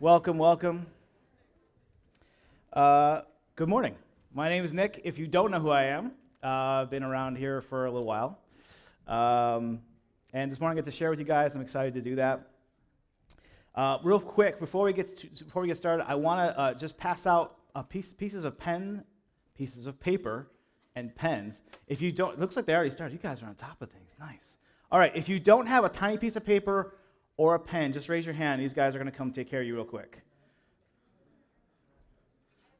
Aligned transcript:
welcome, 0.00 0.36
welcome. 0.36 0.86
Uh, 2.72 3.22
good 3.54 3.68
morning. 3.68 3.94
My 4.34 4.48
name 4.48 4.62
is 4.62 4.74
Nick. 4.74 5.00
If 5.04 5.16
you 5.18 5.26
don't 5.26 5.50
know 5.50 5.58
who 5.58 5.70
I 5.70 5.84
am, 5.84 6.12
uh, 6.42 6.48
I've 6.82 6.90
been 6.90 7.02
around 7.02 7.36
here 7.36 7.62
for 7.62 7.86
a 7.86 7.90
little 7.90 8.06
while. 8.06 8.38
Um, 9.08 9.80
and 10.34 10.52
this 10.52 10.60
morning 10.60 10.76
I 10.76 10.82
get 10.82 10.90
to 10.90 10.96
share 10.96 11.08
with 11.08 11.18
you 11.18 11.24
guys. 11.24 11.54
I'm 11.54 11.62
excited 11.62 11.94
to 11.94 12.02
do 12.02 12.16
that. 12.16 12.46
Uh, 13.74 13.98
real 14.02 14.20
quick, 14.20 14.60
before 14.60 14.84
we 14.84 14.92
get, 14.92 15.06
to, 15.16 15.44
before 15.44 15.62
we 15.62 15.68
get 15.68 15.78
started, 15.78 16.04
I 16.06 16.14
want 16.14 16.40
to 16.40 16.60
uh, 16.60 16.74
just 16.74 16.98
pass 16.98 17.26
out 17.26 17.56
piece, 17.88 18.12
pieces 18.12 18.44
of 18.44 18.58
pen, 18.58 19.02
pieces 19.56 19.86
of 19.86 19.98
paper, 19.98 20.48
and 20.94 21.14
pens. 21.14 21.62
If 21.88 22.02
you 22.02 22.12
don't, 22.12 22.34
it 22.34 22.40
looks 22.40 22.56
like 22.56 22.66
they 22.66 22.74
already 22.74 22.90
started. 22.90 23.14
You 23.14 23.20
guys 23.20 23.42
are 23.42 23.46
on 23.46 23.54
top 23.54 23.80
of 23.80 23.90
things. 23.90 24.14
Nice. 24.20 24.56
All 24.92 24.98
right, 24.98 25.12
if 25.16 25.28
you 25.28 25.40
don't 25.40 25.66
have 25.66 25.84
a 25.84 25.88
tiny 25.88 26.18
piece 26.18 26.36
of 26.36 26.44
paper 26.44 26.94
or 27.36 27.54
a 27.54 27.58
pen, 27.58 27.92
just 27.92 28.08
raise 28.08 28.24
your 28.24 28.34
hand. 28.34 28.60
These 28.60 28.74
guys 28.74 28.94
are 28.94 28.98
going 28.98 29.10
to 29.10 29.16
come 29.16 29.30
take 29.30 29.50
care 29.50 29.60
of 29.60 29.66
you 29.66 29.74
real 29.74 29.84
quick. 29.84 30.22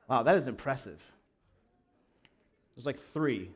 Wow, 0.09 0.23
that 0.23 0.37
is 0.37 0.47
impressive. 0.47 1.03
There's 2.75 2.87
like 2.87 3.01
three. 3.13 3.51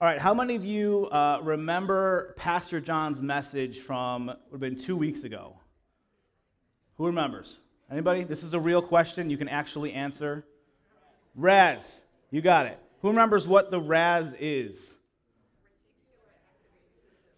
All 0.00 0.08
right, 0.08 0.18
how 0.18 0.32
many 0.32 0.54
of 0.54 0.64
you 0.64 1.08
uh, 1.12 1.40
remember 1.42 2.34
Pastor 2.38 2.80
John's 2.80 3.20
message 3.20 3.80
from, 3.80 4.28
would 4.28 4.36
have 4.52 4.60
been 4.60 4.74
two 4.74 4.96
weeks 4.96 5.24
ago? 5.24 5.58
Who 6.96 7.04
remembers? 7.04 7.58
Anybody? 7.90 8.24
This 8.24 8.42
is 8.42 8.54
a 8.54 8.60
real 8.60 8.80
question 8.80 9.28
you 9.28 9.36
can 9.36 9.48
actually 9.48 9.92
answer. 9.92 10.46
RAS. 11.34 12.00
You 12.30 12.40
got 12.40 12.66
it. 12.66 12.78
Who 13.02 13.08
remembers 13.08 13.46
what 13.46 13.70
the 13.70 13.80
RAS 13.80 14.34
is? 14.38 14.94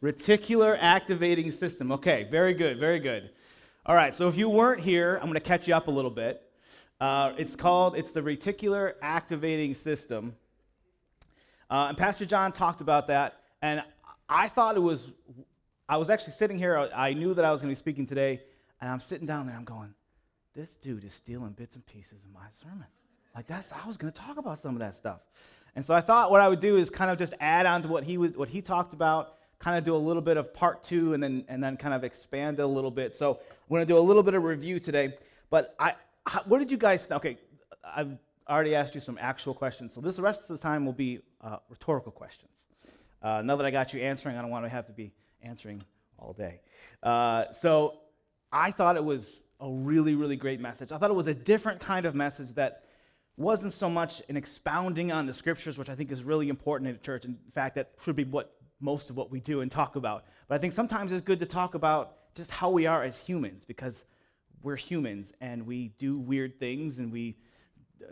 Reticular 0.02 0.76
activating 0.80 1.50
system. 1.52 1.92
Okay, 1.92 2.26
very 2.30 2.54
good, 2.54 2.78
very 2.78 2.98
good. 2.98 3.30
All 3.86 3.94
right, 3.94 4.14
so 4.14 4.28
if 4.28 4.36
you 4.36 4.48
weren't 4.48 4.80
here, 4.80 5.16
I'm 5.16 5.22
going 5.22 5.34
to 5.34 5.40
catch 5.40 5.68
you 5.68 5.74
up 5.74 5.88
a 5.88 5.90
little 5.90 6.10
bit. 6.10 6.42
Uh, 7.00 7.32
it's 7.36 7.56
called, 7.56 7.96
it's 7.96 8.10
the 8.10 8.20
reticular 8.20 8.94
activating 9.02 9.74
system. 9.74 10.34
Uh, 11.70 11.86
and 11.88 11.96
Pastor 11.96 12.24
John 12.24 12.52
talked 12.52 12.80
about 12.80 13.06
that, 13.08 13.40
and 13.60 13.82
I 14.28 14.48
thought 14.48 14.76
it 14.76 14.80
was, 14.80 15.08
I 15.88 15.96
was 15.96 16.10
actually 16.10 16.34
sitting 16.34 16.58
here, 16.58 16.90
I 16.94 17.12
knew 17.12 17.34
that 17.34 17.44
I 17.44 17.50
was 17.50 17.60
going 17.60 17.74
to 17.74 17.76
be 17.76 17.78
speaking 17.78 18.06
today, 18.06 18.42
and 18.80 18.90
I'm 18.90 19.00
sitting 19.00 19.26
down 19.26 19.46
there, 19.46 19.56
I'm 19.56 19.64
going, 19.64 19.94
this 20.54 20.76
dude 20.76 21.04
is 21.04 21.12
stealing 21.12 21.52
bits 21.52 21.74
and 21.74 21.86
pieces 21.86 22.24
of 22.24 22.32
my 22.32 22.46
sermon. 22.62 22.86
Like 23.34 23.46
that's 23.46 23.72
I 23.72 23.86
was 23.86 23.96
going 23.96 24.12
to 24.12 24.18
talk 24.18 24.38
about 24.38 24.58
some 24.58 24.74
of 24.74 24.80
that 24.80 24.96
stuff. 24.96 25.20
And 25.74 25.84
so 25.84 25.94
I 25.94 26.00
thought 26.00 26.30
what 26.30 26.40
I 26.40 26.48
would 26.48 26.60
do 26.60 26.76
is 26.76 26.90
kind 26.90 27.10
of 27.10 27.18
just 27.18 27.34
add 27.40 27.64
on 27.66 27.82
to 27.82 27.88
what 27.88 28.04
he 28.04 28.18
was 28.18 28.32
what 28.32 28.48
he 28.48 28.60
talked 28.60 28.92
about, 28.92 29.34
kind 29.58 29.78
of 29.78 29.84
do 29.84 29.94
a 29.94 29.96
little 29.96 30.22
bit 30.22 30.36
of 30.36 30.52
part 30.52 30.84
2 30.84 31.14
and 31.14 31.22
then 31.22 31.44
and 31.48 31.62
then 31.62 31.76
kind 31.76 31.94
of 31.94 32.04
expand 32.04 32.58
it 32.58 32.62
a 32.62 32.66
little 32.66 32.90
bit. 32.90 33.14
So 33.14 33.40
we're 33.68 33.78
going 33.78 33.86
to 33.88 33.92
do 33.92 33.98
a 33.98 34.00
little 34.00 34.22
bit 34.22 34.34
of 34.34 34.42
review 34.42 34.80
today. 34.80 35.14
But 35.50 35.74
I 35.78 35.94
what 36.44 36.58
did 36.58 36.70
you 36.70 36.76
guys 36.76 37.06
okay, 37.10 37.38
I've 37.84 38.18
already 38.48 38.74
asked 38.74 38.94
you 38.94 39.00
some 39.00 39.18
actual 39.20 39.54
questions. 39.54 39.92
So 39.94 40.00
this 40.00 40.16
the 40.16 40.22
rest 40.22 40.42
of 40.42 40.48
the 40.48 40.58
time 40.58 40.84
will 40.84 40.92
be 40.92 41.20
uh, 41.40 41.56
rhetorical 41.70 42.12
questions. 42.12 42.52
Uh, 43.22 43.40
now 43.42 43.56
that 43.56 43.64
I 43.64 43.70
got 43.70 43.94
you 43.94 44.00
answering, 44.00 44.36
I 44.36 44.42
don't 44.42 44.50
want 44.50 44.64
to 44.64 44.68
have 44.68 44.86
to 44.86 44.92
be 44.92 45.12
answering 45.42 45.82
all 46.18 46.32
day. 46.32 46.60
Uh, 47.02 47.50
so 47.52 47.98
I 48.52 48.70
thought 48.70 48.96
it 48.96 49.04
was 49.04 49.44
a 49.60 49.70
really, 49.70 50.14
really 50.14 50.36
great 50.36 50.60
message. 50.60 50.92
I 50.92 50.98
thought 50.98 51.10
it 51.10 51.14
was 51.14 51.28
a 51.28 51.34
different 51.34 51.80
kind 51.80 52.04
of 52.04 52.14
message 52.14 52.50
that 52.54 52.84
wasn't 53.36 53.72
so 53.72 53.88
much 53.88 54.22
an 54.28 54.36
expounding 54.36 55.10
on 55.10 55.26
the 55.26 55.34
scriptures, 55.34 55.78
which 55.78 55.88
I 55.88 55.94
think 55.94 56.12
is 56.12 56.22
really 56.22 56.48
important 56.48 56.88
in 56.88 56.96
a 56.96 56.98
church. 56.98 57.24
In 57.24 57.38
fact, 57.52 57.74
that 57.76 57.92
should 58.04 58.16
be 58.16 58.24
what 58.24 58.54
most 58.80 59.10
of 59.10 59.16
what 59.16 59.30
we 59.30 59.40
do 59.40 59.60
and 59.60 59.70
talk 59.70 59.96
about. 59.96 60.24
But 60.48 60.56
I 60.56 60.58
think 60.58 60.72
sometimes 60.72 61.12
it's 61.12 61.22
good 61.22 61.38
to 61.38 61.46
talk 61.46 61.74
about 61.74 62.34
just 62.34 62.50
how 62.50 62.70
we 62.70 62.86
are 62.86 63.02
as 63.02 63.16
humans 63.16 63.64
because 63.64 64.04
we're 64.62 64.76
humans 64.76 65.32
and 65.40 65.66
we 65.66 65.88
do 65.98 66.18
weird 66.18 66.58
things 66.58 66.98
and 66.98 67.12
we 67.12 67.36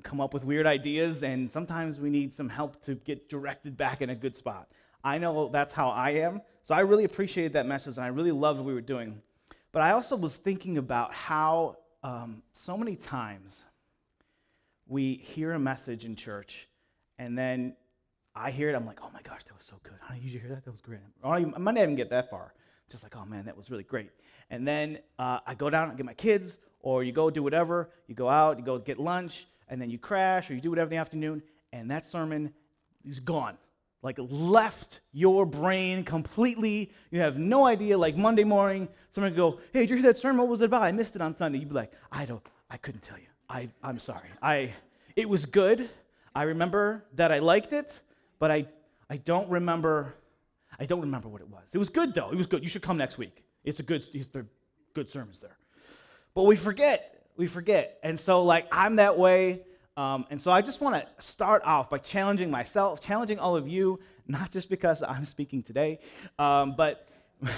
come 0.02 0.20
up 0.20 0.32
with 0.32 0.44
weird 0.44 0.66
ideas 0.66 1.22
and 1.22 1.50
sometimes 1.50 1.98
we 1.98 2.10
need 2.10 2.32
some 2.32 2.48
help 2.48 2.82
to 2.84 2.94
get 2.94 3.28
directed 3.28 3.76
back 3.76 4.02
in 4.02 4.10
a 4.10 4.14
good 4.14 4.36
spot. 4.36 4.68
I 5.02 5.18
know 5.18 5.48
that's 5.48 5.72
how 5.72 5.90
I 5.90 6.10
am. 6.10 6.42
So 6.62 6.74
I 6.74 6.80
really 6.80 7.04
appreciated 7.04 7.54
that 7.54 7.66
message 7.66 7.96
and 7.96 8.04
I 8.04 8.08
really 8.08 8.32
loved 8.32 8.58
what 8.58 8.66
we 8.66 8.74
were 8.74 8.80
doing. 8.80 9.20
But 9.72 9.82
I 9.82 9.92
also 9.92 10.16
was 10.16 10.36
thinking 10.36 10.78
about 10.78 11.12
how 11.14 11.76
um, 12.02 12.42
so 12.52 12.76
many 12.76 12.96
times 12.96 13.62
we 14.90 15.14
hear 15.14 15.52
a 15.52 15.58
message 15.58 16.04
in 16.04 16.16
church 16.16 16.68
and 17.18 17.38
then 17.38 17.74
I 18.34 18.50
hear 18.50 18.70
it, 18.70 18.74
I'm 18.74 18.86
like, 18.86 19.00
oh 19.02 19.10
my 19.12 19.22
gosh, 19.22 19.44
that 19.44 19.56
was 19.56 19.64
so 19.64 19.76
good. 19.82 19.94
How 20.00 20.14
did 20.14 20.24
you 20.24 20.38
hear 20.38 20.48
that? 20.50 20.64
That 20.64 20.70
was 20.70 20.80
great. 20.80 21.00
I, 21.24 21.36
I 21.36 21.40
might 21.40 21.74
not 21.74 21.82
even 21.82 21.96
get 21.96 22.10
that 22.10 22.30
far. 22.30 22.54
Just 22.90 23.02
like, 23.02 23.16
oh 23.16 23.24
man, 23.24 23.44
that 23.46 23.56
was 23.56 23.70
really 23.70 23.84
great. 23.84 24.10
And 24.50 24.66
then 24.66 24.98
uh, 25.18 25.38
I 25.46 25.54
go 25.54 25.70
down 25.70 25.88
and 25.88 25.96
get 25.96 26.06
my 26.06 26.14
kids, 26.14 26.58
or 26.80 27.04
you 27.04 27.12
go 27.12 27.30
do 27.30 27.42
whatever, 27.42 27.90
you 28.08 28.14
go 28.14 28.28
out, 28.28 28.58
you 28.58 28.64
go 28.64 28.78
get 28.78 28.98
lunch, 28.98 29.46
and 29.68 29.80
then 29.80 29.90
you 29.90 29.98
crash, 29.98 30.50
or 30.50 30.54
you 30.54 30.60
do 30.60 30.70
whatever 30.70 30.86
in 30.86 30.96
the 30.96 31.00
afternoon, 31.00 31.42
and 31.72 31.90
that 31.90 32.04
sermon 32.04 32.52
is 33.04 33.20
gone 33.20 33.56
like 34.02 34.16
left 34.18 35.00
your 35.12 35.44
brain 35.44 36.04
completely. 36.04 36.90
You 37.10 37.20
have 37.20 37.38
no 37.38 37.66
idea. 37.66 37.98
Like 37.98 38.16
Monday 38.16 38.44
morning, 38.44 38.88
someone 39.10 39.34
go, 39.34 39.60
"Hey, 39.72 39.80
did 39.80 39.90
you 39.90 39.96
hear 39.96 40.04
that 40.04 40.18
sermon? 40.18 40.38
What 40.38 40.48
was 40.48 40.62
it 40.62 40.66
about? 40.66 40.82
I 40.82 40.92
missed 40.92 41.16
it 41.16 41.22
on 41.22 41.32
Sunday." 41.32 41.58
You'd 41.58 41.68
be 41.68 41.74
like, 41.74 41.92
"I 42.10 42.24
don't. 42.24 42.42
I 42.70 42.76
couldn't 42.76 43.02
tell 43.02 43.18
you. 43.18 43.29
I, 43.50 43.68
I'm 43.82 43.98
sorry. 43.98 44.28
I. 44.40 44.72
It 45.16 45.28
was 45.28 45.44
good. 45.44 45.90
I 46.34 46.44
remember 46.44 47.04
that 47.14 47.32
I 47.32 47.40
liked 47.40 47.72
it, 47.72 47.98
but 48.38 48.50
I, 48.50 48.66
I 49.10 49.16
don't 49.16 49.50
remember. 49.50 50.14
I 50.78 50.86
don't 50.86 51.00
remember 51.00 51.28
what 51.28 51.40
it 51.40 51.48
was. 51.48 51.74
It 51.74 51.78
was 51.78 51.88
good 51.88 52.14
though. 52.14 52.30
It 52.30 52.36
was 52.36 52.46
good. 52.46 52.62
You 52.62 52.68
should 52.68 52.82
come 52.82 52.96
next 52.96 53.18
week. 53.18 53.42
It's 53.64 53.80
a 53.80 53.82
good. 53.82 54.06
It's 54.14 54.28
good 54.94 55.10
sermons 55.10 55.40
there. 55.40 55.56
But 56.34 56.44
we 56.44 56.54
forget. 56.54 57.26
We 57.36 57.48
forget. 57.48 57.98
And 58.04 58.18
so 58.18 58.44
like 58.44 58.68
I'm 58.70 58.96
that 58.96 59.18
way. 59.18 59.62
Um, 59.96 60.24
and 60.30 60.40
so 60.40 60.52
I 60.52 60.62
just 60.62 60.80
want 60.80 60.94
to 60.94 61.22
start 61.22 61.62
off 61.64 61.90
by 61.90 61.98
challenging 61.98 62.50
myself, 62.50 63.00
challenging 63.00 63.40
all 63.40 63.56
of 63.56 63.68
you, 63.68 63.98
not 64.28 64.52
just 64.52 64.70
because 64.70 65.02
I'm 65.02 65.24
speaking 65.24 65.62
today, 65.62 65.98
um, 66.38 66.74
but 66.76 67.08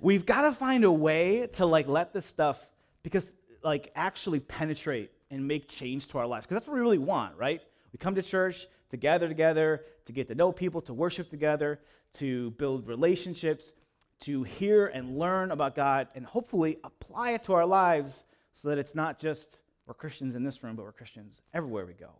we've 0.00 0.26
got 0.26 0.42
to 0.42 0.52
find 0.52 0.84
a 0.84 0.92
way 0.92 1.48
to 1.54 1.64
like 1.64 1.88
let 1.88 2.12
this 2.12 2.26
stuff, 2.26 2.64
because 3.02 3.32
like 3.64 3.90
actually 3.96 4.40
penetrate 4.40 5.10
and 5.30 5.46
make 5.46 5.68
change 5.68 6.08
to 6.08 6.18
our 6.18 6.26
lives, 6.26 6.46
because 6.46 6.56
that's 6.56 6.68
what 6.68 6.74
we 6.74 6.80
really 6.80 6.98
want, 6.98 7.36
right? 7.36 7.60
We 7.92 7.98
come 7.98 8.14
to 8.14 8.22
church 8.22 8.66
to 8.90 8.96
gather 8.96 9.28
together, 9.28 9.84
to 10.04 10.12
get 10.12 10.28
to 10.28 10.34
know 10.34 10.52
people, 10.52 10.80
to 10.82 10.92
worship 10.94 11.30
together, 11.30 11.80
to 12.14 12.50
build 12.52 12.86
relationships, 12.86 13.72
to 14.20 14.42
hear 14.42 14.88
and 14.88 15.18
learn 15.18 15.52
about 15.52 15.74
God, 15.74 16.08
and 16.14 16.26
hopefully 16.26 16.78
apply 16.84 17.30
it 17.30 17.44
to 17.44 17.54
our 17.54 17.66
lives 17.66 18.24
so 18.54 18.68
that 18.68 18.78
it's 18.78 18.94
not 18.94 19.18
just 19.18 19.60
we're 19.86 19.94
Christians 19.94 20.34
in 20.34 20.44
this 20.44 20.62
room, 20.62 20.76
but 20.76 20.84
we're 20.84 20.92
Christians 20.92 21.42
everywhere 21.52 21.86
we 21.86 21.94
go. 21.94 22.10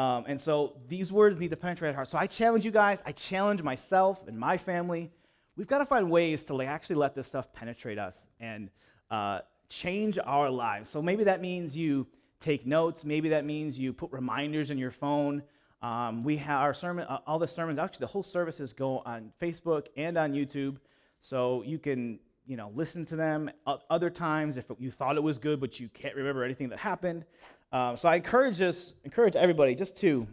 Um, 0.00 0.24
and 0.26 0.40
so 0.40 0.76
these 0.88 1.12
words 1.12 1.38
need 1.38 1.50
to 1.50 1.56
penetrate 1.56 1.90
our 1.90 1.94
heart. 1.94 2.08
So 2.08 2.18
I 2.18 2.26
challenge 2.26 2.64
you 2.64 2.70
guys, 2.70 3.02
I 3.04 3.12
challenge 3.12 3.62
myself 3.62 4.26
and 4.26 4.38
my 4.38 4.56
family. 4.56 5.10
We've 5.56 5.66
got 5.66 5.78
to 5.78 5.86
find 5.86 6.10
ways 6.10 6.44
to 6.44 6.62
actually 6.62 6.96
let 6.96 7.14
this 7.14 7.26
stuff 7.26 7.52
penetrate 7.52 7.98
us 7.98 8.26
and 8.40 8.70
uh, 9.10 9.40
change 9.68 10.18
our 10.24 10.50
lives. 10.50 10.90
So 10.90 11.02
maybe 11.02 11.24
that 11.24 11.40
means 11.40 11.76
you 11.76 12.06
take 12.44 12.66
notes. 12.66 13.04
Maybe 13.04 13.30
that 13.30 13.44
means 13.44 13.78
you 13.78 13.92
put 13.92 14.12
reminders 14.12 14.70
in 14.70 14.78
your 14.78 14.90
phone. 14.90 15.42
Um, 15.82 16.22
we 16.22 16.36
have 16.36 16.60
our 16.60 16.74
sermon, 16.74 17.06
uh, 17.08 17.18
all 17.26 17.38
the 17.38 17.48
sermons, 17.48 17.78
actually 17.78 18.04
the 18.04 18.12
whole 18.12 18.22
services 18.22 18.72
go 18.72 18.98
on 19.00 19.32
Facebook 19.40 19.86
and 19.96 20.16
on 20.16 20.32
YouTube. 20.32 20.76
So 21.20 21.62
you 21.62 21.78
can 21.78 22.18
you 22.46 22.56
know, 22.58 22.70
listen 22.74 23.06
to 23.06 23.16
them 23.16 23.50
other 23.88 24.10
times 24.10 24.58
if 24.58 24.66
you 24.78 24.90
thought 24.90 25.16
it 25.16 25.22
was 25.22 25.38
good, 25.38 25.60
but 25.60 25.80
you 25.80 25.88
can't 25.88 26.14
remember 26.14 26.44
anything 26.44 26.68
that 26.68 26.78
happened. 26.78 27.24
Um, 27.72 27.96
so 27.96 28.08
I 28.08 28.16
encourage 28.16 28.60
us, 28.60 28.92
encourage 29.04 29.34
everybody 29.34 29.74
just 29.74 29.96
to 29.98 30.26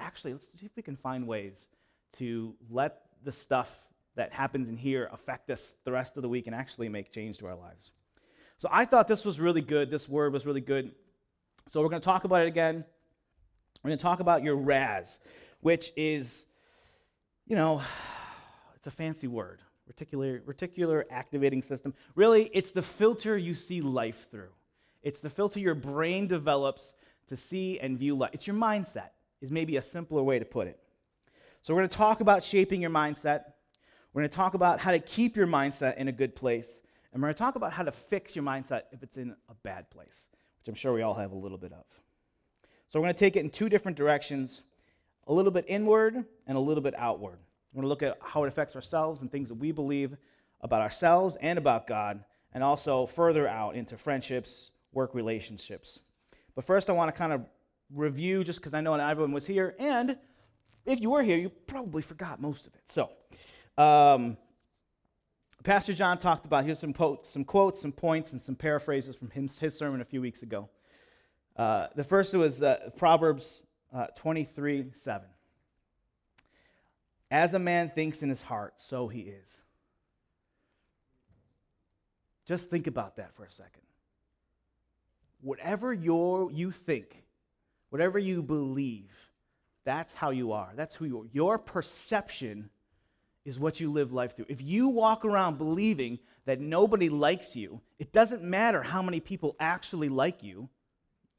actually 0.00 0.32
let's 0.32 0.46
see 0.46 0.64
if 0.66 0.72
we 0.76 0.82
can 0.82 0.96
find 0.96 1.26
ways 1.26 1.66
to 2.12 2.54
let 2.70 3.02
the 3.24 3.32
stuff 3.32 3.74
that 4.16 4.32
happens 4.32 4.68
in 4.68 4.76
here 4.76 5.08
affect 5.12 5.50
us 5.50 5.76
the 5.84 5.92
rest 5.92 6.16
of 6.16 6.22
the 6.22 6.28
week 6.28 6.46
and 6.46 6.56
actually 6.56 6.88
make 6.88 7.12
change 7.12 7.38
to 7.38 7.46
our 7.46 7.54
lives. 7.54 7.92
So 8.56 8.68
I 8.72 8.86
thought 8.86 9.06
this 9.06 9.24
was 9.24 9.38
really 9.38 9.60
good. 9.60 9.90
This 9.90 10.08
word 10.08 10.32
was 10.32 10.46
really 10.46 10.62
good. 10.62 10.92
So 11.68 11.82
we're 11.82 11.90
going 11.90 12.00
to 12.00 12.06
talk 12.06 12.24
about 12.24 12.40
it 12.40 12.48
again. 12.48 12.82
We're 13.84 13.90
going 13.90 13.98
to 13.98 14.02
talk 14.02 14.20
about 14.20 14.42
your 14.42 14.56
RAS, 14.56 15.20
which 15.60 15.92
is, 15.98 16.46
you 17.46 17.56
know, 17.56 17.82
it's 18.74 18.86
a 18.86 18.90
fancy 18.90 19.26
word 19.26 19.60
reticular, 19.92 20.40
reticular 20.44 21.04
activating 21.10 21.60
system. 21.60 21.92
Really, 22.14 22.50
it's 22.54 22.70
the 22.70 22.80
filter 22.80 23.36
you 23.36 23.54
see 23.54 23.82
life 23.82 24.28
through. 24.30 24.48
It's 25.02 25.20
the 25.20 25.28
filter 25.28 25.60
your 25.60 25.74
brain 25.74 26.26
develops 26.26 26.94
to 27.28 27.36
see 27.36 27.78
and 27.80 27.98
view 27.98 28.16
life. 28.16 28.30
It's 28.32 28.46
your 28.46 28.56
mindset, 28.56 29.10
is 29.42 29.50
maybe 29.50 29.76
a 29.76 29.82
simpler 29.82 30.22
way 30.22 30.38
to 30.38 30.46
put 30.46 30.68
it. 30.68 30.78
So, 31.60 31.74
we're 31.74 31.80
going 31.80 31.90
to 31.90 31.96
talk 31.96 32.20
about 32.20 32.42
shaping 32.42 32.80
your 32.80 32.90
mindset. 32.90 33.42
We're 34.14 34.22
going 34.22 34.30
to 34.30 34.36
talk 34.36 34.54
about 34.54 34.80
how 34.80 34.92
to 34.92 34.98
keep 34.98 35.36
your 35.36 35.46
mindset 35.46 35.98
in 35.98 36.08
a 36.08 36.12
good 36.12 36.34
place. 36.34 36.80
And 37.12 37.20
we're 37.20 37.26
going 37.26 37.34
to 37.34 37.38
talk 37.38 37.56
about 37.56 37.72
how 37.74 37.82
to 37.82 37.92
fix 37.92 38.34
your 38.34 38.44
mindset 38.44 38.82
if 38.90 39.02
it's 39.02 39.18
in 39.18 39.34
a 39.50 39.54
bad 39.62 39.90
place, 39.90 40.28
which 40.60 40.68
I'm 40.68 40.74
sure 40.74 40.92
we 40.92 41.02
all 41.02 41.14
have 41.14 41.32
a 41.32 41.36
little 41.36 41.58
bit 41.58 41.72
of. 41.72 41.84
So, 42.88 42.98
we're 42.98 43.04
going 43.04 43.14
to 43.14 43.20
take 43.20 43.36
it 43.36 43.40
in 43.40 43.50
two 43.50 43.68
different 43.68 43.96
directions. 43.96 44.62
a 45.26 45.32
little 45.32 45.52
bit 45.52 45.64
inward 45.68 46.24
and 46.46 46.56
a 46.56 46.60
little 46.60 46.82
bit 46.82 46.94
outward. 46.96 47.38
We're 47.72 47.82
going 47.82 47.84
to 47.84 47.88
look 47.88 48.02
at 48.02 48.18
how 48.22 48.44
it 48.44 48.48
affects 48.48 48.74
ourselves 48.74 49.20
and 49.22 49.30
things 49.30 49.48
that 49.48 49.54
we 49.56 49.72
believe 49.72 50.16
about 50.62 50.80
ourselves 50.80 51.36
and 51.40 51.58
about 51.58 51.86
God, 51.86 52.24
and 52.54 52.64
also 52.64 53.06
further 53.06 53.46
out 53.46 53.76
into 53.76 53.96
friendships, 53.96 54.70
work 54.92 55.14
relationships. 55.14 56.00
But 56.54 56.64
first, 56.64 56.88
I 56.90 56.94
want 56.94 57.14
to 57.14 57.16
kind 57.16 57.32
of 57.32 57.42
review, 57.94 58.42
just 58.42 58.58
because 58.58 58.74
I 58.74 58.80
know 58.80 58.96
not 58.96 59.10
everyone 59.10 59.32
was 59.32 59.46
here, 59.46 59.76
and 59.78 60.16
if 60.86 61.00
you 61.00 61.10
were 61.10 61.22
here, 61.22 61.36
you 61.36 61.50
probably 61.50 62.02
forgot 62.02 62.40
most 62.40 62.66
of 62.66 62.74
it. 62.74 62.80
So, 62.86 63.10
um, 63.76 64.36
Pastor 65.64 65.92
John 65.92 66.18
talked 66.18 66.44
about 66.44 66.64
here's 66.64 66.78
some 66.78 66.92
quotes, 66.92 67.28
some 67.28 67.44
quotes, 67.44 67.80
some 67.80 67.92
points, 67.92 68.32
and 68.32 68.40
some 68.40 68.54
paraphrases 68.54 69.16
from 69.16 69.30
his, 69.30 69.58
his 69.58 69.76
sermon 69.76 70.00
a 70.00 70.04
few 70.04 70.20
weeks 70.20 70.42
ago. 70.42 70.68
Uh, 71.56 71.88
the 71.96 72.04
first 72.04 72.32
was 72.34 72.62
uh, 72.62 72.90
Proverbs 72.96 73.62
uh, 73.92 74.06
23 74.16 74.86
7. 74.92 75.26
As 77.30 77.54
a 77.54 77.58
man 77.58 77.90
thinks 77.90 78.22
in 78.22 78.28
his 78.28 78.40
heart, 78.40 78.74
so 78.76 79.08
he 79.08 79.20
is. 79.20 79.62
Just 82.46 82.70
think 82.70 82.86
about 82.86 83.16
that 83.16 83.34
for 83.34 83.44
a 83.44 83.50
second. 83.50 83.82
Whatever 85.42 85.92
your, 85.92 86.50
you 86.50 86.70
think, 86.70 87.24
whatever 87.90 88.18
you 88.18 88.42
believe, 88.42 89.12
that's 89.84 90.14
how 90.14 90.30
you 90.30 90.52
are. 90.52 90.72
That's 90.74 90.94
who 90.94 91.04
you 91.04 91.20
are. 91.20 91.26
Your 91.32 91.58
perception 91.58 92.70
is 93.48 93.58
what 93.58 93.80
you 93.80 93.90
live 93.90 94.12
life 94.12 94.36
through. 94.36 94.44
If 94.50 94.60
you 94.60 94.88
walk 94.88 95.24
around 95.24 95.56
believing 95.56 96.18
that 96.44 96.60
nobody 96.60 97.08
likes 97.08 97.56
you, 97.56 97.80
it 97.98 98.12
doesn't 98.12 98.42
matter 98.42 98.82
how 98.82 99.00
many 99.00 99.20
people 99.20 99.56
actually 99.58 100.10
like 100.10 100.42
you, 100.42 100.68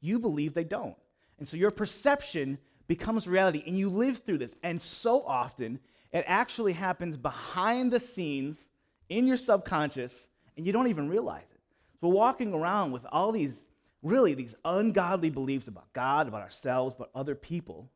you 0.00 0.18
believe 0.18 0.52
they 0.52 0.64
don't. 0.64 0.96
And 1.38 1.46
so 1.46 1.56
your 1.56 1.70
perception 1.70 2.58
becomes 2.88 3.28
reality, 3.28 3.62
and 3.64 3.78
you 3.78 3.88
live 3.88 4.18
through 4.18 4.38
this. 4.38 4.56
And 4.64 4.82
so 4.82 5.22
often, 5.22 5.78
it 6.10 6.24
actually 6.26 6.72
happens 6.72 7.16
behind 7.16 7.92
the 7.92 8.00
scenes 8.00 8.66
in 9.08 9.28
your 9.28 9.36
subconscious, 9.36 10.26
and 10.56 10.66
you 10.66 10.72
don't 10.72 10.88
even 10.88 11.08
realize 11.08 11.46
it. 11.54 11.60
So 12.00 12.08
we're 12.08 12.14
walking 12.14 12.52
around 12.52 12.90
with 12.90 13.06
all 13.12 13.30
these, 13.30 13.66
really, 14.02 14.34
these 14.34 14.56
ungodly 14.64 15.30
beliefs 15.30 15.68
about 15.68 15.92
God, 15.92 16.26
about 16.26 16.42
ourselves, 16.42 16.96
about 16.96 17.10
other 17.14 17.36
people, 17.36 17.88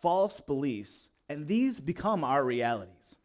false 0.00 0.40
beliefs, 0.40 1.10
and 1.28 1.46
these 1.46 1.78
become 1.78 2.24
our 2.24 2.42
realities. 2.42 3.16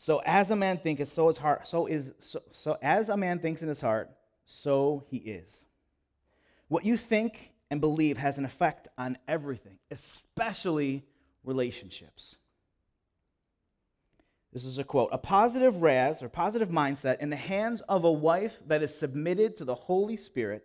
So 0.00 0.22
as 0.24 0.48
a 0.48 0.56
man 0.56 0.78
thinketh, 0.78 1.10
so 1.10 1.28
his 1.28 1.36
heart, 1.36 1.68
so 1.68 1.84
is 1.84 2.14
so, 2.20 2.40
so 2.52 2.78
as 2.80 3.10
a 3.10 3.18
man 3.18 3.38
thinks 3.38 3.60
in 3.60 3.68
his 3.68 3.82
heart, 3.82 4.10
so 4.46 5.04
he 5.10 5.18
is. 5.18 5.62
What 6.68 6.86
you 6.86 6.96
think 6.96 7.52
and 7.70 7.82
believe 7.82 8.16
has 8.16 8.38
an 8.38 8.46
effect 8.46 8.88
on 8.96 9.18
everything, 9.28 9.76
especially 9.90 11.04
relationships. 11.44 12.36
This 14.54 14.64
is 14.64 14.78
a 14.78 14.84
quote 14.84 15.10
A 15.12 15.18
positive 15.18 15.82
RAS 15.82 16.22
or 16.22 16.30
positive 16.30 16.70
mindset 16.70 17.18
in 17.18 17.28
the 17.28 17.36
hands 17.36 17.82
of 17.82 18.04
a 18.04 18.10
wife 18.10 18.58
that 18.68 18.82
is 18.82 18.94
submitted 18.94 19.54
to 19.56 19.66
the 19.66 19.74
Holy 19.74 20.16
Spirit 20.16 20.64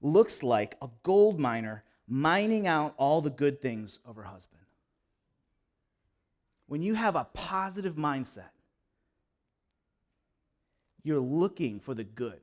looks 0.00 0.44
like 0.44 0.76
a 0.80 0.88
gold 1.02 1.40
miner 1.40 1.82
mining 2.06 2.68
out 2.68 2.94
all 2.96 3.22
the 3.22 3.28
good 3.28 3.60
things 3.60 3.98
of 4.04 4.14
her 4.14 4.22
husband 4.22 4.61
when 6.72 6.80
you 6.80 6.94
have 6.94 7.16
a 7.16 7.26
positive 7.34 7.96
mindset, 7.96 8.48
you're 11.02 11.20
looking 11.20 11.78
for 11.78 11.92
the 11.92 12.02
good. 12.02 12.40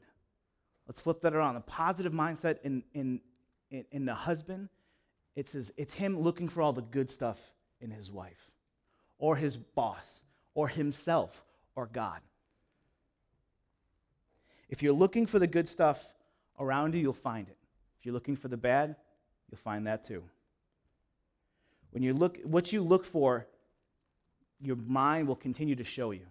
Let's 0.86 1.02
flip 1.02 1.22
that 1.22 1.34
around. 1.34 1.56
A 1.56 1.62
positive 1.62 2.14
mindset 2.14 2.58
in, 2.64 2.84
in, 2.94 3.22
in, 3.72 3.86
in 3.92 4.06
the 4.06 4.14
husband, 4.14 4.70
it's, 5.36 5.54
his, 5.54 5.74
it's 5.78 5.96
him 5.96 6.20
looking 6.20 6.48
for 6.48 6.62
all 6.62 6.74
the 6.74 6.84
good 6.84 7.10
stuff 7.10 7.56
in 7.82 7.90
his 7.90 8.12
wife, 8.12 8.52
or 9.18 9.36
his 9.36 9.58
boss, 9.58 10.24
or 10.54 10.68
himself, 10.68 11.44
or 11.76 11.88
God. 11.88 12.20
If 14.70 14.84
you're 14.84 14.94
looking 14.94 15.26
for 15.26 15.40
the 15.40 15.48
good 15.48 15.68
stuff 15.68 16.08
around 16.60 16.94
you, 16.94 17.02
you'll 17.02 17.14
find 17.14 17.50
it. 17.50 17.58
If 17.98 18.06
you're 18.06 18.14
looking 18.14 18.36
for 18.36 18.48
the 18.48 18.58
bad, 18.58 18.96
you'll 19.50 19.58
find 19.58 19.88
that 19.88 20.06
too. 20.06 20.22
When 21.90 22.04
you 22.04 22.14
look, 22.14 22.38
what 22.44 22.72
you 22.72 22.84
look 22.84 23.06
for 23.06 23.48
your 24.62 24.76
mind 24.76 25.28
will 25.28 25.36
continue 25.36 25.76
to 25.76 25.84
show 25.84 26.12
you. 26.12 26.26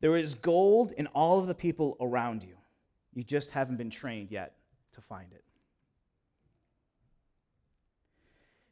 There 0.00 0.16
is 0.16 0.34
gold 0.34 0.92
in 0.92 1.06
all 1.08 1.38
of 1.38 1.46
the 1.46 1.54
people 1.54 1.96
around 2.00 2.42
you. 2.42 2.56
You 3.14 3.24
just 3.24 3.50
haven't 3.50 3.76
been 3.76 3.90
trained 3.90 4.30
yet 4.30 4.54
to 4.92 5.00
find 5.00 5.32
it. 5.32 5.44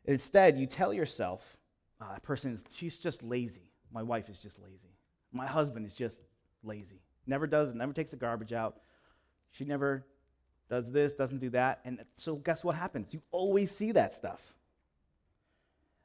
Instead, 0.05 0.56
you 0.56 0.67
tell 0.67 0.94
yourself, 0.94 1.56
oh, 2.00 2.06
that 2.12 2.23
person 2.23 2.52
is, 2.52 2.64
she's 2.73 2.99
just 2.99 3.23
lazy. 3.25 3.73
My 3.93 4.02
wife 4.02 4.28
is 4.28 4.38
just 4.38 4.61
lazy. 4.62 4.94
My 5.32 5.46
husband 5.46 5.84
is 5.84 5.94
just 5.94 6.23
lazy. 6.62 7.02
Never 7.26 7.46
does, 7.46 7.70
it, 7.70 7.76
never 7.76 7.93
takes 7.93 8.12
the 8.12 8.17
garbage 8.17 8.52
out. 8.52 8.76
She 9.50 9.64
never 9.64 10.06
does 10.70 10.93
this, 10.93 11.12
doesn't 11.12 11.38
do 11.38 11.50
that. 11.50 11.81
And 11.84 12.05
so, 12.14 12.37
guess 12.37 12.62
what 12.62 12.76
happens? 12.76 13.12
You 13.12 13.20
always 13.32 13.75
see 13.75 13.90
that 13.93 14.12
stuff. 14.12 14.40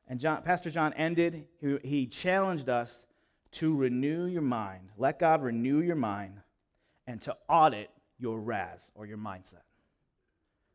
And 0.07 0.19
John, 0.19 0.41
Pastor 0.43 0.69
John 0.69 0.93
ended, 0.93 1.45
he, 1.59 1.77
he 1.83 2.05
challenged 2.07 2.69
us 2.69 3.05
to 3.53 3.75
renew 3.75 4.25
your 4.25 4.41
mind. 4.41 4.89
Let 4.97 5.19
God 5.19 5.41
renew 5.41 5.79
your 5.79 5.95
mind 5.95 6.39
and 7.07 7.21
to 7.23 7.35
audit 7.49 7.89
your 8.17 8.39
RAS 8.39 8.91
or 8.95 9.05
your 9.05 9.17
mindset. 9.17 9.63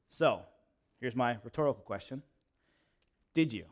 So, 0.09 0.41
here's 1.01 1.17
my 1.17 1.37
rhetorical 1.45 1.83
question 1.83 2.23
Did 3.35 3.53
you? 3.53 3.65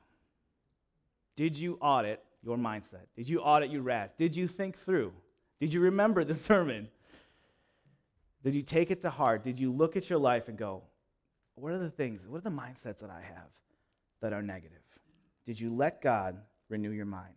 Did 1.37 1.57
you 1.57 1.79
audit 1.81 2.23
your 2.43 2.57
mindset? 2.57 3.07
Did 3.17 3.29
you 3.29 3.41
audit 3.41 3.71
your 3.71 3.83
RAS? 3.83 4.13
Did 4.17 4.37
you 4.37 4.47
think 4.47 4.79
through? 4.79 5.13
Did 5.61 5.73
you 5.73 5.81
remember 5.81 6.25
the 6.25 6.35
sermon? 6.51 6.89
Did 8.43 8.55
you 8.55 8.63
take 8.63 8.91
it 8.91 9.01
to 9.01 9.11
heart? 9.11 9.43
Did 9.43 9.59
you 9.59 9.73
look 9.73 9.97
at 9.97 10.11
your 10.11 10.19
life 10.19 10.49
and 10.49 10.59
go, 10.59 10.83
what 11.55 11.73
are 11.73 11.79
the 11.79 11.91
things, 11.91 12.27
what 12.27 12.39
are 12.39 12.43
the 12.43 12.51
mindsets 12.51 12.99
that 12.99 13.11
I 13.11 13.23
have 13.23 13.49
that 14.21 14.33
are 14.33 14.43
negative? 14.43 14.84
Did 15.47 15.61
you 15.61 15.75
let 15.75 16.01
God 16.01 16.39
renew 16.69 16.91
your 16.91 17.07
mind? 17.07 17.35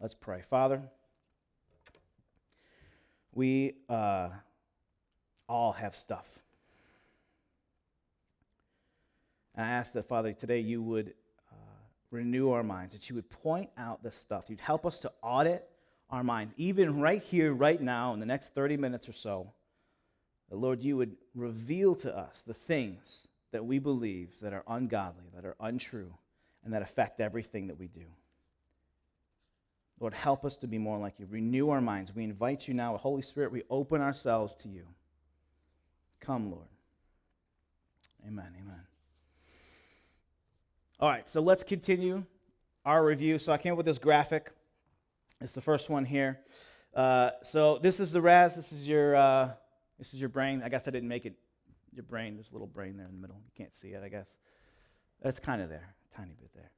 Let's 0.00 0.14
pray. 0.14 0.42
Father, 0.48 0.82
we 3.34 3.74
uh, 3.88 4.30
all 5.48 5.72
have 5.72 5.94
stuff. 5.94 6.26
And 9.54 9.66
I 9.66 9.70
ask 9.70 9.92
that, 9.92 10.08
Father, 10.08 10.32
today 10.32 10.60
you 10.60 10.82
would 10.82 11.12
uh, 11.52 11.54
renew 12.10 12.50
our 12.50 12.62
minds, 12.62 12.94
that 12.94 13.08
you 13.10 13.16
would 13.16 13.28
point 13.28 13.68
out 13.76 14.02
the 14.02 14.10
stuff. 14.10 14.46
You'd 14.48 14.60
help 14.60 14.86
us 14.86 15.00
to 15.00 15.12
audit 15.22 15.68
our 16.08 16.24
minds, 16.24 16.54
even 16.56 17.00
right 17.00 17.22
here, 17.22 17.52
right 17.52 17.80
now, 17.80 18.14
in 18.14 18.20
the 18.20 18.26
next 18.26 18.54
30 18.54 18.76
minutes 18.76 19.08
or 19.08 19.12
so. 19.12 19.52
Lord, 20.50 20.82
you 20.82 20.96
would 20.96 21.16
reveal 21.34 21.94
to 21.96 22.16
us 22.16 22.42
the 22.44 22.54
things 22.54 23.28
that 23.52 23.64
we 23.64 23.78
believe 23.78 24.38
that 24.40 24.52
are 24.52 24.64
ungodly, 24.68 25.24
that 25.34 25.44
are 25.44 25.56
untrue, 25.60 26.12
and 26.64 26.72
that 26.72 26.82
affect 26.82 27.20
everything 27.20 27.66
that 27.68 27.78
we 27.78 27.88
do. 27.88 28.04
Lord, 29.98 30.14
help 30.14 30.44
us 30.44 30.56
to 30.58 30.66
be 30.66 30.78
more 30.78 30.98
like 30.98 31.14
you. 31.18 31.26
Renew 31.28 31.68
our 31.70 31.80
minds. 31.80 32.14
We 32.14 32.24
invite 32.24 32.66
you 32.66 32.74
now, 32.74 32.96
Holy 32.96 33.22
Spirit, 33.22 33.52
we 33.52 33.62
open 33.68 34.00
ourselves 34.00 34.54
to 34.56 34.68
you. 34.68 34.86
Come, 36.20 36.50
Lord. 36.50 36.68
Amen. 38.26 38.52
Amen. 38.58 38.80
All 41.00 41.08
right, 41.08 41.26
so 41.28 41.40
let's 41.40 41.62
continue 41.62 42.24
our 42.84 43.04
review. 43.04 43.38
So 43.38 43.52
I 43.52 43.58
came 43.58 43.72
up 43.72 43.78
with 43.78 43.86
this 43.86 43.98
graphic. 43.98 44.50
It's 45.40 45.54
the 45.54 45.62
first 45.62 45.88
one 45.88 46.04
here. 46.04 46.40
Uh, 46.94 47.30
so 47.42 47.78
this 47.78 48.00
is 48.00 48.12
the 48.12 48.20
RAS. 48.20 48.56
This 48.56 48.72
is 48.72 48.86
your 48.86 49.16
uh, 49.16 49.50
this 49.98 50.12
is 50.12 50.20
your 50.20 50.28
brain. 50.28 50.62
I 50.64 50.68
guess 50.68 50.86
I 50.88 50.90
didn't 50.90 51.08
make 51.08 51.24
it 51.24 51.34
your 51.92 52.04
brain, 52.04 52.36
this 52.36 52.52
little 52.52 52.66
brain 52.66 52.96
there 52.96 53.06
in 53.06 53.12
the 53.12 53.20
middle. 53.20 53.40
You 53.44 53.52
can't 53.56 53.74
see 53.74 53.88
it, 53.88 54.02
I 54.02 54.08
guess. 54.08 54.36
That's 55.22 55.38
kind 55.38 55.60
of 55.60 55.68
there, 55.68 55.94
a 56.12 56.16
tiny 56.16 56.34
bit 56.40 56.50
there. 56.54 56.70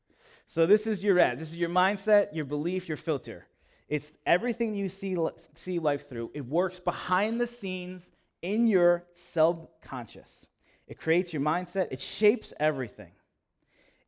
So 0.47 0.67
this 0.67 0.87
is 0.87 1.03
your 1.03 1.15
RAS. 1.15 1.39
This 1.39 1.51
is 1.51 1.57
your 1.57 1.71
mindset, 1.71 2.35
your 2.35 2.45
belief, 2.45 2.89
your 2.89 2.97
filter. 2.97 3.47
It's 3.89 4.13
everything 4.27 4.75
you 4.75 4.89
see, 4.89 5.17
see 5.55 5.79
life 5.79 6.09
through. 6.09 6.31
It 6.35 6.47
works 6.47 6.79
behind 6.79 7.41
the 7.41 7.47
scenes 7.47 8.11
in 8.43 8.67
your 8.67 9.05
subconscious. 9.15 10.47
It 10.87 10.99
creates 10.99 11.33
your 11.33 11.43
mindset. 11.43 11.89
It 11.91 12.01
shapes 12.01 12.53
everything. 12.59 13.13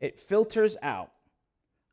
It 0.00 0.18
filters 0.18 0.76
out 0.82 1.12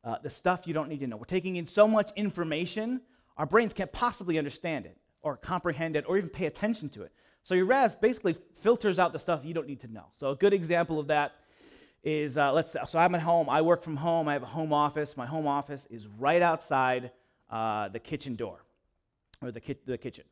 uh, 0.04 0.16
the 0.22 0.30
stuff 0.30 0.66
you 0.66 0.74
don't 0.74 0.88
need 0.88 1.00
to 1.00 1.06
know. 1.06 1.16
We're 1.16 1.24
taking 1.24 1.56
in 1.56 1.66
so 1.66 1.86
much 1.86 2.10
information, 2.16 3.00
our 3.36 3.46
brains 3.46 3.72
can't 3.72 3.92
possibly 3.92 4.36
understand 4.36 4.84
it 4.86 4.96
or 5.22 5.36
comprehend 5.36 5.96
it 5.96 6.04
or 6.08 6.18
even 6.18 6.28
pay 6.28 6.46
attention 6.46 6.88
to 6.90 7.02
it. 7.02 7.12
So 7.42 7.54
your 7.54 7.66
RAS 7.66 7.94
basically 7.94 8.36
filters 8.60 8.98
out 8.98 9.12
the 9.12 9.18
stuff 9.18 9.44
you 9.44 9.54
don't 9.54 9.66
need 9.66 9.80
to 9.80 9.88
know. 9.88 10.04
So 10.12 10.30
a 10.30 10.36
good 10.36 10.52
example 10.52 11.00
of 11.00 11.08
that 11.08 11.32
is 12.04 12.36
uh, 12.36 12.52
let's 12.52 12.70
say 12.70 12.80
so 12.86 12.98
I'm 12.98 13.14
at 13.14 13.20
home. 13.20 13.48
I 13.48 13.62
work 13.62 13.82
from 13.82 13.96
home. 13.96 14.28
I 14.28 14.32
have 14.34 14.42
a 14.42 14.46
home 14.46 14.72
office. 14.72 15.16
My 15.16 15.26
home 15.26 15.46
office 15.46 15.86
is 15.90 16.06
right 16.06 16.42
outside 16.42 17.10
uh, 17.50 17.88
the 17.88 17.98
kitchen 17.98 18.34
door, 18.34 18.64
or 19.40 19.50
the, 19.50 19.60
ki- 19.60 19.76
the 19.86 19.98
kitchen. 19.98 20.24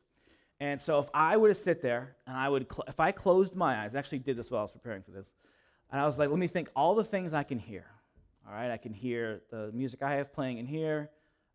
And 0.59 0.79
so 0.81 0.99
if 0.99 1.09
I 1.13 1.37
were 1.37 1.47
to 1.47 1.55
sit 1.55 1.81
there 1.81 2.15
and 2.27 2.35
I 2.37 2.47
would, 2.47 2.67
cl- 2.71 2.85
if 2.87 2.99
I 2.99 3.11
closed 3.11 3.55
my 3.55 3.83
eyes, 3.83 3.95
I 3.95 3.99
actually 3.99 4.19
did 4.19 4.37
this 4.37 4.51
while 4.51 4.59
I 4.59 4.63
was 4.63 4.71
preparing 4.71 5.01
for 5.01 5.11
this. 5.11 5.33
And 5.91 5.99
I 5.99 6.05
was 6.05 6.17
like, 6.17 6.29
let 6.29 6.39
me 6.39 6.47
think 6.47 6.69
all 6.75 6.95
the 6.95 7.03
things 7.03 7.33
I 7.33 7.43
can 7.43 7.59
hear. 7.59 7.85
All 8.47 8.53
right, 8.53 8.71
I 8.71 8.77
can 8.77 8.93
hear 8.93 9.41
the 9.49 9.71
music 9.73 10.01
I 10.01 10.15
have 10.15 10.33
playing 10.33 10.57
in 10.57 10.65
here. 10.65 11.09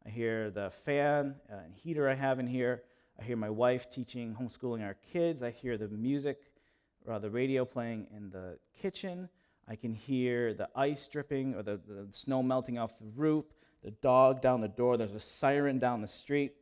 I 0.05 0.09
hear 0.09 0.51
the 0.51 0.71
fan 0.85 1.35
uh, 1.51 1.57
and 1.65 1.75
heater 1.75 2.09
I 2.09 2.15
have 2.15 2.39
in 2.39 2.47
here. 2.47 2.83
I 3.19 3.25
hear 3.25 3.37
my 3.37 3.51
wife 3.51 3.91
teaching 3.91 4.37
homeschooling 4.39 4.85
our 4.85 4.97
kids. 5.13 5.43
I 5.43 5.51
hear 5.51 5.79
the 5.79 5.89
music 5.89 6.39
or 7.07 7.19
the 7.19 7.31
radio 7.31 7.65
playing 7.65 8.09
in 8.15 8.31
the 8.31 8.59
kitchen. 8.81 9.29
I 9.69 9.75
can 9.75 9.95
hear 9.95 10.53
the 10.53 10.69
ice 10.77 11.09
dripping 11.09 11.55
or 11.55 11.63
the, 11.63 11.81
the 11.89 12.09
snow 12.13 12.43
melting 12.43 12.79
off 12.79 12.99
the 12.99 13.07
roof, 13.15 13.47
the 13.83 13.91
dog 13.91 14.43
down 14.43 14.61
the 14.61 14.69
door. 14.69 14.97
There's 14.97 15.15
a 15.15 15.21
siren 15.21 15.79
down 15.79 16.03
the 16.03 16.09
street. 16.09 16.53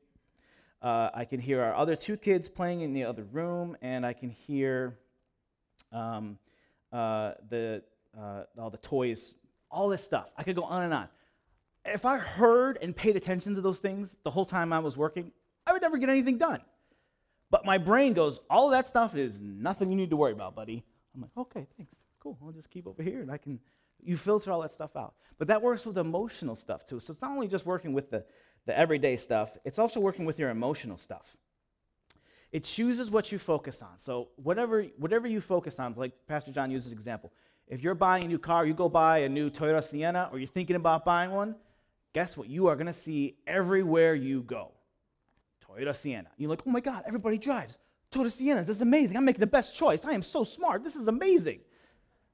Uh, 0.80 1.10
I 1.12 1.24
can 1.24 1.40
hear 1.40 1.60
our 1.60 1.74
other 1.74 1.96
two 1.96 2.16
kids 2.16 2.48
playing 2.48 2.82
in 2.82 2.92
the 2.92 3.04
other 3.04 3.24
room, 3.24 3.76
and 3.82 4.06
I 4.06 4.12
can 4.12 4.30
hear 4.30 4.98
um, 5.92 6.38
uh, 6.92 7.32
the, 7.48 7.82
uh, 8.18 8.44
all 8.58 8.70
the 8.70 8.78
toys, 8.78 9.34
all 9.70 9.88
this 9.88 10.04
stuff. 10.04 10.30
I 10.36 10.44
could 10.44 10.56
go 10.56 10.64
on 10.64 10.82
and 10.82 10.94
on. 10.94 11.08
If 11.84 12.04
I 12.04 12.18
heard 12.18 12.78
and 12.80 12.94
paid 12.94 13.16
attention 13.16 13.56
to 13.56 13.60
those 13.60 13.80
things 13.80 14.18
the 14.22 14.30
whole 14.30 14.46
time 14.46 14.72
I 14.72 14.78
was 14.78 14.96
working, 14.96 15.32
would 15.74 15.82
never 15.82 15.98
get 15.98 16.08
anything 16.08 16.38
done. 16.38 16.60
But 17.50 17.64
my 17.64 17.78
brain 17.78 18.14
goes, 18.14 18.40
all 18.48 18.70
that 18.70 18.86
stuff 18.86 19.14
is 19.14 19.40
nothing 19.40 19.90
you 19.90 19.96
need 19.96 20.10
to 20.10 20.16
worry 20.16 20.32
about, 20.32 20.56
buddy. 20.56 20.84
I'm 21.14 21.20
like, 21.20 21.30
okay, 21.36 21.66
thanks. 21.76 21.92
Cool. 22.18 22.38
I'll 22.44 22.52
just 22.52 22.70
keep 22.70 22.86
over 22.86 23.02
here 23.02 23.20
and 23.20 23.30
I 23.30 23.36
can, 23.36 23.60
you 24.02 24.16
filter 24.16 24.50
all 24.50 24.62
that 24.62 24.72
stuff 24.72 24.96
out. 24.96 25.14
But 25.38 25.48
that 25.48 25.60
works 25.62 25.84
with 25.84 25.98
emotional 25.98 26.56
stuff 26.56 26.84
too. 26.84 27.00
So 27.00 27.12
it's 27.12 27.20
not 27.20 27.30
only 27.30 27.48
just 27.48 27.66
working 27.66 27.92
with 27.92 28.10
the, 28.10 28.24
the 28.66 28.76
everyday 28.76 29.16
stuff, 29.16 29.58
it's 29.64 29.78
also 29.78 30.00
working 30.00 30.24
with 30.24 30.38
your 30.38 30.50
emotional 30.50 30.96
stuff. 30.96 31.36
It 32.50 32.64
chooses 32.64 33.10
what 33.10 33.30
you 33.30 33.38
focus 33.38 33.82
on. 33.82 33.98
So 33.98 34.28
whatever, 34.36 34.84
whatever 34.96 35.26
you 35.26 35.40
focus 35.40 35.78
on, 35.78 35.94
like 35.96 36.12
Pastor 36.26 36.50
John 36.50 36.70
uses 36.70 36.92
example, 36.92 37.32
if 37.66 37.82
you're 37.82 37.94
buying 37.94 38.24
a 38.24 38.28
new 38.28 38.38
car, 38.38 38.64
you 38.64 38.74
go 38.74 38.88
buy 38.88 39.18
a 39.18 39.28
new 39.28 39.50
Toyota 39.50 39.82
Sienna, 39.82 40.28
or 40.32 40.38
you're 40.38 40.46
thinking 40.48 40.76
about 40.76 41.04
buying 41.04 41.30
one, 41.30 41.56
guess 42.12 42.36
what? 42.36 42.48
You 42.48 42.68
are 42.68 42.76
going 42.76 42.86
to 42.86 42.92
see 42.92 43.36
everywhere 43.46 44.14
you 44.14 44.42
go. 44.42 44.72
Toyota 45.74 45.94
Sienna. 45.94 46.28
You're 46.36 46.50
like, 46.50 46.62
oh 46.66 46.70
my 46.70 46.80
God, 46.80 47.04
everybody 47.06 47.38
drives. 47.38 47.78
Toyota 48.10 48.26
Siennas, 48.26 48.66
this 48.66 48.76
is 48.76 48.82
amazing. 48.82 49.16
I'm 49.16 49.24
making 49.24 49.40
the 49.40 49.46
best 49.46 49.74
choice. 49.74 50.04
I 50.04 50.12
am 50.12 50.22
so 50.22 50.44
smart. 50.44 50.84
This 50.84 50.96
is 50.96 51.08
amazing. 51.08 51.60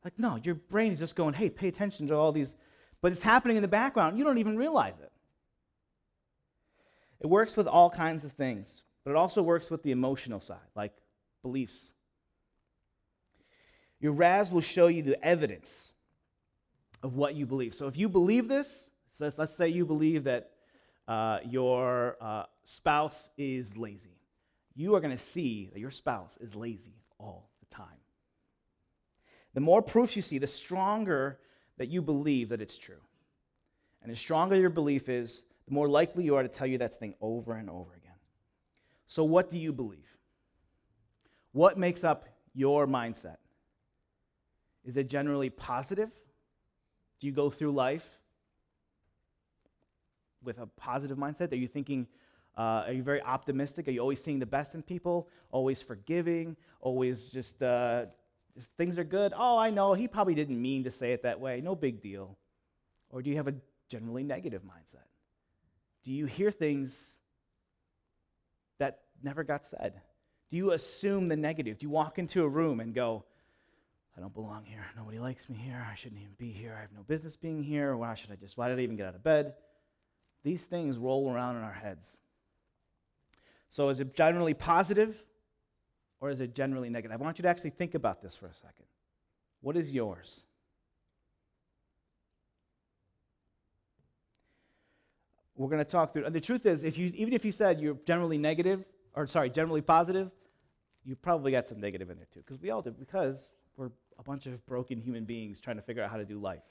Like, 0.05 0.19
no, 0.19 0.39
your 0.43 0.55
brain 0.55 0.93
is 0.93 0.99
just 0.99 1.17
going, 1.17 1.35
hey, 1.35 1.51
pay 1.51 1.69
attention 1.69 2.07
to 2.09 2.15
all 2.15 2.33
these. 2.33 2.55
But 3.01 3.13
it's 3.13 3.23
happening 3.23 3.57
in 3.57 3.63
the 3.63 3.69
background. 3.69 4.19
You 4.19 4.25
don't 4.25 4.39
even 4.39 4.57
realize 4.57 4.99
it. 5.01 5.13
It 7.21 7.27
works 7.27 7.57
with 7.57 7.67
all 7.67 7.91
kinds 7.91 8.25
of 8.25 8.33
things, 8.33 8.83
but 9.05 9.11
it 9.11 9.17
also 9.17 9.43
works 9.43 9.71
with 9.71 9.83
the 9.83 9.91
emotional 9.91 10.41
side, 10.41 10.59
like 10.75 10.93
beliefs. 11.43 11.93
Your 14.01 14.13
RAS 14.13 14.51
will 14.51 14.63
show 14.63 14.87
you 14.87 15.03
the 15.03 15.23
evidence 15.23 15.93
of 17.03 17.17
what 17.17 17.35
you 17.35 17.45
believe. 17.45 17.75
So 17.75 17.87
if 17.89 17.97
you 17.99 18.09
believe 18.09 18.49
this, 18.49 18.91
so 19.11 19.31
let's 19.37 19.55
say 19.55 19.69
you 19.69 19.85
believe 19.85 20.25
that 20.25 20.51
uh, 21.09 21.39
your 21.45 22.17
uh, 22.21 22.45
spouse 22.65 23.31
is 23.37 23.77
lazy, 23.77 24.19
you 24.75 24.95
are 24.95 25.01
going 25.01 25.17
to 25.17 25.23
see 25.23 25.71
that 25.73 25.81
your 25.81 25.91
spouse 25.91 26.39
is 26.41 26.55
lazy 26.55 27.03
all 27.19 27.51
the 27.61 27.75
time. 27.75 27.87
The 29.55 29.61
more 29.61 29.83
proofs 29.83 30.15
you 30.15 30.23
see, 30.23 30.39
the 30.39 30.47
stronger 30.47 31.39
that 31.79 31.89
you 31.89 32.03
believe 32.03 32.51
that 32.51 32.61
it's 32.61 32.79
true. 32.79 33.01
And 34.03 34.11
the 34.11 34.17
stronger 34.17 34.57
your 34.57 34.71
belief 34.71 35.09
is, 35.09 35.45
the 35.67 35.75
more 35.75 35.89
likely 35.89 36.25
you 36.25 36.37
are 36.37 36.43
to 36.43 36.49
tell 36.49 36.67
you 36.67 36.79
that 36.79 36.95
thing 36.95 37.15
over 37.21 37.55
and 37.55 37.69
over 37.69 37.95
again. 37.95 38.15
So, 39.07 39.25
what 39.25 39.51
do 39.51 39.59
you 39.59 39.73
believe? 39.73 40.17
What 41.53 41.77
makes 41.77 42.05
up 42.05 42.29
your 42.55 42.87
mindset? 42.87 43.37
Is 44.85 44.97
it 44.97 45.09
generally 45.09 45.51
positive? 45.51 46.11
Do 47.19 47.27
you 47.27 47.33
go 47.33 47.51
through 47.51 47.73
life 47.73 48.20
with 50.45 50.59
a 50.59 50.67
positive 50.67 51.19
mindset? 51.19 51.53
Are 51.53 51.57
you 51.57 51.69
thinking, 51.69 52.07
uh, 52.57 52.85
are 52.87 52.93
you 52.93 53.03
very 53.03 53.23
optimistic? 53.25 53.89
Are 53.89 53.91
you 53.91 54.01
always 54.01 54.23
seeing 54.23 54.39
the 54.39 54.47
best 54.47 54.75
in 54.75 54.83
people? 54.83 55.29
Always 55.51 55.81
forgiving? 55.81 56.57
Always 56.81 57.29
just, 57.31 57.63
uh, 57.63 58.07
just 58.55 58.73
things 58.77 58.99
are 58.99 59.05
good? 59.05 59.33
Oh, 59.37 59.59
I 59.59 59.71
know, 59.71 59.95
he 59.95 60.09
probably 60.09 60.35
didn't 60.35 60.61
mean 60.61 60.85
to 60.85 60.91
say 60.91 61.13
it 61.13 61.23
that 61.23 61.41
way. 61.41 61.61
No 61.61 61.75
big 61.75 62.01
deal. 62.01 62.37
Or 63.11 63.23
do 63.23 63.31
you 63.31 63.37
have 63.37 63.49
a 63.49 63.55
generally 63.89 64.23
negative 64.23 64.63
mindset? 64.63 65.07
Do 66.05 66.13
you 66.13 66.27
hear 66.27 66.51
things 66.51 67.17
that 68.79 69.01
never 69.23 69.45
got 69.45 69.67
said? 69.67 70.01
Do 70.51 70.57
you 70.57 70.73
assume 70.73 71.29
the 71.29 71.37
negative? 71.37 71.79
Do 71.79 71.87
you 71.87 71.91
walk 71.91 72.19
into 72.19 72.43
a 72.43 72.49
room 72.49 72.81
and 72.81 72.95
go, 72.95 73.25
I 74.17 74.21
don't 74.21 74.35
belong 74.35 74.65
here. 74.65 74.85
Nobody 74.97 75.19
likes 75.19 75.49
me 75.49 75.57
here. 75.57 75.87
I 75.91 75.95
shouldn't 75.95 76.21
even 76.21 76.35
be 76.37 76.51
here. 76.51 76.75
I 76.77 76.81
have 76.81 76.93
no 76.93 77.03
business 77.03 77.37
being 77.37 77.63
here. 77.63 77.97
Why 77.97 78.15
should 78.15 78.33
I 78.33 78.35
just, 78.35 78.57
why 78.57 78.69
did 78.69 78.79
I 78.79 78.83
even 78.83 78.97
get 78.97 79.07
out 79.07 79.15
of 79.15 79.23
bed? 79.23 79.55
These 80.43 80.65
things 80.65 80.97
roll 80.97 81.31
around 81.31 81.57
in 81.57 81.63
our 81.63 81.73
heads. 81.73 82.15
So 83.69 83.89
is 83.89 84.01
it 84.01 84.15
generally 84.15 84.55
positive 84.55 85.23
or 86.21 86.31
is 86.31 86.41
it 86.41 86.55
generally 86.55 86.91
negative? 86.91 87.21
I 87.21 87.23
want 87.23 87.39
you 87.39 87.43
to 87.43 87.49
actually 87.49 87.71
think 87.71 87.95
about 87.95 88.23
this 88.23 88.37
for 88.37 88.47
a 88.47 88.55
second. 88.55 88.87
What 89.61 89.77
is 89.77 89.93
yours? 89.93 90.43
We're 95.57 95.69
going 95.69 95.85
to 95.85 95.85
talk 95.85 96.15
through. 96.15 96.25
And 96.25 96.35
the 96.35 96.41
truth 96.41 96.65
is, 96.65 96.85
if 96.85 96.97
you, 96.97 97.13
even 97.15 97.35
if 97.35 97.45
you 97.45 97.53
said 97.53 97.81
you're 97.81 97.99
generally 98.07 98.39
negative, 98.39 98.83
or 99.15 99.27
sorry, 99.27 99.51
generally 99.51 99.83
positive, 99.83 100.31
you 101.05 101.15
probably 101.17 101.53
got 101.53 101.67
some 101.67 101.81
negative 101.81 102.09
in 102.09 102.17
there 102.17 102.27
too, 102.33 102.41
because 102.41 102.61
we 102.63 102.71
all 102.71 102.81
do, 102.81 102.91
because 102.93 103.51
we're 103.77 103.91
a 104.19 104.23
bunch 104.23 104.47
of 104.47 104.65
broken 104.67 105.01
human 105.01 105.25
beings 105.25 105.61
trying 105.61 105.77
to 105.77 105.83
figure 105.83 106.03
out 106.03 106.11
how 106.11 106.17
to 106.17 106.25
do 106.25 106.39
life. 106.39 106.63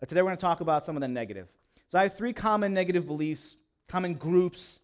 But 0.00 0.08
today 0.08 0.20
we're 0.22 0.28
going 0.28 0.36
to 0.36 0.40
talk 0.40 0.60
about 0.60 0.84
some 0.84 0.96
of 0.96 1.00
the 1.00 1.08
negative. 1.08 1.48
So 1.88 1.98
I 1.98 2.02
have 2.02 2.16
three 2.16 2.34
common 2.34 2.74
negative 2.74 3.06
beliefs, 3.06 3.56
common 3.88 4.14
groups 4.14 4.80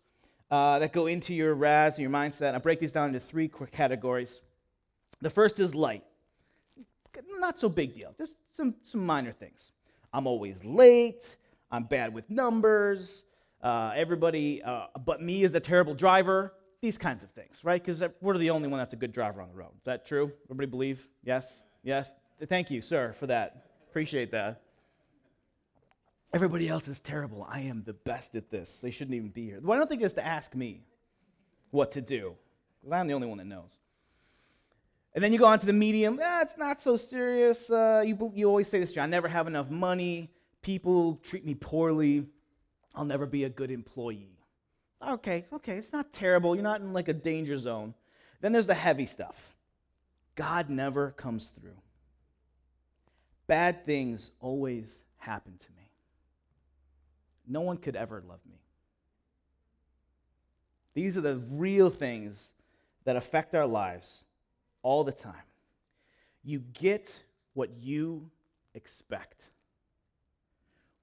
uh, 0.51 0.79
that 0.79 0.93
go 0.93 1.07
into 1.07 1.35
your 1.35 1.55
RAS 1.55 1.99
and 1.99 2.03
your 2.03 2.11
mindset. 2.11 2.55
I 2.55 2.59
break 2.59 2.81
these 2.81 2.93
down 2.93 3.09
into 3.09 3.21
three 3.21 3.51
categories. 3.71 4.41
The 5.21 5.29
first 5.29 5.61
is 5.61 5.75
light. 5.75 6.03
Not 7.39 7.61
so 7.61 7.69
big 7.69 7.95
deal, 7.95 8.15
just 8.17 8.37
some, 8.51 8.75
some 8.83 9.05
minor 9.05 9.33
things. 9.33 9.73
I'm 10.13 10.27
always 10.27 10.65
late. 10.65 11.37
I'm 11.71 11.85
bad 11.85 12.15
with 12.15 12.29
numbers. 12.31 13.25
Uh, 13.63 13.93
everybody 13.95 14.63
uh, 14.63 14.87
but 15.05 15.21
me 15.21 15.45
is 15.45 15.55
a 15.55 15.61
terrible 15.61 15.95
driver. 15.95 16.55
These 16.81 16.97
kinds 16.99 17.23
of 17.23 17.31
things, 17.31 17.63
right? 17.65 17.83
Because 17.83 18.03
we're 18.21 18.39
the 18.39 18.51
only 18.51 18.69
one 18.69 18.79
that's 18.79 18.95
a 18.95 18.97
good 18.97 19.13
driver 19.13 19.43
on 19.43 19.49
the 19.49 19.55
road. 19.55 19.73
Is 19.79 19.85
that 19.85 20.07
true? 20.07 20.33
Everybody 20.47 20.67
believe? 20.71 21.07
Yes? 21.23 21.63
Yes? 21.83 22.13
Thank 22.47 22.71
you, 22.71 22.81
sir, 22.81 23.13
for 23.13 23.27
that. 23.27 23.67
Appreciate 23.89 24.31
that. 24.33 24.63
Everybody 26.35 26.69
else 26.69 26.88
is 26.88 26.99
terrible. 26.99 27.47
I 27.49 27.61
am 27.61 27.85
the 27.87 27.93
best 27.93 28.35
at 28.35 28.50
this. 28.50 28.81
They 28.81 28.91
shouldn't 28.91 29.14
even 29.14 29.29
be 29.29 29.45
here. 29.45 29.61
Why 29.62 29.76
don't 29.76 29.88
they 29.88 29.97
just 29.97 30.19
ask 30.19 30.53
me 30.53 30.83
what 31.71 31.93
to 31.93 32.00
do? 32.00 32.35
Because 32.81 32.93
I'm 32.93 33.07
the 33.07 33.14
only 33.14 33.29
one 33.29 33.38
that 33.38 33.47
knows. 33.47 33.71
And 35.14 35.23
then 35.23 35.33
you 35.33 35.38
go 35.38 35.47
on 35.47 35.61
to 35.61 35.67
the 35.67 35.73
medium. 35.73 36.19
Ah, 36.21 36.43
it's 36.43 36.59
not 36.59 36.81
so 36.81 36.97
serious. 36.97 37.71
Uh, 37.71 38.03
you, 38.05 38.33
you 38.35 38.49
always 38.49 38.67
say 38.67 38.81
this, 38.81 38.99
I 38.99 39.07
never 39.07 39.29
have 39.29 39.47
enough 39.47 39.71
money. 39.71 40.29
People 40.61 41.21
treat 41.23 41.45
me 41.45 41.55
poorly. 41.55 42.26
I'll 42.97 43.05
never 43.05 43.26
be 43.26 43.45
a 43.45 43.49
good 43.49 43.71
employee. 43.71 44.37
Okay, 45.07 45.45
okay, 45.53 45.76
it's 45.76 45.93
not 45.93 46.12
terrible. 46.12 46.57
You're 46.57 46.64
not 46.64 46.81
in 46.81 46.93
like 46.93 47.07
a 47.07 47.12
danger 47.12 47.59
zone. 47.59 47.95
Then 48.41 48.50
there's 48.50 48.67
the 48.67 48.75
heavy 48.75 49.07
stuff 49.07 49.57
God 50.35 50.69
never 50.69 51.12
comes 51.12 51.50
through. 51.50 51.79
Bad 53.47 53.87
things 53.87 54.33
always 54.41 55.05
happen 55.19 55.57
to 55.59 55.73
me. 55.76 55.84
No 57.47 57.61
one 57.61 57.77
could 57.77 57.97
ever 57.97 58.23
love 58.27 58.41
me. 58.49 58.59
These 60.95 61.17
are 61.17 61.21
the 61.21 61.37
real 61.37 61.91
things 61.91 62.53
that 63.05 63.17
affect 63.17 63.55
our 63.55 63.67
lives 63.67 64.25
all 64.83 65.05
the 65.05 65.13
time. 65.13 65.35
You 66.45 66.61
get 66.61 67.19
what 67.55 67.71
you 67.81 68.31
expect. 68.75 69.43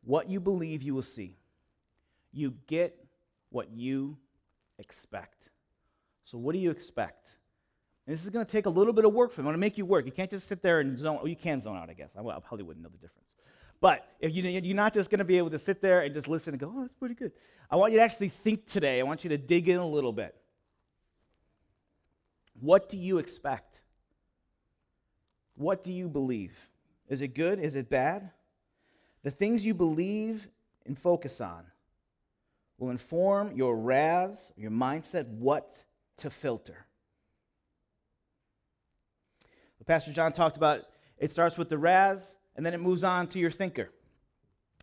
What 0.03 0.29
you 0.29 0.39
believe, 0.39 0.81
you 0.81 0.95
will 0.95 1.01
see. 1.01 1.37
You 2.31 2.53
get 2.67 2.97
what 3.49 3.71
you 3.71 4.17
expect. 4.79 5.49
So, 6.23 6.37
what 6.37 6.53
do 6.53 6.59
you 6.59 6.71
expect? 6.71 7.29
And 8.07 8.15
this 8.15 8.23
is 8.23 8.29
going 8.29 8.45
to 8.45 8.51
take 8.51 8.65
a 8.65 8.69
little 8.69 8.93
bit 8.93 9.05
of 9.05 9.13
work 9.13 9.31
for 9.31 9.37
them. 9.37 9.47
I'm 9.47 9.51
going 9.51 9.59
to 9.61 9.65
make 9.65 9.77
you 9.77 9.85
work. 9.85 10.05
You 10.05 10.11
can't 10.11 10.29
just 10.29 10.47
sit 10.47 10.61
there 10.61 10.79
and 10.79 10.97
zone. 10.97 11.19
Oh, 11.21 11.27
you 11.27 11.35
can 11.35 11.59
zone 11.59 11.77
out, 11.77 11.89
I 11.89 11.93
guess. 11.93 12.11
I, 12.17 12.21
probably 12.39 12.63
wouldn't 12.63 12.83
know 12.83 12.89
the 12.89 12.97
difference. 12.97 13.20
But 13.81 14.07
if 14.19 14.33
you, 14.33 14.43
you're 14.43 14.75
not 14.75 14.93
just 14.93 15.09
going 15.09 15.19
to 15.19 15.25
be 15.25 15.39
able 15.39 15.49
to 15.49 15.57
sit 15.57 15.81
there 15.81 16.01
and 16.01 16.13
just 16.13 16.27
listen 16.27 16.53
and 16.53 16.59
go, 16.59 16.71
oh, 16.73 16.81
that's 16.81 16.93
pretty 16.93 17.15
good. 17.15 17.31
I 17.69 17.75
want 17.75 17.91
you 17.91 17.97
to 17.99 18.03
actually 18.05 18.29
think 18.29 18.67
today. 18.67 18.99
I 18.99 19.03
want 19.03 19.23
you 19.23 19.31
to 19.31 19.37
dig 19.37 19.67
in 19.67 19.77
a 19.77 19.87
little 19.87 20.13
bit. 20.13 20.35
What 22.59 22.89
do 22.89 22.97
you 22.97 23.17
expect? 23.17 23.81
What 25.55 25.83
do 25.83 25.91
you 25.91 26.07
believe? 26.07 26.53
Is 27.09 27.21
it 27.21 27.29
good? 27.29 27.59
Is 27.59 27.75
it 27.75 27.89
bad? 27.89 28.29
The 29.23 29.31
things 29.31 29.65
you 29.65 29.73
believe 29.73 30.47
and 30.85 30.97
focus 30.97 31.41
on 31.41 31.63
will 32.77 32.91
inform 32.91 33.51
your 33.55 33.75
RAS, 33.75 34.51
your 34.55 34.71
mindset, 34.71 35.27
what 35.27 35.83
to 36.17 36.29
filter. 36.29 36.85
Pastor 39.85 40.13
John 40.13 40.31
talked 40.31 40.57
about 40.57 40.83
It 41.17 41.31
starts 41.31 41.57
with 41.57 41.67
the 41.67 41.77
RAS, 41.77 42.37
and 42.55 42.65
then 42.65 42.73
it 42.73 42.81
moves 42.81 43.03
on 43.03 43.27
to 43.27 43.39
your 43.39 43.51
thinker. 43.51 43.89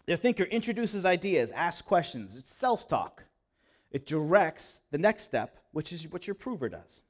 Your 0.07 0.17
thinker 0.17 0.45
introduces 0.45 1.05
ideas, 1.05 1.53
asks 1.53 1.83
questions, 1.83 2.37
it's 2.37 2.55
self 2.55 2.89
talk. 2.89 3.25
It 3.91 4.07
directs 4.07 4.81
the 4.91 4.99
next 4.99 5.25
step, 5.25 5.59
which 5.73 5.93
is 5.93 6.09
what 6.09 6.27
your 6.27 6.35
prover 6.35 6.69
does. 6.69 7.01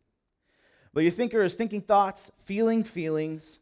But 0.93 1.03
your 1.03 1.13
thinker 1.13 1.43
is 1.43 1.55
thinking 1.55 1.81
thoughts, 1.81 2.31
feeling 2.45 2.85
feelings, 2.85 3.59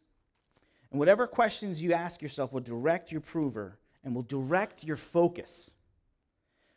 and 0.90 0.98
whatever 0.98 1.26
questions 1.26 1.82
you 1.82 1.92
ask 1.92 2.22
yourself 2.22 2.52
will 2.52 2.60
direct 2.60 3.10
your 3.10 3.20
prover 3.20 3.78
and 4.04 4.14
will 4.14 4.22
direct 4.22 4.84
your 4.84 4.96
focus. 4.96 5.70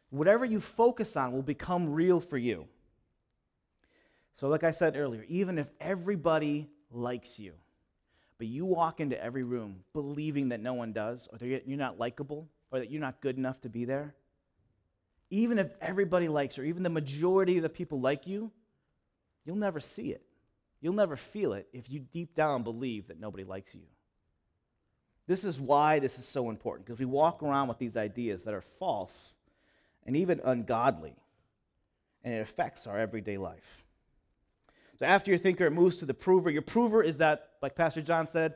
Whatever 0.10 0.46
you 0.46 0.60
focus 0.60 1.16
on 1.16 1.32
will 1.32 1.44
become 1.44 1.94
real 1.94 2.20
for 2.20 2.38
you. 2.38 2.68
So, 4.36 4.48
like 4.48 4.64
I 4.64 4.72
said 4.72 4.96
earlier, 4.96 5.26
even 5.28 5.60
if 5.60 5.70
everybody 5.80 6.70
likes 6.92 7.40
you, 7.40 7.54
but 8.40 8.48
you 8.48 8.66
walk 8.66 9.00
into 9.00 9.22
every 9.24 9.44
room 9.44 9.84
believing 9.94 10.50
that 10.50 10.62
no 10.62 10.74
one 10.74 10.94
does, 10.94 11.28
or 11.32 11.38
that 11.38 11.68
you're 11.68 11.78
not 11.78 12.00
likable, 12.00 12.50
or 12.72 12.80
that 12.80 12.90
you're 12.90 13.02
not 13.02 13.22
good 13.22 13.38
enough 13.38 13.62
to 13.62 13.70
be 13.70 13.86
there, 13.86 14.16
even 15.30 15.60
if 15.60 15.70
everybody 15.80 16.28
likes 16.28 16.58
or 16.58 16.64
even 16.64 16.82
the 16.82 16.90
majority 16.90 17.58
of 17.58 17.64
the 17.64 17.70
people 17.70 18.00
like 18.02 18.26
you, 18.26 18.50
you'll 19.46 19.56
never 19.56 19.80
see 19.80 20.10
it. 20.10 20.24
You'll 20.82 20.94
never 20.94 21.16
feel 21.16 21.54
it 21.54 21.68
if 21.74 21.90
you 21.92 22.00
deep 22.00 22.34
down 22.34 22.64
believe 22.64 23.10
that 23.10 23.20
nobody 23.20 23.44
likes 23.44 23.76
you. 23.76 23.84
This 25.28 25.44
is 25.44 25.60
why 25.60 26.00
this 26.00 26.18
is 26.18 26.26
so 26.26 26.50
important, 26.50 26.88
because 26.88 27.00
we 27.00 27.06
walk 27.06 27.44
around 27.44 27.68
with 27.68 27.78
these 27.78 27.98
ideas 27.98 28.46
that 28.46 28.54
are 28.56 28.62
false 28.62 29.36
and 30.06 30.16
even 30.16 30.42
ungodly, 30.44 31.14
and 32.24 32.34
it 32.34 32.40
affects 32.40 32.88
our 32.88 32.98
everyday 32.98 33.38
life. 33.38 33.84
So 34.98 35.06
after 35.06 35.30
your 35.30 35.38
thinker, 35.38 35.66
it 35.66 35.72
moves 35.72 35.98
to 35.98 36.06
the 36.06 36.14
prover. 36.14 36.50
Your 36.50 36.62
prover 36.62 37.04
is 37.04 37.18
that, 37.18 37.49
like 37.62 37.76
Pastor 37.76 38.02
John 38.02 38.28
said, 38.28 38.56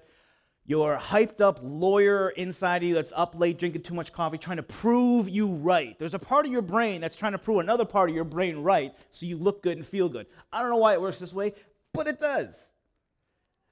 your 0.65 0.97
hyped 0.97 1.41
up 1.41 1.59
lawyer 1.61 2.29
inside 2.29 2.83
of 2.83 2.87
you 2.87 2.93
that's 2.93 3.11
up 3.15 3.35
late 3.37 3.59
drinking 3.59 3.81
too 3.81 3.93
much 3.93 4.13
coffee 4.13 4.37
trying 4.37 4.57
to 4.57 4.63
prove 4.63 5.27
you 5.27 5.47
right. 5.47 5.97
There's 5.99 6.13
a 6.13 6.19
part 6.19 6.45
of 6.45 6.51
your 6.51 6.61
brain 6.61 7.01
that's 7.01 7.17
trying 7.17 7.33
to 7.33 7.37
prove 7.37 7.59
another 7.59 7.83
part 7.83 8.09
of 8.09 8.15
your 8.15 8.23
brain 8.23 8.59
right 8.59 8.93
so 9.11 9.25
you 9.25 9.37
look 9.37 9.61
good 9.61 9.77
and 9.77 9.85
feel 9.85 10.07
good. 10.07 10.25
I 10.53 10.61
don't 10.61 10.69
know 10.69 10.77
why 10.77 10.93
it 10.93 11.01
works 11.01 11.19
this 11.19 11.33
way, 11.33 11.53
but 11.91 12.07
it 12.07 12.19
does. 12.21 12.69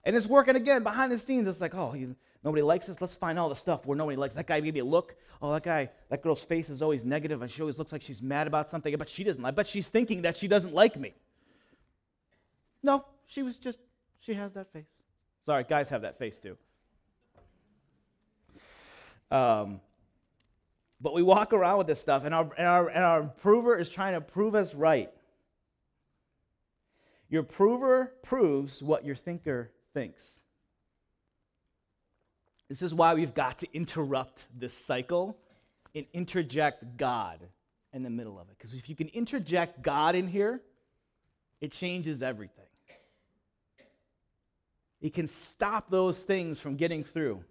And 0.04 0.16
it's 0.16 0.26
working 0.26 0.56
again 0.56 0.84
behind 0.84 1.12
the 1.12 1.18
scenes. 1.18 1.48
It's 1.48 1.62
like, 1.62 1.76
oh, 1.76 1.94
you, 1.94 2.16
nobody 2.44 2.62
likes 2.62 2.90
us. 2.90 3.00
Let's 3.00 3.16
find 3.16 3.40
all 3.40 3.50
the 3.50 3.56
stuff 3.56 3.86
where 3.86 3.98
nobody 3.98 4.18
likes. 4.18 4.34
That 4.34 4.48
guy 4.48 4.60
gave 4.60 4.74
me 4.74 4.80
a 4.80 4.86
look. 4.86 5.16
Oh, 5.42 5.54
that 5.54 5.64
guy, 5.64 5.90
that 6.10 6.22
girl's 6.24 6.44
face 6.44 6.70
is 6.70 6.82
always 6.82 7.06
negative, 7.06 7.42
and 7.42 7.50
she 7.50 7.62
always 7.62 7.78
looks 7.78 7.92
like 7.92 8.02
she's 8.02 8.22
mad 8.22 8.48
about 8.48 8.70
something. 8.70 8.96
But 8.98 9.10
she 9.10 9.24
doesn't. 9.24 9.46
I 9.46 9.52
bet 9.52 9.68
she's 9.68 9.88
thinking 9.88 10.24
that 10.24 10.36
she 10.36 10.48
doesn't 10.48 10.74
like 10.74 10.98
me. 10.98 11.14
No, 12.84 13.06
she 13.28 13.44
was 13.44 13.58
just, 13.58 13.80
she 14.20 14.34
has 14.34 14.54
that 14.54 14.74
face. 14.74 15.01
Sorry, 15.46 15.66
guys 15.68 15.90
have 15.90 16.04
that 16.04 16.20
face 16.20 16.38
too. 16.38 16.58
Um, 19.32 19.82
but 21.00 21.14
we 21.14 21.24
walk 21.24 21.54
around 21.54 21.80
with 21.80 21.88
this 21.88 22.00
stuff, 22.00 22.26
and 22.26 22.36
our, 22.36 22.50
and, 22.58 22.68
our, 22.68 22.88
and 22.90 23.04
our 23.04 23.24
prover 23.24 23.78
is 23.78 23.90
trying 23.90 24.14
to 24.14 24.22
prove 24.22 24.54
us 24.54 24.76
right. 24.76 25.12
Your 27.30 27.44
prover 27.44 28.14
proves 28.22 28.84
what 28.84 29.06
your 29.06 29.16
thinker 29.16 29.72
thinks. 29.94 30.42
This 32.70 32.82
is 32.82 32.94
why 32.94 33.16
we've 33.16 33.34
got 33.34 33.60
to 33.60 33.68
interrupt 33.74 34.46
this 34.58 34.74
cycle 34.74 35.38
and 35.96 36.06
interject 36.14 36.98
God 36.98 37.40
in 37.94 38.04
the 38.04 38.10
middle 38.10 38.40
of 38.40 38.50
it. 38.50 38.58
Because 38.58 38.74
if 38.74 38.88
you 38.90 38.96
can 38.96 39.08
interject 39.10 39.82
God 39.82 40.16
in 40.16 40.28
here, 40.28 40.62
it 41.60 41.72
changes 41.72 42.22
everything. 42.22 42.66
It 45.02 45.14
can 45.14 45.28
stop 45.28 45.90
those 45.90 46.20
things 46.20 46.60
from 46.60 46.76
getting 46.76 47.04
through. 47.04 47.44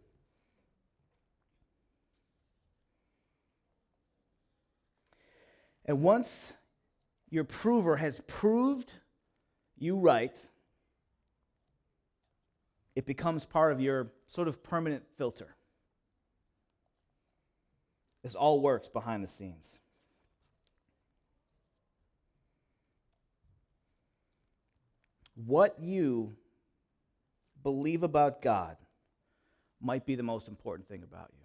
And 5.85 6.03
once 6.03 6.53
your 7.29 7.43
prover 7.43 7.97
has 7.97 8.21
proved 8.29 8.95
you 9.77 9.97
right, 9.97 10.39
it 12.95 13.07
becomes 13.07 13.45
part 13.45 13.73
of 13.73 13.81
your 13.81 14.13
sort 14.29 14.47
of 14.47 14.63
permanent 14.63 15.03
filter. 15.17 15.57
This 18.23 18.37
all 18.37 18.61
works 18.61 18.89
behind 18.89 19.25
the 19.25 19.29
scenes. 19.29 19.79
What 25.35 25.81
you 25.81 26.37
believe 27.63 28.03
about 28.03 28.43
God 28.43 28.77
might 29.81 30.07
be 30.07 30.15
the 30.15 30.23
most 30.23 30.49
important 30.49 30.89
thing 30.89 31.03
about 31.03 31.31
you. 31.33 31.45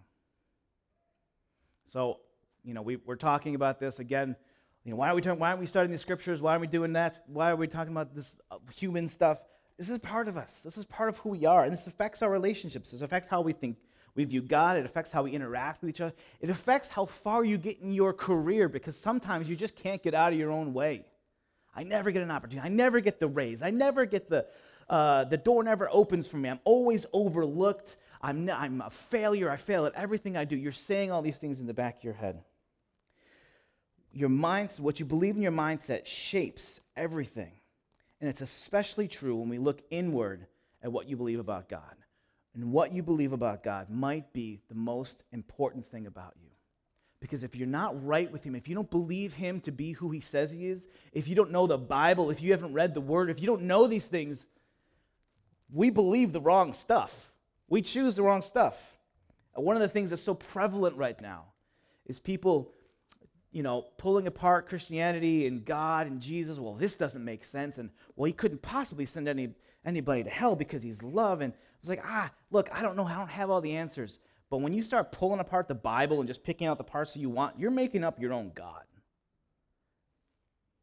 So, 1.86 2.20
you 2.64 2.74
know, 2.74 2.82
we, 2.82 2.98
we're 2.98 3.16
talking 3.16 3.56
about 3.56 3.80
this 3.80 4.00
again. 4.00 4.36
You 4.84 4.92
know, 4.92 4.98
why 4.98 5.10
are 5.10 5.16
we 5.16 5.22
talking, 5.22 5.40
why 5.40 5.50
aren't 5.50 5.60
we 5.60 5.66
studying 5.66 5.92
the 5.92 5.98
scriptures? 5.98 6.42
Why 6.42 6.56
are 6.56 6.60
we 6.60 6.68
doing 6.68 6.94
that? 6.94 7.22
Why 7.28 7.52
are 7.52 7.56
we 7.56 7.68
talking 7.68 7.92
about 7.92 8.14
this 8.14 8.38
uh, 8.52 8.58
human 8.76 9.08
stuff? 9.08 9.42
This 9.78 9.90
is 9.90 9.98
part 9.98 10.28
of 10.28 10.38
us. 10.38 10.62
This 10.64 10.78
is 10.78 10.86
part 10.86 11.10
of 11.10 11.18
who 11.18 11.30
we 11.30 11.46
are. 11.46 11.64
And 11.64 11.74
this 11.74 11.88
affects 11.88 12.22
our 12.22 12.30
relationships. 12.30 12.92
This 12.92 13.02
affects 13.02 13.28
how 13.28 13.42
we 13.42 13.54
think 13.54 13.78
we 14.16 14.24
view 14.24 14.42
God. 14.42 14.78
It 14.78 14.86
affects 14.86 15.12
how 15.12 15.24
we 15.24 15.32
interact 15.32 15.82
with 15.82 15.90
each 15.90 16.02
other. 16.02 16.14
It 16.40 16.50
affects 16.50 16.90
how 16.90 17.06
far 17.06 17.44
you 17.44 17.58
get 17.58 17.82
in 17.82 17.92
your 17.92 18.14
career 18.14 18.70
because 18.70 18.98
sometimes 18.98 19.50
you 19.50 19.56
just 19.56 19.76
can't 19.76 20.02
get 20.02 20.14
out 20.14 20.32
of 20.32 20.40
your 20.40 20.52
own 20.52 20.74
way. 20.74 21.06
I 21.76 21.84
never 21.84 22.12
get 22.12 22.24
an 22.24 22.32
opportunity. 22.32 22.66
I 22.66 22.70
never 22.70 23.02
get 23.02 23.20
the 23.20 23.28
raise. 23.28 23.62
I 23.62 23.70
never 23.70 24.06
get 24.06 24.30
the, 24.30 24.46
uh, 24.88 25.24
the 25.26 25.38
door 25.38 25.64
never 25.64 25.90
opens 25.92 26.28
for 26.28 26.38
me. 26.38 26.50
I'm 26.50 26.60
always 26.64 27.06
overlooked. 27.12 27.96
I'm, 28.22 28.50
I'm 28.50 28.82
a 28.82 28.90
failure. 28.90 29.50
I 29.50 29.58
fail 29.58 29.86
at 29.86 29.96
everything 29.96 30.38
I 30.38 30.46
do. 30.46 30.56
You're 30.56 30.72
saying 30.72 31.12
all 31.12 31.22
these 31.22 31.38
things 31.38 31.60
in 31.60 31.68
the 31.68 31.74
back 31.74 31.98
of 31.98 32.04
your 32.04 32.14
head. 32.14 32.44
Your 34.14 34.30
mindset, 34.30 34.80
what 34.80 35.00
you 35.00 35.06
believe 35.06 35.36
in 35.36 35.42
your 35.42 35.52
mindset 35.52 36.06
shapes 36.06 36.80
everything. 36.96 37.52
And 38.22 38.30
it's 38.30 38.42
especially 38.42 39.08
true 39.08 39.36
when 39.36 39.50
we 39.50 39.58
look 39.58 39.82
inward 39.90 40.48
at 40.82 40.92
what 40.92 41.10
you 41.10 41.18
believe 41.18 41.40
about 41.40 41.68
God. 41.68 41.96
And 42.54 42.72
what 42.72 42.94
you 42.94 43.04
believe 43.04 43.34
about 43.34 43.64
God 43.64 43.90
might 43.90 44.32
be 44.32 44.62
the 44.70 44.76
most 44.76 45.24
important 45.34 45.92
thing 45.92 46.08
about 46.08 46.34
you. 46.42 46.50
Because 47.20 47.44
if 47.44 47.56
you're 47.56 47.68
not 47.68 48.06
right 48.06 48.32
with 48.32 48.44
Him, 48.44 48.56
if 48.56 48.70
you 48.70 48.76
don't 48.76 48.90
believe 48.90 49.34
Him 49.34 49.60
to 49.62 49.72
be 49.72 49.92
who 49.92 50.12
He 50.12 50.22
says 50.22 50.52
He 50.52 50.68
is, 50.68 50.88
if 51.12 51.28
you 51.28 51.36
don't 51.36 51.52
know 51.52 51.68
the 51.68 51.78
Bible, 51.78 52.30
if 52.30 52.42
you 52.42 52.52
haven't 52.52 52.74
read 52.74 52.94
the 52.94 53.02
Word, 53.02 53.30
if 53.30 53.42
you 53.42 53.48
don't 53.48 53.64
know 53.64 53.88
these 53.88 54.06
things, 54.06 54.48
we 55.72 55.90
believe 55.90 56.32
the 56.32 56.42
wrong 56.42 56.74
stuff. 56.74 57.32
We 57.68 57.82
choose 57.82 58.16
the 58.16 58.24
wrong 58.24 58.42
stuff. 58.42 58.78
One 59.56 59.76
of 59.76 59.82
the 59.82 59.88
things 59.88 60.10
that's 60.10 60.22
so 60.22 60.34
prevalent 60.34 60.98
right 60.98 61.20
now 61.22 61.46
is 62.06 62.20
people, 62.20 62.74
you 63.52 63.64
know, 63.64 63.86
pulling 63.98 64.28
apart 64.28 64.68
Christianity 64.68 65.48
and 65.48 65.66
God 65.66 66.08
and 66.08 66.22
Jesus. 66.22 66.60
Well, 66.60 66.74
this 66.74 66.96
doesn't 66.96 67.24
make 67.24 67.44
sense. 67.44 67.78
And, 67.78 67.90
well, 68.16 68.26
he 68.26 68.34
couldn't 68.34 68.62
possibly 68.62 69.06
send 69.06 69.28
any, 69.28 69.50
anybody 69.86 70.24
to 70.24 70.30
hell 70.30 70.56
because 70.56 70.84
he's 70.84 71.02
love. 71.02 71.42
And 71.42 71.54
it's 71.80 71.90
like, 71.90 72.04
ah, 72.06 72.32
look, 72.52 72.70
I 72.78 72.82
don't 72.82 72.96
know. 72.96 73.06
I 73.06 73.16
don't 73.16 73.30
have 73.30 73.50
all 73.50 73.62
the 73.62 73.76
answers. 73.76 74.20
But 74.50 74.58
when 74.58 74.74
you 74.74 74.84
start 74.84 75.12
pulling 75.12 75.40
apart 75.40 75.68
the 75.68 75.76
Bible 75.76 76.20
and 76.20 76.28
just 76.28 76.44
picking 76.44 76.68
out 76.68 76.78
the 76.78 76.84
parts 76.84 77.14
that 77.14 77.20
you 77.20 77.30
want, 77.30 77.58
you're 77.58 77.72
making 77.72 78.04
up 78.04 78.20
your 78.20 78.34
own 78.34 78.52
God. 78.54 78.84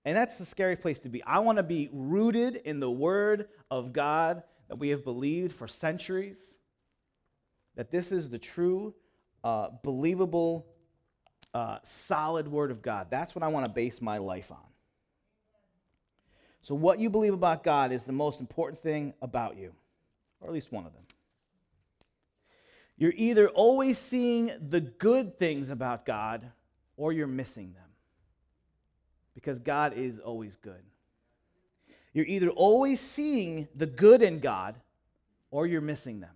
And 0.04 0.16
that's 0.16 0.36
the 0.36 0.44
scary 0.44 0.74
place 0.74 0.98
to 1.00 1.08
be. 1.08 1.22
I 1.22 1.38
want 1.38 1.58
to 1.58 1.62
be 1.62 1.88
rooted 1.92 2.56
in 2.56 2.80
the 2.80 2.90
Word 2.90 3.48
of 3.70 3.92
God 3.92 4.42
that 4.72 4.78
we 4.78 4.88
have 4.88 5.04
believed 5.04 5.52
for 5.52 5.68
centuries, 5.68 6.54
that 7.76 7.90
this 7.90 8.10
is 8.10 8.30
the 8.30 8.38
true, 8.38 8.94
uh, 9.44 9.68
believable, 9.82 10.64
uh, 11.52 11.76
solid 11.82 12.48
Word 12.48 12.70
of 12.70 12.80
God. 12.80 13.08
That's 13.10 13.34
what 13.34 13.42
I 13.42 13.48
want 13.48 13.66
to 13.66 13.70
base 13.70 14.00
my 14.00 14.16
life 14.16 14.50
on. 14.50 14.64
So, 16.62 16.74
what 16.74 16.98
you 16.98 17.10
believe 17.10 17.34
about 17.34 17.62
God 17.62 17.92
is 17.92 18.04
the 18.04 18.12
most 18.12 18.40
important 18.40 18.82
thing 18.82 19.12
about 19.20 19.58
you, 19.58 19.74
or 20.40 20.48
at 20.48 20.54
least 20.54 20.72
one 20.72 20.86
of 20.86 20.94
them. 20.94 21.04
You're 22.96 23.12
either 23.14 23.50
always 23.50 23.98
seeing 23.98 24.52
the 24.70 24.80
good 24.80 25.38
things 25.38 25.68
about 25.68 26.06
God 26.06 26.50
or 26.96 27.12
you're 27.12 27.26
missing 27.26 27.74
them. 27.74 27.90
Because 29.34 29.60
God 29.60 29.92
is 29.92 30.18
always 30.18 30.56
good. 30.56 30.82
You're 32.12 32.26
either 32.26 32.50
always 32.50 33.00
seeing 33.00 33.68
the 33.74 33.86
good 33.86 34.22
in 34.22 34.40
God 34.40 34.76
or 35.50 35.66
you're 35.66 35.80
missing 35.80 36.20
them. 36.20 36.34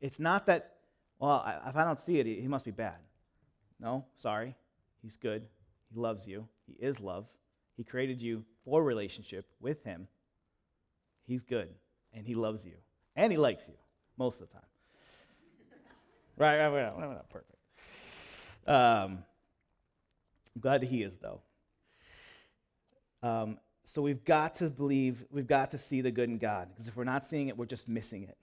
It's 0.00 0.18
not 0.18 0.46
that, 0.46 0.76
well, 1.18 1.44
if 1.66 1.76
I 1.76 1.84
don't 1.84 2.00
see 2.00 2.18
it, 2.18 2.26
he 2.26 2.48
must 2.48 2.64
be 2.64 2.70
bad. 2.70 2.96
No, 3.78 4.06
sorry. 4.16 4.54
He's 5.02 5.16
good. 5.16 5.46
He 5.92 5.98
loves 5.98 6.26
you. 6.26 6.48
He 6.66 6.72
is 6.84 7.00
love. 7.00 7.26
He 7.76 7.84
created 7.84 8.22
you 8.22 8.44
for 8.64 8.82
relationship 8.82 9.46
with 9.60 9.82
him. 9.84 10.08
He's 11.26 11.42
good 11.42 11.68
and 12.12 12.26
he 12.26 12.34
loves 12.34 12.64
you 12.64 12.74
and 13.16 13.32
he 13.32 13.38
likes 13.38 13.68
you 13.68 13.74
most 14.18 14.40
of 14.40 14.48
the 14.48 14.54
time. 14.54 14.62
right? 16.36 16.58
Not, 16.58 16.72
we're 16.72 17.14
not 17.14 17.30
perfect. 17.30 17.56
Um, 18.66 19.24
I'm 20.54 20.60
glad 20.60 20.82
he 20.82 21.02
is, 21.02 21.18
though. 21.18 21.40
Um, 23.22 23.58
so 23.90 24.02
we've 24.02 24.24
got 24.24 24.54
to 24.56 24.70
believe, 24.70 25.24
we've 25.32 25.48
got 25.48 25.72
to 25.72 25.78
see 25.78 26.00
the 26.00 26.12
good 26.12 26.28
in 26.28 26.38
God. 26.38 26.68
Because 26.70 26.86
if 26.86 26.94
we're 26.94 27.02
not 27.02 27.26
seeing 27.26 27.48
it, 27.48 27.56
we're 27.56 27.66
just 27.66 27.88
missing 27.88 28.22
it. 28.22 28.38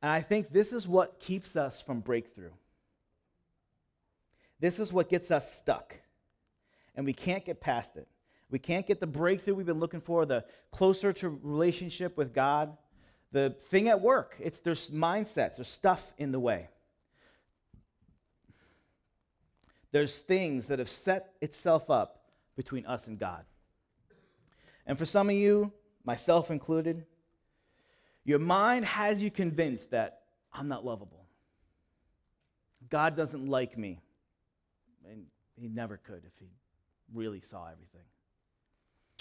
And 0.00 0.10
I 0.10 0.22
think 0.22 0.50
this 0.50 0.72
is 0.72 0.88
what 0.88 1.20
keeps 1.20 1.56
us 1.56 1.82
from 1.82 2.00
breakthrough. 2.00 2.52
This 4.58 4.78
is 4.78 4.94
what 4.94 5.10
gets 5.10 5.30
us 5.30 5.54
stuck. 5.58 5.94
And 6.94 7.04
we 7.04 7.12
can't 7.12 7.44
get 7.44 7.60
past 7.60 7.98
it. 7.98 8.08
We 8.50 8.58
can't 8.58 8.86
get 8.86 8.98
the 8.98 9.06
breakthrough 9.06 9.56
we've 9.56 9.66
been 9.66 9.78
looking 9.78 10.00
for, 10.00 10.24
the 10.24 10.46
closer 10.72 11.12
to 11.12 11.38
relationship 11.42 12.16
with 12.16 12.32
God, 12.32 12.74
the 13.32 13.54
thing 13.64 13.88
at 13.88 14.00
work. 14.00 14.36
It's 14.40 14.60
there's 14.60 14.88
mindsets, 14.88 15.56
there's 15.56 15.68
stuff 15.68 16.14
in 16.16 16.32
the 16.32 16.40
way. 16.40 16.70
There's 19.92 20.22
things 20.22 20.68
that 20.68 20.78
have 20.78 20.88
set 20.88 21.34
itself 21.42 21.90
up 21.90 22.24
between 22.56 22.86
us 22.86 23.06
and 23.06 23.18
God. 23.18 23.44
And 24.90 24.98
for 24.98 25.04
some 25.04 25.30
of 25.30 25.36
you, 25.36 25.72
myself 26.04 26.50
included, 26.50 27.06
your 28.24 28.40
mind 28.40 28.84
has 28.84 29.22
you 29.22 29.30
convinced 29.30 29.92
that 29.92 30.22
I'm 30.52 30.66
not 30.66 30.84
lovable. 30.84 31.26
God 32.88 33.14
doesn't 33.14 33.46
like 33.46 33.78
me. 33.78 34.00
And 35.08 35.26
he 35.54 35.68
never 35.68 35.96
could 35.96 36.24
if 36.26 36.36
he 36.40 36.48
really 37.14 37.38
saw 37.38 37.66
everything. 37.70 38.00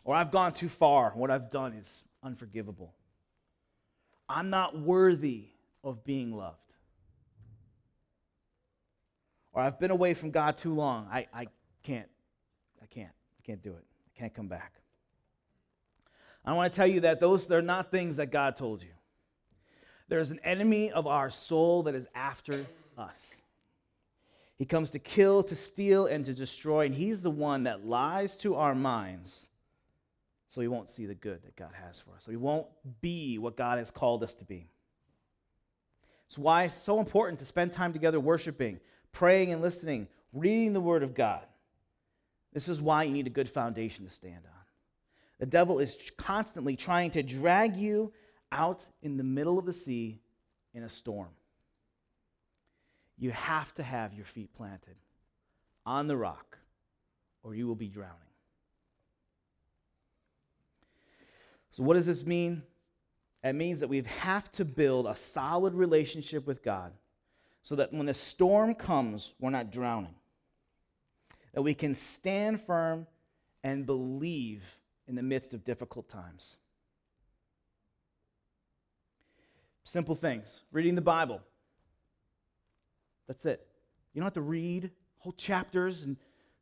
Or 0.03 0.15
I've 0.15 0.31
gone 0.31 0.53
too 0.53 0.69
far. 0.69 1.11
What 1.11 1.29
I've 1.29 1.51
done 1.51 1.73
is 1.73 2.03
unforgivable. 2.23 2.95
I'm 4.27 4.49
not 4.49 4.75
worthy 4.75 5.49
of 5.83 6.03
being 6.03 6.35
loved. 6.35 6.57
Or 9.53 9.61
I've 9.61 9.79
been 9.79 9.91
away 9.91 10.15
from 10.15 10.31
God 10.31 10.57
too 10.57 10.73
long. 10.73 11.07
I, 11.11 11.27
I 11.31 11.45
can't. 11.83 12.09
I 12.81 12.87
can't. 12.87 13.11
I 13.37 13.45
can't 13.45 13.61
do 13.61 13.73
it. 13.73 13.85
I 14.07 14.19
can't 14.19 14.33
come 14.33 14.47
back. 14.47 14.78
I 16.45 16.53
want 16.53 16.71
to 16.71 16.75
tell 16.75 16.87
you 16.87 17.01
that 17.01 17.19
those 17.19 17.47
they're 17.47 17.61
not 17.61 17.91
things 17.91 18.17
that 18.17 18.31
God 18.31 18.55
told 18.55 18.81
you. 18.81 18.89
There's 20.07 20.31
an 20.31 20.39
enemy 20.43 20.91
of 20.91 21.05
our 21.05 21.29
soul 21.29 21.83
that 21.83 21.95
is 21.95 22.07
after 22.15 22.65
us. 22.97 23.35
He 24.57 24.65
comes 24.65 24.89
to 24.91 24.99
kill, 24.99 25.43
to 25.43 25.55
steal, 25.55 26.07
and 26.07 26.25
to 26.25 26.33
destroy, 26.33 26.85
and 26.85 26.93
he's 26.93 27.21
the 27.21 27.31
one 27.31 27.63
that 27.63 27.85
lies 27.85 28.35
to 28.37 28.55
our 28.55 28.75
minds 28.75 29.49
so 30.47 30.61
we 30.61 30.67
won't 30.67 30.89
see 30.89 31.05
the 31.05 31.15
good 31.15 31.43
that 31.43 31.55
God 31.55 31.71
has 31.73 31.99
for 31.99 32.15
us. 32.15 32.25
So 32.25 32.31
we 32.31 32.37
won't 32.37 32.65
be 33.01 33.37
what 33.37 33.55
God 33.55 33.77
has 33.77 33.91
called 33.91 34.23
us 34.23 34.33
to 34.35 34.45
be. 34.45 34.67
It's 36.25 36.37
why 36.37 36.63
it's 36.63 36.73
so 36.73 36.99
important 36.99 37.39
to 37.39 37.45
spend 37.45 37.71
time 37.71 37.93
together 37.93 38.19
worshiping, 38.19 38.79
praying 39.11 39.53
and 39.53 39.61
listening, 39.61 40.07
reading 40.33 40.73
the 40.73 40.81
Word 40.81 41.03
of 41.03 41.13
God. 41.13 41.45
This 42.51 42.67
is 42.67 42.81
why 42.81 43.03
you 43.03 43.11
need 43.11 43.27
a 43.27 43.31
good 43.31 43.47
foundation 43.47 44.05
to 44.05 44.11
stand 44.11 44.41
on. 44.45 44.58
The 45.39 45.45
devil 45.45 45.79
is 45.79 45.97
constantly 46.17 46.75
trying 46.75 47.11
to 47.11 47.23
drag 47.23 47.75
you 47.75 48.11
out 48.51 48.85
in 49.01 49.17
the 49.17 49.23
middle 49.23 49.57
of 49.57 49.65
the 49.65 49.73
sea 49.73 50.19
in 50.73 50.83
a 50.83 50.89
storm. 50.89 51.29
You 53.17 53.31
have 53.31 53.73
to 53.75 53.83
have 53.83 54.13
your 54.13 54.25
feet 54.25 54.53
planted 54.53 54.95
on 55.85 56.07
the 56.07 56.17
rock, 56.17 56.57
or 57.43 57.55
you 57.55 57.67
will 57.67 57.75
be 57.75 57.87
drowning. 57.87 58.15
So, 61.71 61.83
what 61.83 61.95
does 61.95 62.05
this 62.05 62.25
mean? 62.25 62.63
It 63.43 63.53
means 63.53 63.79
that 63.79 63.87
we 63.87 64.01
have 64.01 64.51
to 64.53 64.65
build 64.65 65.07
a 65.07 65.15
solid 65.15 65.73
relationship 65.73 66.45
with 66.45 66.61
God 66.61 66.91
so 67.61 67.75
that 67.75 67.93
when 67.93 68.05
the 68.05 68.13
storm 68.13 68.75
comes, 68.75 69.33
we're 69.39 69.49
not 69.49 69.71
drowning. 69.71 70.15
That 71.53 71.61
we 71.61 71.73
can 71.73 71.93
stand 71.93 72.61
firm 72.61 73.07
and 73.63 73.85
believe 73.85 74.78
in 75.09 75.15
the 75.15 75.23
midst 75.23 75.53
of 75.53 75.65
difficult 75.65 76.07
times. 76.07 76.55
Simple 79.83 80.15
things 80.15 80.61
reading 80.71 80.93
the 80.95 81.01
Bible. 81.01 81.41
That's 83.27 83.45
it. 83.45 83.65
You 84.13 84.21
don't 84.21 84.27
have 84.27 84.33
to 84.35 84.41
read 84.41 84.91
whole 85.17 85.33
chapters 85.33 86.03
and 86.03 86.15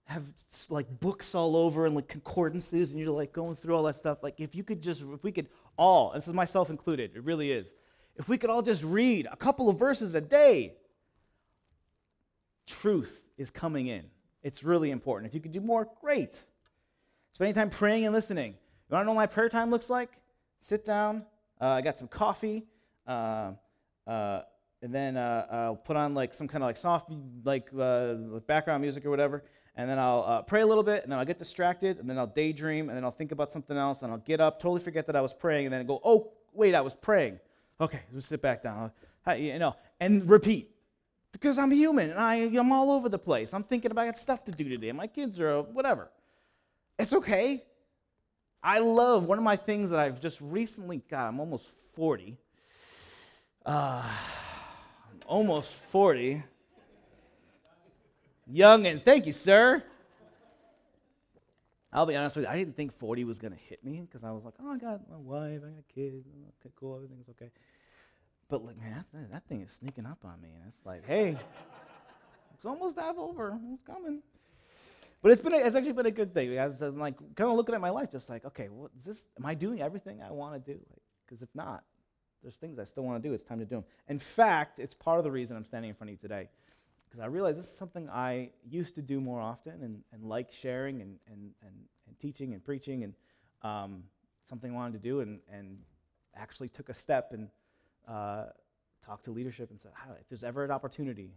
have 0.06 0.24
like 0.70 0.88
books 1.02 1.36
all 1.36 1.58
over 1.58 1.86
and 1.86 1.94
like 1.94 2.08
concordances 2.08 2.92
and 2.92 3.00
you're 3.00 3.12
like 3.12 3.34
going 3.34 3.58
through 3.58 3.76
all 3.76 3.84
that 3.84 3.98
stuff. 3.98 4.24
Like 4.24 4.40
if 4.40 4.56
you 4.56 4.64
could 4.64 4.82
just, 4.82 5.02
if 5.02 5.24
we 5.24 5.34
could 5.34 5.50
all, 5.78 6.14
and 6.14 6.22
this 6.22 6.28
is 6.28 6.34
myself 6.34 6.70
included, 6.70 7.12
it 7.16 7.24
really 7.24 7.52
is. 7.52 7.74
If 8.16 8.30
we 8.30 8.38
could 8.38 8.50
all 8.50 8.62
just 8.62 8.84
read 8.84 9.28
a 9.30 9.36
couple 9.36 9.70
of 9.70 9.78
verses 9.78 10.16
a 10.16 10.22
day, 10.22 10.76
truth 12.66 13.22
is 13.38 13.50
coming 13.50 13.88
in. 13.88 14.06
It's 14.42 14.64
really 14.64 14.92
important. 14.92 15.30
If 15.30 15.36
you 15.36 15.42
could 15.42 15.52
do 15.52 15.62
more, 15.62 15.90
great. 16.02 16.34
Spending 17.38 17.54
time 17.54 17.70
praying 17.70 18.04
and 18.04 18.16
listening. 18.16 18.54
You 18.54 18.94
want 18.96 19.04
to 19.04 19.06
know 19.06 19.12
what 19.12 19.22
my 19.22 19.28
prayer 19.28 19.48
time 19.48 19.70
looks 19.70 19.92
like? 19.92 20.10
Sit 20.60 20.84
down. 20.84 21.24
Uh, 21.62 21.68
I 21.68 21.82
got 21.82 21.96
some 21.96 22.08
coffee. 22.08 22.66
Uh, 23.06 23.52
uh, 24.08 24.42
and 24.82 24.92
then 24.92 25.18
uh, 25.18 25.46
I'll 25.52 25.76
put 25.76 25.96
on 25.96 26.16
like 26.16 26.34
some 26.34 26.48
kind 26.48 26.64
of 26.64 26.68
like 26.68 26.78
soft 26.78 27.12
like 27.44 27.70
uh, 27.80 28.16
background 28.48 28.82
music 28.82 29.06
or 29.06 29.12
whatever, 29.12 29.44
and 29.76 29.88
then 29.88 30.00
I'll 30.00 30.24
uh, 30.28 30.42
pray 30.42 30.62
a 30.62 30.66
little 30.66 30.82
bit, 30.82 31.04
and 31.04 31.12
then 31.12 31.20
I'll 31.20 31.26
get 31.26 31.38
distracted, 31.38 32.00
and 32.00 32.10
then 32.10 32.18
I'll 32.18 32.26
daydream, 32.26 32.90
and 32.90 32.98
then 32.98 33.04
I'll 33.04 33.12
think 33.12 33.32
about 33.32 33.52
something 33.52 33.78
else, 33.78 34.02
and 34.02 34.12
I'll 34.12 34.18
get 34.18 34.42
up, 34.42 34.60
totally 34.60 34.82
forget 34.82 35.06
that 35.06 35.16
I 35.16 35.22
was 35.22 35.32
praying, 35.32 35.68
and 35.68 35.74
then 35.76 35.86
go, 35.86 36.02
oh 36.04 36.32
wait, 36.54 36.74
I 36.74 36.82
was 36.82 36.96
praying. 36.96 37.40
Okay, 37.80 38.02
let's 38.14 38.26
sit 38.26 38.42
back 38.42 38.64
down. 38.64 38.90
You 39.38 39.60
know, 39.60 39.76
and 40.00 40.28
repeat 40.28 40.72
because 41.34 41.60
I'm 41.60 41.70
human 41.70 42.10
and 42.10 42.20
I, 42.20 42.36
I'm 42.36 42.72
all 42.72 42.90
over 42.90 43.10
the 43.10 43.20
place. 43.20 43.54
I'm 43.54 43.64
thinking 43.64 43.92
about 43.92 44.18
stuff 44.18 44.44
to 44.46 44.52
do 44.52 44.68
today. 44.68 44.92
My 44.92 45.06
kids 45.06 45.40
are 45.40 45.62
whatever. 45.62 46.10
It's 47.00 47.14
okay. 47.14 47.64
I 48.64 48.80
love 48.80 49.26
one 49.26 49.38
of 49.38 49.44
my 49.44 49.56
things 49.56 49.92
that 49.92 50.00
I've 50.00 50.20
just 50.20 50.42
recently 50.42 51.02
got. 51.10 51.28
I'm 51.28 51.40
almost 51.40 51.70
40. 51.96 52.38
Uh, 53.66 54.04
almost 55.26 55.74
40. 55.92 56.44
Young 58.48 58.88
and 58.88 59.04
thank 59.04 59.26
you, 59.26 59.34
sir. 59.34 59.84
I'll 61.92 62.06
be 62.06 62.16
honest 62.16 62.36
with 62.36 62.46
you, 62.46 62.52
I 62.52 62.58
didn't 62.58 62.76
think 62.76 62.98
40 62.98 63.24
was 63.24 63.38
going 63.38 63.54
to 63.54 63.60
hit 63.60 63.84
me 63.84 64.02
because 64.02 64.24
I 64.24 64.32
was 64.32 64.44
like, 64.44 64.54
oh, 64.62 64.74
I 64.74 64.78
got 64.78 65.10
my 65.10 65.18
wife, 65.18 65.62
I 65.66 65.70
got 65.70 65.88
kids, 65.94 66.26
okay, 66.60 66.72
cool, 66.80 66.96
everything's 66.96 67.30
okay. 67.30 67.50
But 68.50 68.66
like, 68.66 68.78
man, 68.78 69.04
that, 69.14 69.32
that 69.32 69.48
thing 69.48 69.62
is 69.62 69.72
sneaking 69.72 70.06
up 70.06 70.20
on 70.24 70.40
me, 70.42 70.50
and 70.56 70.64
it's 70.68 70.78
like, 70.86 71.06
hey, 71.06 71.38
it's 72.54 72.66
almost 72.66 73.00
half 73.00 73.18
over. 73.18 73.58
It's 73.74 73.82
coming. 73.84 74.22
But 75.22 75.32
it's 75.32 75.42
been 75.42 75.54
a, 75.54 75.58
it's 75.58 75.76
actually 75.76 75.94
been 75.94 76.06
a 76.06 76.12
good 76.12 76.34
thing. 76.34 76.58
I'm 76.60 77.00
like 77.00 77.18
kind 77.36 77.50
of 77.50 77.56
looking 77.56 77.76
at 77.76 77.82
my 77.82 77.90
life, 77.90 78.12
just 78.12 78.30
like, 78.30 78.46
okay, 78.46 78.70
is 78.96 79.04
this? 79.04 79.28
Am 79.38 79.46
I 79.46 79.54
doing 79.54 79.82
everything 79.82 80.22
I 80.22 80.32
want 80.32 80.54
to 80.54 80.74
do? 80.74 80.80
Because 81.26 81.42
if 81.42 81.50
not, 81.56 81.84
there's 82.44 82.56
things 82.56 82.80
I 82.80 82.86
still 82.86 83.04
want 83.04 83.22
to 83.22 83.28
do. 83.28 83.34
It's 83.34 83.44
time 83.44 83.60
to 83.60 83.66
do 83.66 83.78
them. 83.78 83.84
In 84.08 84.20
fact, 84.20 84.80
it's 84.80 84.94
part 84.94 85.18
of 85.18 85.24
the 85.24 85.32
reason 85.32 85.58
I'm 85.58 85.66
standing 85.66 85.90
in 85.90 85.96
front 85.96 86.10
of 86.10 86.14
you 86.14 86.20
today, 86.20 86.50
because 87.10 87.20
I 87.20 87.26
realize 87.26 87.58
this 87.58 87.66
is 87.66 87.76
something 87.76 88.10
I 88.10 88.52
used 88.70 88.96
to 88.96 89.02
do 89.02 89.20
more 89.20 89.42
often 89.42 89.82
and, 89.82 90.04
and 90.14 90.24
like 90.24 90.52
sharing 90.52 91.02
and, 91.02 91.18
and, 91.28 91.52
and, 91.64 91.74
and 92.08 92.20
teaching 92.20 92.54
and 92.54 92.64
preaching 92.64 93.04
and 93.04 93.14
um, 93.64 94.04
something 94.48 94.72
I 94.72 94.76
wanted 94.76 94.94
to 94.94 95.10
do 95.10 95.22
and, 95.22 95.40
and 95.52 95.80
actually 96.36 96.70
took 96.70 96.90
a 96.90 96.94
step 96.94 97.34
and 97.34 97.50
uh, 98.08 98.46
talked 99.04 99.26
to 99.26 99.32
leadership 99.32 99.72
and 99.72 99.80
said, 99.80 99.92
if 100.22 100.30
there's 100.30 100.44
ever 100.44 100.64
an 100.64 100.72
opportunity, 100.72 101.32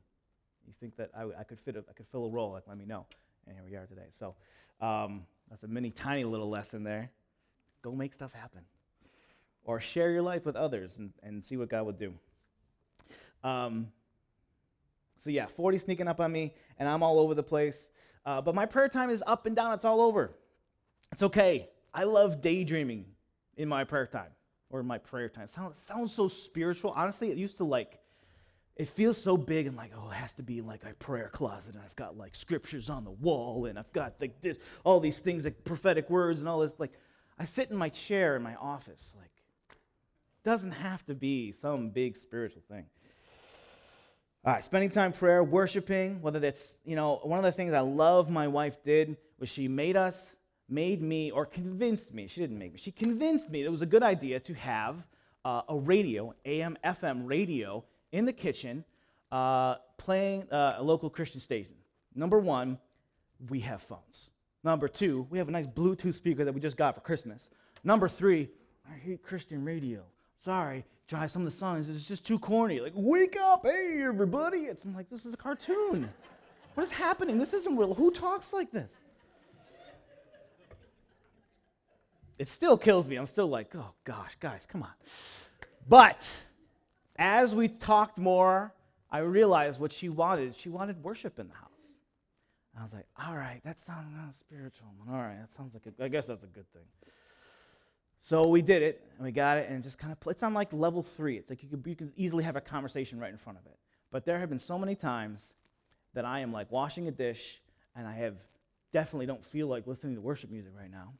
you 0.66 0.74
think 0.78 0.96
that 0.96 1.10
I, 1.16 1.40
I 1.40 1.44
could 1.44 1.58
fit 1.58 1.76
a, 1.76 1.84
I 1.88 1.92
could 1.94 2.06
fill 2.12 2.26
a 2.26 2.30
role, 2.30 2.52
like 2.52 2.64
let 2.68 2.76
me 2.76 2.84
know. 2.84 3.06
And 3.46 3.54
here 3.54 3.64
we 3.68 3.76
are 3.76 3.86
today. 3.86 4.08
So 4.18 4.34
um, 4.80 5.24
that's 5.48 5.64
a 5.64 5.68
mini 5.68 5.90
tiny 5.90 6.24
little 6.24 6.48
lesson 6.48 6.84
there. 6.84 7.10
Go 7.82 7.92
make 7.92 8.14
stuff 8.14 8.32
happen. 8.32 8.60
Or 9.64 9.80
share 9.80 10.10
your 10.10 10.22
life 10.22 10.46
with 10.46 10.56
others 10.56 10.98
and, 10.98 11.12
and 11.22 11.44
see 11.44 11.56
what 11.56 11.68
God 11.68 11.86
would 11.86 11.98
do. 11.98 12.14
Um, 13.44 13.88
so 15.16 15.30
yeah, 15.30 15.46
40 15.46 15.78
sneaking 15.78 16.08
up 16.08 16.20
on 16.20 16.32
me, 16.32 16.54
and 16.78 16.88
I'm 16.88 17.02
all 17.02 17.18
over 17.18 17.34
the 17.34 17.42
place. 17.42 17.88
Uh, 18.24 18.40
but 18.40 18.54
my 18.54 18.66
prayer 18.66 18.88
time 18.88 19.10
is 19.10 19.22
up 19.26 19.46
and 19.46 19.54
down, 19.54 19.74
it's 19.74 19.84
all 19.84 20.00
over. 20.00 20.32
It's 21.12 21.22
okay. 21.22 21.68
I 21.92 22.04
love 22.04 22.40
daydreaming 22.40 23.04
in 23.56 23.68
my 23.68 23.84
prayer 23.84 24.06
time 24.06 24.30
or 24.70 24.82
my 24.82 24.98
prayer 24.98 25.28
time. 25.28 25.44
It 25.44 25.50
sounds, 25.50 25.78
it 25.78 25.84
sounds 25.84 26.12
so 26.12 26.28
spiritual. 26.28 26.92
Honestly, 26.96 27.30
it 27.30 27.36
used 27.36 27.58
to 27.58 27.64
like, 27.64 27.99
it 28.80 28.88
feels 28.88 29.22
so 29.22 29.36
big 29.36 29.66
and 29.66 29.76
like, 29.76 29.92
oh, 29.94 30.08
it 30.08 30.14
has 30.14 30.32
to 30.32 30.42
be 30.42 30.62
like 30.62 30.84
a 30.84 30.94
prayer 30.94 31.28
closet. 31.34 31.74
And 31.74 31.82
I've 31.84 31.94
got 31.96 32.16
like 32.16 32.34
scriptures 32.34 32.88
on 32.88 33.04
the 33.04 33.10
wall 33.10 33.66
and 33.66 33.78
I've 33.78 33.92
got 33.92 34.14
like 34.22 34.40
this, 34.40 34.58
all 34.84 35.00
these 35.00 35.18
things, 35.18 35.44
like 35.44 35.64
prophetic 35.64 36.08
words 36.08 36.40
and 36.40 36.48
all 36.48 36.60
this. 36.60 36.74
Like, 36.78 36.94
I 37.38 37.44
sit 37.44 37.70
in 37.70 37.76
my 37.76 37.90
chair 37.90 38.36
in 38.36 38.42
my 38.42 38.54
office. 38.54 39.12
Like, 39.18 39.32
doesn't 40.44 40.70
have 40.70 41.04
to 41.06 41.14
be 41.14 41.52
some 41.52 41.90
big 41.90 42.16
spiritual 42.16 42.62
thing. 42.70 42.86
All 44.46 44.54
right, 44.54 44.64
spending 44.64 44.88
time 44.88 45.12
prayer, 45.12 45.44
worshiping, 45.44 46.22
whether 46.22 46.38
that's, 46.40 46.78
you 46.86 46.96
know, 46.96 47.20
one 47.22 47.38
of 47.38 47.44
the 47.44 47.52
things 47.52 47.74
I 47.74 47.80
love 47.80 48.30
my 48.30 48.48
wife 48.48 48.82
did 48.82 49.18
was 49.38 49.50
she 49.50 49.68
made 49.68 49.98
us 49.98 50.36
made 50.70 51.02
me 51.02 51.30
or 51.30 51.44
convinced 51.44 52.14
me, 52.14 52.28
she 52.28 52.40
didn't 52.40 52.58
make 52.58 52.72
me, 52.72 52.78
she 52.78 52.92
convinced 52.92 53.50
me 53.50 53.60
that 53.60 53.68
it 53.68 53.72
was 53.72 53.82
a 53.82 53.86
good 53.86 54.02
idea 54.02 54.40
to 54.40 54.54
have 54.54 55.06
uh, 55.44 55.60
a 55.68 55.76
radio, 55.76 56.34
AM, 56.46 56.78
FM 56.82 57.28
radio 57.28 57.84
in 58.12 58.24
the 58.24 58.32
kitchen 58.32 58.84
uh, 59.32 59.76
playing 59.96 60.50
uh, 60.50 60.76
a 60.78 60.82
local 60.82 61.10
Christian 61.10 61.40
station. 61.40 61.74
Number 62.14 62.38
one, 62.38 62.78
we 63.48 63.60
have 63.60 63.82
phones. 63.82 64.30
Number 64.64 64.88
two, 64.88 65.26
we 65.30 65.38
have 65.38 65.48
a 65.48 65.52
nice 65.52 65.66
Bluetooth 65.66 66.14
speaker 66.14 66.44
that 66.44 66.52
we 66.52 66.60
just 66.60 66.76
got 66.76 66.94
for 66.94 67.00
Christmas. 67.00 67.50
Number 67.84 68.08
three, 68.08 68.50
I 68.90 68.96
hate 68.98 69.22
Christian 69.22 69.64
radio. 69.64 70.02
Sorry, 70.38 70.84
try 71.08 71.26
some 71.26 71.42
of 71.46 71.50
the 71.50 71.56
songs. 71.56 71.88
It's 71.88 72.06
just 72.06 72.26
too 72.26 72.38
corny. 72.38 72.80
Like, 72.80 72.92
wake 72.94 73.36
up, 73.40 73.64
hey, 73.64 74.02
everybody. 74.02 74.60
It's 74.60 74.84
I'm 74.84 74.94
like, 74.94 75.08
this 75.08 75.24
is 75.24 75.34
a 75.34 75.36
cartoon. 75.36 76.08
what 76.74 76.84
is 76.84 76.90
happening? 76.90 77.38
This 77.38 77.54
isn't 77.54 77.76
real. 77.76 77.94
Who 77.94 78.10
talks 78.10 78.52
like 78.52 78.70
this? 78.70 78.92
It 82.38 82.48
still 82.48 82.78
kills 82.78 83.06
me. 83.06 83.16
I'm 83.16 83.26
still 83.26 83.48
like, 83.48 83.74
oh 83.76 83.90
gosh, 84.04 84.36
guys, 84.40 84.66
come 84.70 84.82
on. 84.82 84.88
But 85.86 86.26
as 87.20 87.54
we 87.54 87.68
talked 87.68 88.18
more, 88.18 88.74
I 89.10 89.18
realized 89.18 89.78
what 89.78 89.92
she 89.92 90.08
wanted. 90.08 90.56
She 90.58 90.70
wanted 90.70 91.00
worship 91.04 91.38
in 91.38 91.46
the 91.46 91.54
house. 91.54 91.68
I 92.78 92.82
was 92.82 92.94
like, 92.94 93.06
all 93.22 93.36
right, 93.36 93.60
that 93.64 93.78
sounds 93.78 94.14
uh, 94.16 94.32
spiritual. 94.32 94.88
All 95.08 95.18
right, 95.18 95.38
that 95.38 95.52
sounds 95.52 95.74
like 95.74 95.82
a, 95.86 96.02
I 96.02 96.08
guess 96.08 96.26
that's 96.26 96.44
a 96.44 96.46
good 96.46 96.72
thing. 96.72 96.86
So 98.20 98.48
we 98.48 98.62
did 98.62 98.82
it, 98.82 99.04
and 99.16 99.24
we 99.24 99.32
got 99.32 99.58
it, 99.58 99.68
and 99.68 99.82
just 99.82 99.98
kind 99.98 100.12
of, 100.12 100.18
it's 100.28 100.42
on 100.42 100.54
like 100.54 100.72
level 100.72 101.02
three. 101.02 101.36
It's 101.36 101.50
like 101.50 101.62
you 101.62 101.68
could, 101.68 101.82
you 101.86 101.96
could 101.96 102.12
easily 102.16 102.42
have 102.44 102.56
a 102.56 102.60
conversation 102.60 103.18
right 103.18 103.30
in 103.30 103.38
front 103.38 103.58
of 103.58 103.66
it. 103.66 103.76
But 104.10 104.24
there 104.24 104.38
have 104.38 104.48
been 104.48 104.58
so 104.58 104.78
many 104.78 104.94
times 104.94 105.52
that 106.14 106.24
I 106.24 106.40
am 106.40 106.52
like 106.52 106.70
washing 106.72 107.08
a 107.08 107.10
dish, 107.10 107.60
and 107.96 108.06
I 108.06 108.14
have 108.14 108.36
definitely 108.92 109.26
don't 109.26 109.44
feel 109.44 109.66
like 109.66 109.86
listening 109.86 110.14
to 110.14 110.20
worship 110.20 110.50
music 110.50 110.72
right 110.78 110.90
now. 110.90 111.12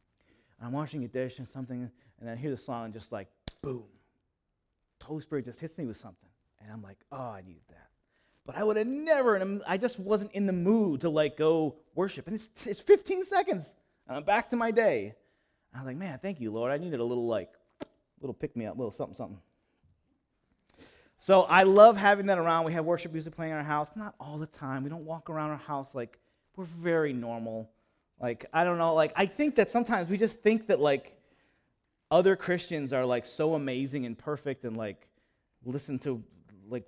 And 0.58 0.66
I'm 0.66 0.72
washing 0.72 1.04
a 1.04 1.08
dish 1.08 1.38
and 1.38 1.48
something, 1.48 1.90
and 2.20 2.30
I 2.30 2.36
hear 2.36 2.50
the 2.50 2.56
song, 2.56 2.86
and 2.86 2.94
just 2.94 3.12
like, 3.12 3.28
boom. 3.60 3.84
The 5.00 5.06
Holy 5.06 5.22
Spirit 5.22 5.44
just 5.44 5.60
hits 5.60 5.76
me 5.76 5.86
with 5.86 5.96
something. 5.96 6.28
And 6.60 6.70
I'm 6.70 6.82
like, 6.82 6.98
oh, 7.10 7.16
I 7.16 7.42
needed 7.42 7.62
that. 7.68 7.88
But 8.46 8.56
I 8.56 8.64
would 8.64 8.76
have 8.76 8.86
never, 8.86 9.36
and 9.36 9.62
I 9.66 9.76
just 9.76 9.98
wasn't 9.98 10.32
in 10.32 10.46
the 10.46 10.52
mood 10.52 11.02
to 11.02 11.10
like 11.10 11.36
go 11.36 11.76
worship. 11.94 12.26
And 12.26 12.34
it's, 12.34 12.50
it's 12.64 12.80
15 12.80 13.24
seconds, 13.24 13.74
and 14.08 14.16
I'm 14.16 14.24
back 14.24 14.50
to 14.50 14.56
my 14.56 14.70
day. 14.70 15.14
I 15.74 15.78
was 15.78 15.86
like, 15.86 15.96
man, 15.96 16.18
thank 16.20 16.40
you, 16.40 16.50
Lord. 16.50 16.72
I 16.72 16.78
needed 16.78 17.00
a 17.00 17.04
little 17.04 17.26
like, 17.26 17.50
little 18.20 18.34
pick 18.34 18.56
me 18.56 18.66
up, 18.66 18.76
little 18.76 18.90
something, 18.90 19.14
something. 19.14 19.38
So 21.18 21.42
I 21.42 21.64
love 21.64 21.96
having 21.96 22.26
that 22.26 22.38
around. 22.38 22.64
We 22.64 22.72
have 22.72 22.84
worship 22.84 23.12
music 23.12 23.36
playing 23.36 23.52
in 23.52 23.58
our 23.58 23.62
house. 23.62 23.90
Not 23.94 24.14
all 24.18 24.38
the 24.38 24.46
time. 24.46 24.82
We 24.82 24.90
don't 24.90 25.04
walk 25.04 25.28
around 25.28 25.50
our 25.50 25.58
house 25.58 25.94
like 25.94 26.18
we're 26.56 26.64
very 26.64 27.12
normal. 27.12 27.70
Like, 28.20 28.46
I 28.52 28.64
don't 28.64 28.78
know, 28.78 28.94
like 28.94 29.12
I 29.16 29.26
think 29.26 29.56
that 29.56 29.70
sometimes 29.70 30.08
we 30.08 30.16
just 30.16 30.40
think 30.40 30.66
that 30.68 30.80
like 30.80 31.19
other 32.10 32.36
Christians 32.36 32.92
are 32.92 33.04
like 33.04 33.24
so 33.24 33.54
amazing 33.54 34.06
and 34.06 34.18
perfect 34.18 34.64
and 34.64 34.76
like 34.76 35.08
listen 35.64 35.98
to 36.00 36.22
like 36.68 36.84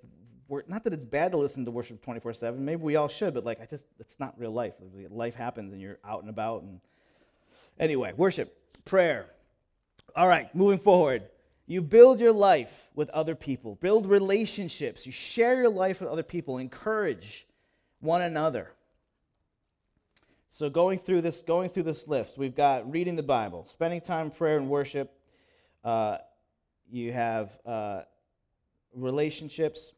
not 0.67 0.83
that 0.83 0.93
it's 0.93 1.05
bad 1.05 1.31
to 1.31 1.37
listen 1.37 1.65
to 1.65 1.71
worship 1.71 2.05
24/7. 2.05 2.57
Maybe 2.57 2.83
we 2.83 2.95
all 2.95 3.07
should, 3.07 3.33
but 3.33 3.43
like 3.43 3.61
I 3.61 3.65
just 3.65 3.85
it's 3.99 4.19
not 4.19 4.37
real 4.37 4.51
life. 4.51 4.73
Life 5.09 5.35
happens 5.35 5.73
and 5.73 5.81
you're 5.81 5.99
out 6.05 6.21
and 6.21 6.29
about 6.29 6.63
and 6.63 6.79
anyway, 7.79 8.13
worship 8.15 8.55
prayer. 8.85 9.27
All 10.15 10.27
right, 10.27 10.53
moving 10.53 10.79
forward. 10.79 11.23
You 11.65 11.81
build 11.81 12.19
your 12.19 12.33
life 12.33 12.89
with 12.93 13.09
other 13.11 13.35
people, 13.35 13.75
build 13.75 14.05
relationships. 14.05 15.05
You 15.05 15.11
share 15.11 15.55
your 15.55 15.69
life 15.69 16.01
with 16.01 16.09
other 16.09 16.21
people, 16.21 16.57
encourage 16.57 17.47
one 18.01 18.21
another. 18.21 18.71
So 20.55 20.69
going 20.69 20.99
through 20.99 21.21
this, 21.21 21.41
going 21.41 21.71
through 21.71 21.81
this 21.81 22.07
list, 22.07 22.37
we've 22.37 22.55
got 22.55 22.91
reading 22.91 23.15
the 23.15 23.23
Bible, 23.23 23.65
spending 23.71 23.99
time 23.99 24.27
in 24.27 24.31
prayer 24.31 24.55
and 24.55 24.69
worship. 24.69 25.11
Uh, 25.83 26.17
you 26.91 27.11
have 27.11 27.57
uh, 27.65 28.01
relationships, 28.93 29.93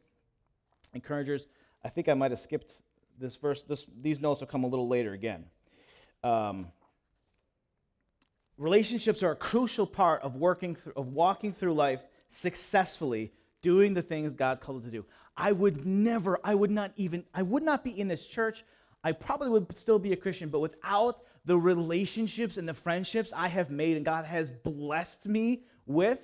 encouragers. 0.94 1.46
I 1.84 1.90
think 1.90 2.08
I 2.08 2.14
might 2.14 2.32
have 2.32 2.40
skipped 2.40 2.76
this 3.20 3.36
verse. 3.36 3.64
This, 3.64 3.86
these 4.02 4.22
notes 4.22 4.40
will 4.40 4.48
come 4.48 4.64
a 4.64 4.68
little 4.68 4.88
later 4.88 5.12
again. 5.12 5.44
Um, 6.24 6.68
relationships 8.58 9.24
are 9.24 9.32
a 9.32 9.36
crucial 9.36 9.86
part 9.86 10.22
of 10.22 10.38
working 10.38 10.76
through, 10.76 10.94
of 10.96 11.08
walking 11.08 11.52
through 11.52 11.74
life 11.74 12.00
successfully 12.30 13.34
doing 13.62 13.94
the 13.94 14.02
things 14.02 14.34
god 14.34 14.62
called 14.62 14.78
us 14.78 14.86
to 14.86 14.92
do 14.92 15.04
i 15.36 15.52
would 15.52 15.86
never 15.86 16.40
i 16.44 16.54
would 16.54 16.70
not 16.70 16.92
even 16.98 17.24
i 17.34 17.42
would 17.42 17.64
not 17.64 17.84
be 17.84 18.00
in 18.00 18.08
this 18.08 18.26
church 18.26 18.64
i 19.06 19.12
probably 19.12 19.50
would 19.50 19.74
still 19.78 20.00
be 20.00 20.12
a 20.12 20.18
christian 20.18 20.50
but 20.50 20.60
without 20.60 21.20
the 21.46 21.58
relationships 21.58 22.58
and 22.58 22.68
the 22.68 22.74
friendships 22.74 23.32
i 23.34 23.48
have 23.48 23.70
made 23.70 23.96
and 23.96 24.06
god 24.06 24.26
has 24.26 24.52
blessed 24.52 25.26
me 25.26 25.64
with 25.86 26.20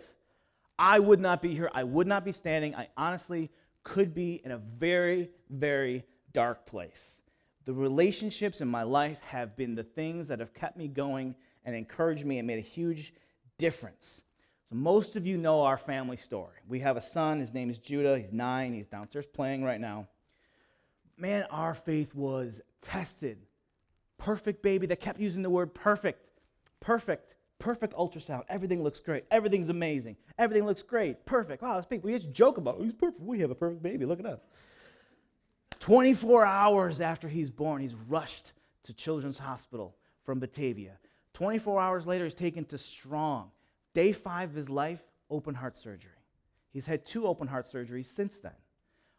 i 0.78 1.00
would 1.00 1.22
not 1.22 1.42
be 1.42 1.54
here 1.54 1.72
i 1.74 1.84
would 1.84 2.08
not 2.08 2.26
be 2.26 2.34
standing 2.34 2.76
i 2.76 2.88
honestly 2.98 3.50
could 3.84 4.14
be 4.14 4.42
in 4.44 4.52
a 4.52 4.58
very 4.58 5.30
very 5.50 6.04
dark 6.34 6.66
place 6.66 7.22
the 7.66 7.74
relationships 7.74 8.62
in 8.62 8.68
my 8.68 8.84
life 8.84 9.20
have 9.22 9.56
been 9.56 9.76
the 9.76 9.84
things 9.84 10.28
that 10.28 10.40
have 10.40 10.54
kept 10.54 10.78
me 10.78 10.88
going 10.88 11.36
and 11.64 11.76
encouraged 11.76 12.26
me 12.26 12.40
and 12.40 12.48
made 12.48 12.58
a 12.58 12.68
huge 12.68 13.14
difference. 13.58 14.24
So, 14.70 14.76
most 14.76 15.16
of 15.16 15.28
you 15.28 15.38
know 15.38 15.62
our 15.62 15.78
family 15.78 16.18
story. 16.18 16.58
We 16.68 16.80
have 16.80 16.98
a 16.98 17.02
son, 17.02 17.40
his 17.40 17.54
name 17.54 17.70
is 17.70 17.78
Judah. 17.78 18.18
He's 18.18 18.32
nine, 18.32 18.74
he's 18.74 18.88
downstairs 18.88 19.28
playing 19.28 19.64
right 19.64 19.80
now. 19.80 20.08
Man, 21.18 21.46
our 21.52 21.76
faith 21.76 22.16
was 22.16 22.62
tested. 22.82 23.38
Perfect 24.18 24.62
baby 24.62 24.88
that 24.88 25.00
kept 25.00 25.20
using 25.20 25.42
the 25.42 25.50
word 25.50 25.74
perfect. 25.74 26.30
Perfect. 26.80 27.36
Perfect 27.60 27.94
ultrasound. 27.94 28.44
Everything 28.50 28.84
looks 28.84 29.00
great. 29.00 29.26
Everything's 29.30 29.70
amazing. 29.70 30.16
Everything 30.38 30.66
looks 30.66 30.82
great. 30.82 31.26
Perfect. 31.26 31.62
Wow, 31.62 31.76
that's 31.76 31.86
big. 31.86 32.04
We 32.04 32.12
just 32.14 32.32
joke 32.32 32.58
about 32.58 32.80
it. 32.80 32.84
He's 32.84 32.94
perfect. 32.94 33.22
We 33.22 33.40
have 33.40 33.52
a 33.52 33.56
perfect 33.56 33.84
baby. 33.84 34.06
Look 34.06 34.20
at 34.20 34.26
us. 34.26 34.40
24 35.80 36.46
hours 36.46 37.02
after 37.02 37.28
he's 37.28 37.50
born, 37.50 37.82
he's 37.82 37.96
rushed 38.08 38.54
to 38.84 38.94
Children's 38.94 39.38
Hospital 39.38 39.96
from 40.24 40.40
Batavia. 40.40 40.98
24 41.34 41.82
hours 41.82 42.06
later, 42.06 42.26
he's 42.26 42.34
taken 42.34 42.66
to 42.66 42.78
Strong. 42.78 43.52
Day 43.94 44.12
five 44.12 44.50
of 44.52 44.56
his 44.56 44.70
life, 44.70 45.02
open 45.30 45.56
heart 45.56 45.76
surgery. 45.76 46.12
He's 46.72 46.86
had 46.86 47.06
two 47.06 47.28
open 47.28 47.48
heart 47.48 47.66
surgeries 47.66 48.06
since 48.06 48.38
then. 48.38 48.54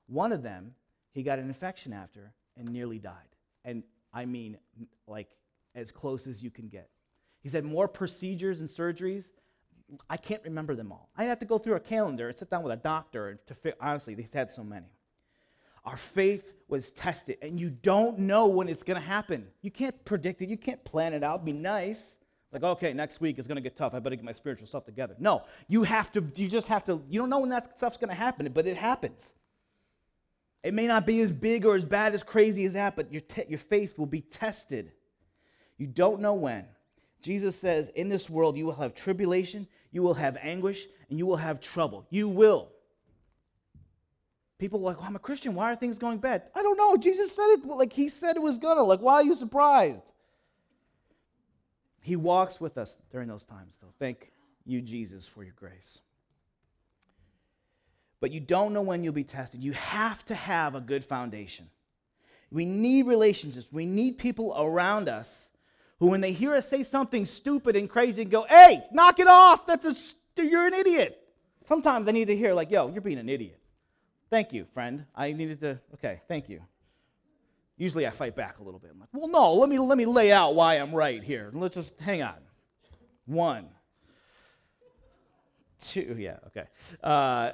One 0.06 0.32
of 0.32 0.42
them, 0.42 0.74
he 1.12 1.22
got 1.22 1.38
an 1.38 1.48
infection 1.48 1.92
after 1.92 2.32
and 2.56 2.68
nearly 2.68 2.98
died. 2.98 3.31
And 3.64 3.82
I 4.12 4.24
mean, 4.24 4.58
like, 5.06 5.28
as 5.74 5.90
close 5.90 6.26
as 6.26 6.42
you 6.42 6.50
can 6.50 6.68
get. 6.68 6.88
He's 7.40 7.52
had 7.52 7.64
more 7.64 7.88
procedures 7.88 8.60
and 8.60 8.68
surgeries. 8.68 9.24
I 10.08 10.16
can't 10.16 10.42
remember 10.44 10.74
them 10.74 10.92
all. 10.92 11.10
I'd 11.16 11.24
have 11.24 11.38
to 11.40 11.44
go 11.44 11.58
through 11.58 11.74
a 11.74 11.80
calendar 11.80 12.28
and 12.28 12.36
sit 12.36 12.50
down 12.50 12.62
with 12.62 12.72
a 12.72 12.76
doctor 12.76 13.40
to 13.46 13.54
fit. 13.54 13.76
Honestly, 13.80 14.14
he's 14.14 14.32
had 14.32 14.50
so 14.50 14.62
many. 14.62 14.86
Our 15.84 15.96
faith 15.96 16.44
was 16.68 16.92
tested, 16.92 17.38
and 17.42 17.58
you 17.58 17.68
don't 17.68 18.20
know 18.20 18.46
when 18.46 18.68
it's 18.68 18.82
going 18.84 19.00
to 19.00 19.06
happen. 19.06 19.48
You 19.62 19.70
can't 19.70 20.04
predict 20.04 20.40
it, 20.40 20.48
you 20.48 20.56
can't 20.56 20.82
plan 20.84 21.12
it 21.12 21.24
out. 21.24 21.44
Be 21.44 21.52
nice. 21.52 22.16
Like, 22.52 22.62
okay, 22.62 22.92
next 22.92 23.20
week 23.20 23.38
is 23.38 23.46
going 23.46 23.56
to 23.56 23.62
get 23.62 23.76
tough. 23.76 23.94
I 23.94 23.98
better 23.98 24.14
get 24.14 24.24
my 24.24 24.32
spiritual 24.32 24.66
stuff 24.66 24.84
together. 24.84 25.16
No, 25.18 25.42
you 25.68 25.82
have 25.82 26.12
to, 26.12 26.24
you 26.36 26.48
just 26.48 26.68
have 26.68 26.84
to, 26.84 27.02
you 27.08 27.18
don't 27.18 27.30
know 27.30 27.40
when 27.40 27.48
that 27.48 27.76
stuff's 27.76 27.96
going 27.96 28.10
to 28.10 28.14
happen, 28.14 28.50
but 28.52 28.66
it 28.66 28.76
happens. 28.76 29.32
It 30.62 30.74
may 30.74 30.86
not 30.86 31.06
be 31.06 31.20
as 31.20 31.32
big 31.32 31.66
or 31.66 31.74
as 31.74 31.84
bad 31.84 32.14
as 32.14 32.22
crazy 32.22 32.64
as 32.64 32.74
that, 32.74 32.94
but 32.94 33.12
your, 33.12 33.20
te- 33.20 33.46
your 33.48 33.58
faith 33.58 33.98
will 33.98 34.06
be 34.06 34.20
tested. 34.20 34.92
You 35.76 35.86
don't 35.86 36.20
know 36.20 36.34
when. 36.34 36.64
Jesus 37.20 37.56
says, 37.56 37.88
In 37.90 38.08
this 38.08 38.30
world, 38.30 38.56
you 38.56 38.64
will 38.64 38.74
have 38.74 38.94
tribulation, 38.94 39.66
you 39.90 40.02
will 40.02 40.14
have 40.14 40.36
anguish, 40.40 40.86
and 41.10 41.18
you 41.18 41.26
will 41.26 41.36
have 41.36 41.60
trouble. 41.60 42.06
You 42.10 42.28
will. 42.28 42.68
People 44.58 44.78
are 44.80 44.92
like, 44.92 44.98
well, 44.98 45.08
I'm 45.08 45.16
a 45.16 45.18
Christian. 45.18 45.56
Why 45.56 45.72
are 45.72 45.74
things 45.74 45.98
going 45.98 46.18
bad? 46.18 46.42
I 46.54 46.62
don't 46.62 46.78
know. 46.78 46.96
Jesus 46.96 47.34
said 47.34 47.48
it 47.48 47.64
like 47.66 47.92
he 47.92 48.08
said 48.08 48.36
it 48.36 48.42
was 48.42 48.58
gonna. 48.58 48.84
Like, 48.84 49.00
why 49.00 49.14
are 49.14 49.24
you 49.24 49.34
surprised? 49.34 50.12
He 52.00 52.14
walks 52.14 52.60
with 52.60 52.78
us 52.78 52.96
during 53.10 53.26
those 53.26 53.44
times, 53.44 53.76
though. 53.80 53.92
Thank 53.98 54.30
you, 54.64 54.80
Jesus, 54.80 55.26
for 55.26 55.42
your 55.42 55.54
grace. 55.56 56.00
But 58.22 58.30
you 58.30 58.38
don't 58.38 58.72
know 58.72 58.82
when 58.82 59.02
you'll 59.02 59.12
be 59.12 59.24
tested. 59.24 59.64
You 59.64 59.72
have 59.72 60.24
to 60.26 60.34
have 60.36 60.76
a 60.76 60.80
good 60.80 61.04
foundation. 61.04 61.68
We 62.52 62.64
need 62.64 63.08
relationships. 63.08 63.66
We 63.72 63.84
need 63.84 64.16
people 64.16 64.54
around 64.56 65.08
us 65.08 65.50
who, 65.98 66.06
when 66.06 66.20
they 66.20 66.30
hear 66.30 66.54
us 66.54 66.68
say 66.68 66.84
something 66.84 67.26
stupid 67.26 67.74
and 67.74 67.90
crazy, 67.90 68.24
go, 68.24 68.46
hey, 68.48 68.84
knock 68.92 69.18
it 69.18 69.26
off. 69.26 69.66
That's 69.66 69.84
a, 69.84 69.92
st- 69.92 70.48
you're 70.48 70.68
an 70.68 70.72
idiot. 70.72 71.18
Sometimes 71.64 72.06
I 72.06 72.12
need 72.12 72.26
to 72.26 72.36
hear, 72.36 72.54
like, 72.54 72.70
yo, 72.70 72.88
you're 72.90 73.00
being 73.00 73.18
an 73.18 73.28
idiot. 73.28 73.58
Thank 74.30 74.52
you, 74.52 74.66
friend. 74.72 75.04
I 75.16 75.32
needed 75.32 75.60
to, 75.62 75.80
okay, 75.94 76.20
thank 76.28 76.48
you. 76.48 76.62
Usually 77.76 78.06
I 78.06 78.10
fight 78.10 78.36
back 78.36 78.60
a 78.60 78.62
little 78.62 78.78
bit. 78.78 78.92
I'm 78.92 79.00
like, 79.00 79.08
well, 79.12 79.26
no, 79.26 79.54
let 79.54 79.68
me, 79.68 79.80
let 79.80 79.98
me 79.98 80.06
lay 80.06 80.30
out 80.30 80.54
why 80.54 80.76
I'm 80.76 80.94
right 80.94 81.24
here. 81.24 81.50
Let's 81.52 81.74
just 81.74 81.98
hang 81.98 82.22
on. 82.22 82.36
One. 83.26 83.66
Two, 85.86 86.16
yeah, 86.18 86.36
okay. 86.46 86.64
Uh, 87.02 87.52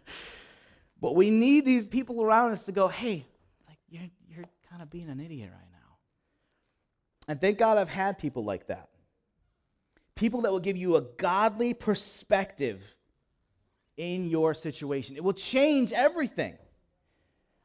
but 1.00 1.14
we 1.14 1.30
need 1.30 1.64
these 1.64 1.86
people 1.86 2.22
around 2.22 2.52
us 2.52 2.64
to 2.64 2.72
go, 2.72 2.88
hey, 2.88 3.26
like 3.68 3.78
you're, 3.88 4.02
you're 4.28 4.44
kind 4.70 4.82
of 4.82 4.90
being 4.90 5.08
an 5.08 5.20
idiot 5.20 5.50
right 5.52 5.68
now. 5.72 5.96
And 7.28 7.40
thank 7.40 7.58
God 7.58 7.78
I've 7.78 7.88
had 7.88 8.18
people 8.18 8.44
like 8.44 8.68
that. 8.68 8.88
People 10.14 10.42
that 10.42 10.52
will 10.52 10.60
give 10.60 10.76
you 10.76 10.96
a 10.96 11.02
godly 11.02 11.74
perspective 11.74 12.82
in 13.96 14.28
your 14.28 14.54
situation. 14.54 15.16
It 15.16 15.22
will 15.22 15.34
change 15.34 15.92
everything. 15.92 16.56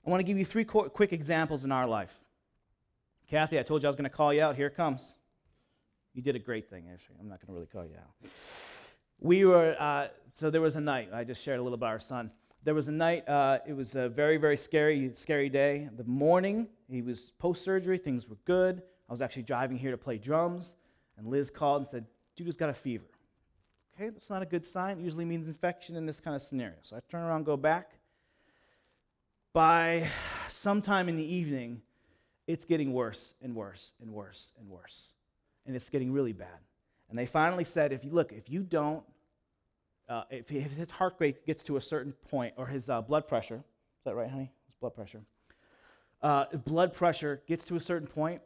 I 0.06 0.10
want 0.10 0.20
to 0.20 0.26
give 0.26 0.38
you 0.38 0.46
three 0.46 0.66
quick 0.66 1.14
examples 1.14 1.64
in 1.64 1.72
our 1.72 1.88
life. 1.88 2.14
Kathy, 3.30 3.58
I 3.58 3.64
told 3.64 3.82
you 3.82 3.88
I 3.88 3.90
was 3.90 3.96
going 3.96 4.10
to 4.10 4.16
call 4.16 4.34
you 4.34 4.42
out. 4.42 4.56
Here 4.56 4.68
it 4.68 4.76
comes. 4.76 5.16
You 6.14 6.22
did 6.22 6.36
a 6.36 6.40
great 6.40 6.70
thing, 6.70 6.86
actually. 6.94 7.16
I'm 7.20 7.28
not 7.28 7.40
going 7.40 7.48
to 7.48 7.54
really 7.54 7.68
call 7.68 7.86
you 7.86 7.98
out. 7.98 8.30
We 9.20 9.46
were 9.46 9.76
uh, 9.80 10.08
so 10.36 10.50
there 10.50 10.60
was 10.60 10.76
a 10.76 10.82
night, 10.82 11.12
I 11.14 11.24
just 11.24 11.42
shared 11.42 11.60
a 11.60 11.64
little 11.64 11.76
about 11.76 11.92
our 11.92 12.00
son. 12.00 12.30
There 12.66 12.74
was 12.74 12.90
a 12.90 12.92
night, 12.92 13.28
uh, 13.30 13.60
it 13.66 13.72
was 13.72 13.96
a 13.96 14.10
very, 14.10 14.36
very 14.36 14.58
scary, 14.58 15.14
scary 15.14 15.48
day. 15.48 15.88
The 15.96 16.04
morning, 16.04 16.68
he 16.90 17.02
was 17.02 17.32
post 17.40 17.64
surgery, 17.64 17.98
things 17.98 18.28
were 18.28 18.36
good. 18.44 18.82
I 19.08 19.14
was 19.14 19.22
actually 19.22 19.44
driving 19.44 19.78
here 19.78 19.92
to 19.92 19.98
play 19.98 20.18
drums, 20.18 20.76
and 21.18 21.26
Liz 21.26 21.50
called 21.50 21.84
and 21.84 21.88
said, 21.88 22.06
Judah's 22.36 22.58
got 22.58 22.70
a 22.70 22.74
fever. 22.74 23.06
Okay, 23.96 24.10
that's 24.10 24.30
not 24.30 24.42
a 24.42 24.46
good 24.46 24.66
sign. 24.66 25.00
It 25.00 25.04
usually 25.04 25.24
means 25.24 25.48
infection 25.48 25.96
in 25.96 26.06
this 26.06 26.20
kind 26.20 26.36
of 26.36 26.42
scenario. 26.42 26.76
So 26.82 26.98
I 26.98 27.00
turn 27.10 27.22
around, 27.22 27.46
go 27.46 27.56
back. 27.56 27.92
By 29.54 30.10
sometime 30.50 31.08
in 31.08 31.16
the 31.16 31.24
evening, 31.24 31.82
it's 32.46 32.66
getting 32.66 32.92
worse 32.92 33.36
and 33.42 33.56
worse 33.56 33.94
and 34.02 34.12
worse 34.12 34.52
and 34.60 34.68
worse. 34.68 35.14
And 35.66 35.78
it's 35.78 35.90
getting 35.90 36.12
really 36.12 36.34
bad. 36.34 36.60
And 37.10 37.18
they 37.18 37.26
finally 37.26 37.64
said, 37.64 37.94
if 37.94 38.04
you 38.04 38.12
look, 38.12 38.32
if 38.32 38.50
you 38.50 38.64
don't 38.64 39.04
uh, 40.08 40.24
if, 40.30 40.50
his 40.50 40.90
heart 40.92 41.16
rate 41.20 41.46
gets 41.46 41.64
to 41.64 41.78
a 41.78 41.82
certain 41.82 42.14
point, 42.30 42.54
or 42.58 42.68
his 42.68 42.90
uh, 42.90 43.02
blood 43.02 43.28
pressure, 43.28 43.56
is 43.56 44.04
that 44.06 44.16
right, 44.16 44.30
honey? 44.30 44.52
His 44.68 44.76
blood 44.76 44.94
pressure. 44.94 45.22
Uh, 46.22 46.46
blood 46.66 46.94
pressure 46.94 47.42
gets 47.48 47.66
to 47.66 47.76
a 47.76 47.80
certain 47.80 48.08
point, 48.08 48.42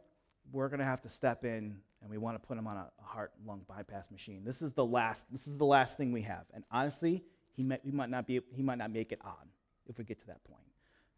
we're 0.52 0.68
going 0.68 0.80
to 0.80 0.86
have 0.86 1.00
to 1.02 1.08
step 1.08 1.44
in 1.44 1.76
and 2.02 2.10
we 2.10 2.16
want 2.16 2.40
to 2.40 2.46
put 2.46 2.56
him 2.56 2.66
on 2.66 2.76
a, 2.76 2.90
a 2.98 3.04
heart 3.04 3.32
lung 3.46 3.60
bypass 3.68 4.10
machine. 4.10 4.42
This 4.42 4.62
is 4.62 4.72
the 4.72 4.84
last. 4.84 5.30
This 5.30 5.46
is 5.46 5.58
the 5.58 5.66
last 5.66 5.98
thing 5.98 6.12
we 6.12 6.22
have. 6.22 6.46
And 6.54 6.64
honestly, 6.70 7.22
he 7.52 7.62
might, 7.62 7.80
he 7.84 7.90
might 7.90 8.08
not 8.08 8.26
be. 8.26 8.40
He 8.52 8.62
might 8.62 8.78
not 8.78 8.90
make 8.90 9.12
it 9.12 9.20
on 9.22 9.48
if 9.86 9.98
we 9.98 10.04
get 10.04 10.18
to 10.22 10.26
that 10.28 10.42
point. 10.44 10.64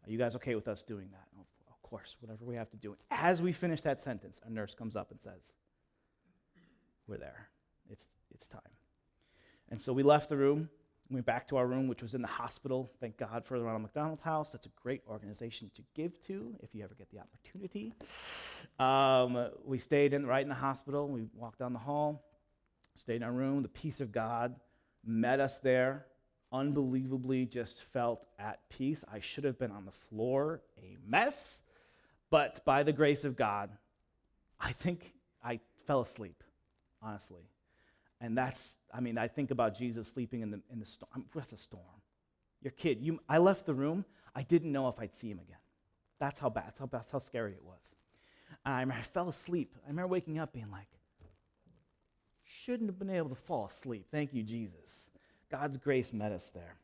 Are 0.05 0.11
you 0.11 0.17
guys 0.17 0.35
okay 0.35 0.55
with 0.55 0.67
us 0.67 0.83
doing 0.83 1.07
that? 1.11 1.27
of 1.69 1.81
course, 1.81 2.17
whatever 2.19 2.43
we 2.43 2.55
have 2.55 2.69
to 2.71 2.77
do. 2.77 2.97
As 3.11 3.41
we 3.41 3.53
finish 3.53 3.81
that 3.83 4.01
sentence, 4.01 4.41
a 4.45 4.49
nurse 4.49 4.75
comes 4.75 4.95
up 4.95 5.11
and 5.11 5.21
says, 5.21 5.53
"We're 7.07 7.17
there. 7.17 7.49
It's 7.89 8.07
it's 8.33 8.47
time." 8.47 8.61
And 9.69 9.81
so 9.81 9.93
we 9.93 10.03
left 10.03 10.29
the 10.29 10.37
room, 10.37 10.69
went 11.09 11.25
back 11.25 11.47
to 11.47 11.57
our 11.57 11.67
room, 11.67 11.87
which 11.87 12.01
was 12.01 12.15
in 12.15 12.21
the 12.21 12.27
hospital. 12.27 12.91
Thank 12.99 13.17
God 13.17 13.45
for 13.45 13.57
the 13.57 13.63
Ronald 13.63 13.83
McDonald 13.83 14.19
House. 14.21 14.51
That's 14.51 14.65
a 14.65 14.71
great 14.81 15.01
organization 15.07 15.71
to 15.75 15.81
give 15.93 16.21
to 16.27 16.55
if 16.61 16.73
you 16.73 16.83
ever 16.83 16.95
get 16.95 17.09
the 17.11 17.19
opportunity. 17.19 17.93
Um, 18.79 19.49
we 19.65 19.77
stayed 19.77 20.13
in, 20.13 20.25
right 20.25 20.41
in 20.41 20.49
the 20.49 20.55
hospital. 20.55 21.07
We 21.07 21.25
walked 21.35 21.59
down 21.59 21.73
the 21.73 21.79
hall, 21.79 22.23
stayed 22.95 23.17
in 23.17 23.23
our 23.23 23.31
room. 23.31 23.61
The 23.63 23.69
peace 23.69 24.01
of 24.01 24.11
God 24.11 24.55
met 25.05 25.39
us 25.39 25.59
there. 25.59 26.05
Unbelievably, 26.51 27.47
just 27.47 27.81
felt 27.81 28.27
at 28.37 28.69
peace. 28.69 29.03
I 29.11 29.19
should 29.19 29.43
have 29.43 29.57
been 29.57 29.71
on 29.71 29.85
the 29.85 29.91
floor, 29.91 30.61
a 30.77 30.97
mess. 31.07 31.61
But 32.29 32.63
by 32.63 32.83
the 32.83 32.93
grace 32.93 33.23
of 33.23 33.35
God, 33.35 33.71
I 34.59 34.71
think 34.71 35.13
I 35.43 35.59
fell 35.87 36.01
asleep, 36.01 36.43
honestly. 37.03 37.43
And 38.21 38.37
that's, 38.37 38.77
I 38.93 39.01
mean, 39.01 39.17
I 39.17 39.27
think 39.27 39.51
about 39.51 39.77
Jesus 39.77 40.07
sleeping 40.07 40.41
in 40.41 40.51
the, 40.51 40.61
in 40.71 40.79
the 40.79 40.85
storm. 40.85 41.25
That's 41.35 41.51
a 41.53 41.57
storm. 41.57 41.83
Your 42.61 42.71
kid, 42.71 43.01
you, 43.01 43.19
I 43.27 43.39
left 43.39 43.65
the 43.65 43.73
room. 43.73 44.05
I 44.33 44.43
didn't 44.43 44.71
know 44.71 44.87
if 44.87 44.99
I'd 44.99 45.13
see 45.13 45.29
him 45.29 45.39
again. 45.39 45.57
That's 46.19 46.39
how 46.39 46.49
bad, 46.49 46.67
that's 46.67 46.79
how, 46.79 46.85
that's 46.85 47.11
how 47.11 47.19
scary 47.19 47.51
it 47.51 47.63
was. 47.63 47.95
I, 48.65 48.79
remember, 48.79 49.01
I 49.01 49.01
fell 49.01 49.27
asleep. 49.27 49.75
I 49.85 49.89
remember 49.89 50.07
waking 50.07 50.39
up 50.39 50.53
being 50.53 50.71
like, 50.71 50.87
shouldn't 52.45 52.89
have 52.89 52.97
been 52.97 53.09
able 53.09 53.29
to 53.29 53.35
fall 53.35 53.65
asleep. 53.65 54.05
Thank 54.09 54.33
you, 54.33 54.41
Jesus. 54.41 55.07
God's 55.51 55.75
grace 55.75 56.13
met 56.13 56.31
us 56.31 56.49
there. 56.49 56.75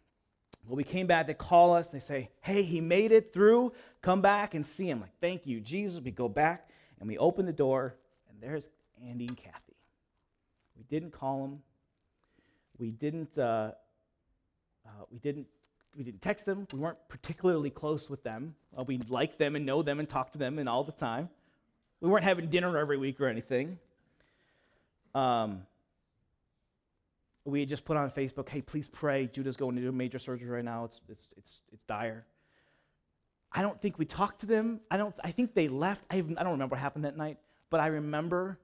Well, 0.68 0.76
we 0.76 0.84
came 0.84 1.08
back, 1.08 1.28
they 1.28 1.34
call 1.34 1.74
us, 1.74 1.90
they 1.90 2.02
say, 2.02 2.30
hey, 2.42 2.64
he 2.64 2.82
made 2.82 3.14
it 3.14 3.32
through. 3.32 3.72
Come 4.02 4.22
back 4.22 4.56
and 4.56 4.66
see 4.66 4.90
him. 4.90 5.00
Like, 5.00 5.18
thank 5.22 5.48
you, 5.48 5.62
Jesus. 5.62 6.02
We 6.02 6.12
go 6.12 6.28
back 6.28 6.70
and 7.00 7.08
we 7.08 7.18
open 7.18 7.46
the 7.46 7.54
door, 7.54 7.96
and 8.30 8.42
there's 8.42 8.70
Andy 9.02 9.28
and 9.28 9.38
Kathy. 9.38 9.69
We 10.80 10.86
didn't 10.90 11.12
call 11.12 11.42
them. 11.42 11.62
We 12.78 12.92
didn't. 12.92 13.38
Uh, 13.38 13.72
uh, 14.86 14.90
we 15.12 15.20
didn't. 15.20 15.48
We 15.98 16.04
didn't 16.06 16.22
text 16.22 16.46
them. 16.46 16.68
We 16.72 16.80
weren't 16.80 16.98
particularly 17.10 17.70
close 17.70 18.10
with 18.10 18.24
them. 18.24 18.56
Uh, 18.78 18.84
we 18.84 19.00
liked 19.10 19.38
them 19.38 19.58
and 19.58 19.66
know 19.66 19.82
them 19.82 20.00
and 20.00 20.08
talk 20.08 20.32
to 20.32 20.38
them 20.38 20.58
and 20.58 20.70
all 20.70 20.86
the 20.86 20.94
time. 20.94 21.30
We 22.00 22.10
weren't 22.10 22.24
having 22.24 22.50
dinner 22.50 22.78
every 22.78 22.98
week 22.98 23.20
or 23.20 23.28
anything. 23.28 23.78
Um, 25.14 25.64
we 27.44 27.60
had 27.60 27.68
just 27.68 27.84
put 27.84 27.98
on 27.98 28.10
Facebook, 28.10 28.48
"Hey, 28.48 28.62
please 28.62 28.88
pray. 28.88 29.28
Judah's 29.28 29.58
going 29.58 29.76
to 29.76 29.82
into 29.82 29.92
major 29.92 30.20
surgery 30.20 30.50
right 30.50 30.64
now. 30.64 30.86
It's 30.86 31.02
it's 31.10 31.28
it's 31.36 31.62
it's 31.74 31.84
dire." 31.84 32.26
I 33.52 33.64
don't 33.64 33.82
think 33.82 33.98
we 33.98 34.06
talked 34.06 34.42
to 34.42 34.46
them. 34.46 34.80
I 34.90 34.96
don't. 34.96 35.16
I 35.22 35.32
think 35.32 35.54
they 35.54 35.68
left. 35.68 36.06
I, 36.10 36.18
I 36.18 36.22
don't 36.22 36.38
remember 36.38 36.76
what 36.76 36.80
happened 36.80 37.04
that 37.04 37.18
night, 37.18 37.38
but 37.70 37.82
I 37.82 37.88
remember 37.88 38.60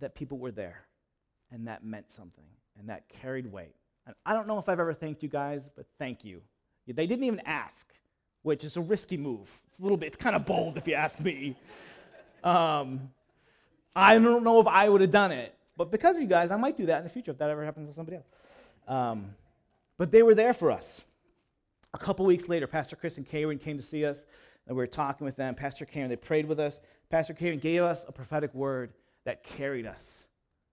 that 0.00 0.16
people 0.16 0.38
were 0.38 0.50
there 0.50 0.86
and 1.52 1.68
that 1.68 1.84
meant 1.84 2.10
something, 2.10 2.44
and 2.78 2.88
that 2.88 3.08
carried 3.08 3.50
weight. 3.52 3.74
And 4.06 4.16
I 4.26 4.34
don't 4.34 4.48
know 4.48 4.58
if 4.58 4.68
I've 4.68 4.80
ever 4.80 4.94
thanked 4.94 5.22
you 5.22 5.28
guys, 5.28 5.62
but 5.76 5.86
thank 5.98 6.24
you. 6.24 6.40
They 6.88 7.06
didn't 7.06 7.24
even 7.24 7.40
ask, 7.40 7.86
which 8.42 8.64
is 8.64 8.76
a 8.76 8.80
risky 8.80 9.16
move. 9.16 9.50
It's 9.68 9.78
a 9.78 9.82
little 9.82 9.96
bit, 9.96 10.06
it's 10.06 10.16
kind 10.16 10.34
of 10.34 10.44
bold 10.44 10.76
if 10.76 10.88
you 10.88 10.94
ask 10.94 11.20
me. 11.20 11.56
Um, 12.42 13.10
I 13.94 14.18
don't 14.18 14.42
know 14.42 14.60
if 14.60 14.66
I 14.66 14.88
would 14.88 15.00
have 15.00 15.10
done 15.12 15.30
it, 15.30 15.54
but 15.76 15.90
because 15.90 16.16
of 16.16 16.22
you 16.22 16.28
guys, 16.28 16.50
I 16.50 16.56
might 16.56 16.76
do 16.76 16.86
that 16.86 16.98
in 16.98 17.04
the 17.04 17.10
future 17.10 17.30
if 17.30 17.38
that 17.38 17.50
ever 17.50 17.64
happens 17.64 17.88
to 17.88 17.94
somebody 17.94 18.16
else. 18.16 18.26
Um, 18.88 19.34
but 19.98 20.10
they 20.10 20.22
were 20.22 20.34
there 20.34 20.54
for 20.54 20.72
us. 20.72 21.02
A 21.94 21.98
couple 21.98 22.24
weeks 22.26 22.48
later, 22.48 22.66
Pastor 22.66 22.96
Chris 22.96 23.18
and 23.18 23.26
Karen 23.26 23.58
came 23.58 23.76
to 23.76 23.82
see 23.82 24.04
us, 24.04 24.24
and 24.66 24.76
we 24.76 24.82
were 24.82 24.86
talking 24.88 25.24
with 25.24 25.36
them. 25.36 25.54
Pastor 25.54 25.84
Karen, 25.84 26.08
they 26.08 26.16
prayed 26.16 26.46
with 26.46 26.58
us. 26.58 26.80
Pastor 27.10 27.34
Karen 27.34 27.58
gave 27.58 27.82
us 27.82 28.04
a 28.08 28.12
prophetic 28.12 28.52
word 28.54 28.92
that 29.24 29.44
carried 29.44 29.86
us 29.86 30.24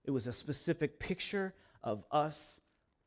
it 0.06 0.12
was 0.12 0.28
a 0.28 0.34
specific 0.34 1.00
picture 1.00 1.54
of 1.84 2.04
us, 2.12 2.60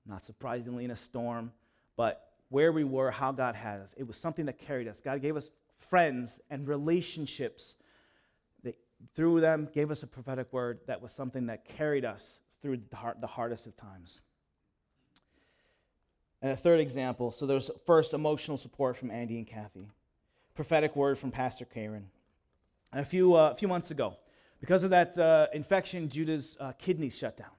not 0.06 0.24
surprisingly, 0.24 0.84
in 0.84 0.90
a 0.90 0.96
storm, 0.96 1.52
but 1.96 2.32
where 2.48 2.72
we 2.72 2.84
were, 2.84 3.10
how 3.10 3.32
God 3.32 3.54
had 3.54 3.80
us. 3.80 3.94
It 3.96 4.06
was 4.06 4.16
something 4.16 4.46
that 4.46 4.58
carried 4.58 4.88
us. 4.88 5.00
God 5.00 5.22
gave 5.22 5.36
us 5.36 5.50
friends 5.78 6.40
and 6.50 6.68
relationships 6.68 7.76
that 8.62 8.78
through 9.14 9.40
them 9.40 9.68
gave 9.72 9.90
us 9.90 10.02
a 10.02 10.06
prophetic 10.06 10.52
word 10.52 10.80
that 10.86 11.00
was 11.00 11.12
something 11.12 11.46
that 11.46 11.64
carried 11.64 12.04
us 12.04 12.40
through 12.60 12.78
the, 12.90 12.96
hard, 12.96 13.20
the 13.20 13.26
hardest 13.26 13.66
of 13.66 13.76
times. 13.76 14.20
And 16.40 16.52
a 16.52 16.56
third 16.56 16.80
example 16.80 17.30
so 17.30 17.46
there's 17.46 17.70
first 17.86 18.14
emotional 18.14 18.56
support 18.56 18.96
from 18.96 19.10
Andy 19.10 19.38
and 19.38 19.46
Kathy, 19.46 19.88
prophetic 20.54 20.94
word 20.96 21.18
from 21.18 21.30
Pastor 21.30 21.64
Karen. 21.64 22.10
And 22.92 23.00
a 23.00 23.04
few, 23.04 23.34
uh, 23.34 23.50
a 23.50 23.54
few 23.54 23.68
months 23.68 23.90
ago, 23.90 24.16
because 24.62 24.84
of 24.84 24.90
that 24.90 25.18
uh, 25.18 25.48
infection, 25.52 26.08
Judah's 26.08 26.56
uh, 26.60 26.70
kidneys 26.78 27.18
shut 27.18 27.36
down. 27.36 27.50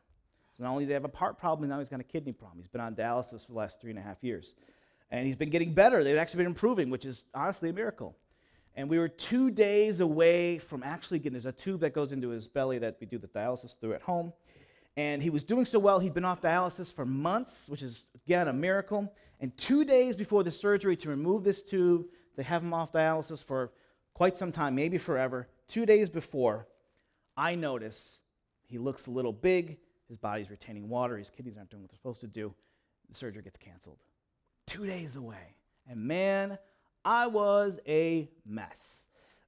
So 0.56 0.63
not 0.63 0.72
only 0.72 0.86
did 0.86 0.92
he 0.92 0.94
have 0.94 1.04
a 1.04 1.12
heart 1.13 1.38
problem, 1.38 1.70
now 1.70 1.80
he's 1.80 1.89
got 1.89 2.00
a 2.00 2.04
kidney 2.04 2.32
problem. 2.32 2.62
He's 2.62 2.70
been 2.70 2.80
on 2.80 2.96
dialysis 2.96 3.46
for 3.46 3.52
the 3.52 3.58
last 3.58 3.82
three 3.82 3.89
and 3.89 4.00
a 4.00 4.02
half 4.02 4.24
years. 4.24 4.56
And 5.12 5.26
he's 5.26 5.36
been 5.36 5.50
getting 5.50 5.74
better. 5.74 6.02
They've 6.02 6.16
actually 6.16 6.38
been 6.38 6.48
improving, 6.48 6.89
which 6.89 7.06
is 7.06 7.26
honestly 7.36 7.70
a 7.70 7.74
miracle. 7.74 8.16
And 8.78 8.89
we 8.89 9.00
were 9.00 9.10
two 9.10 9.52
days 9.52 10.00
away 10.00 10.60
from 10.60 10.82
actually 10.82 11.20
getting, 11.20 11.34
there's 11.34 11.46
a 11.46 11.52
tube 11.52 11.82
that 11.82 11.94
goes 11.94 12.13
into 12.13 12.30
his 12.30 12.48
belly 12.48 12.80
that 12.80 12.96
we 13.02 13.06
do 13.06 13.18
the 13.18 13.28
dialysis 13.28 13.78
through 13.78 13.96
at 13.96 14.02
home. 14.02 14.32
And 14.96 15.22
he 15.22 15.30
was 15.30 15.44
doing 15.44 15.66
so 15.66 15.80
well, 15.80 16.00
he'd 16.00 16.13
been 16.13 16.24
off 16.24 16.39
dialysis 16.39 16.92
for 16.92 17.06
months, 17.06 17.68
which 17.68 17.82
is, 17.82 18.06
again, 18.26 18.48
a 18.48 18.54
miracle. 18.54 19.12
And 19.42 19.56
two 19.58 19.84
days 19.84 20.16
before 20.16 20.44
the 20.44 20.52
surgery 20.52 20.96
to 20.96 21.10
remove 21.10 21.44
this 21.44 21.63
tube, 21.63 22.06
they 22.38 22.44
have 22.44 22.63
him 22.63 22.74
off 22.74 22.94
dialysis 22.94 23.44
for 23.44 23.74
quite 24.13 24.38
some 24.38 24.54
time, 24.54 24.74
maybe 24.74 24.98
forever. 24.98 25.50
Two 25.68 25.86
days 25.86 26.08
before, 26.08 26.66
I 27.36 27.56
notice 27.56 28.19
he 28.65 28.78
looks 28.78 29.08
a 29.08 29.12
little 29.12 29.34
big, 29.34 29.78
his 30.08 30.17
body's 30.17 30.50
retaining 30.50 30.89
water, 30.89 31.17
his 31.17 31.30
kidneys 31.30 31.58
aren't 31.58 31.69
doing 31.69 31.82
what 31.82 31.91
they're 31.91 31.98
supposed 31.98 32.22
to 32.22 32.28
do. 32.28 32.54
The 33.10 33.15
surgery 33.15 33.41
gets 33.41 33.58
canceled. 33.58 34.00
Two 34.67 34.86
days 34.86 35.15
away. 35.15 35.56
And 35.88 36.00
man, 36.00 36.58
I 37.04 37.28
was 37.28 37.80
a 37.88 38.30
mess. 38.46 39.08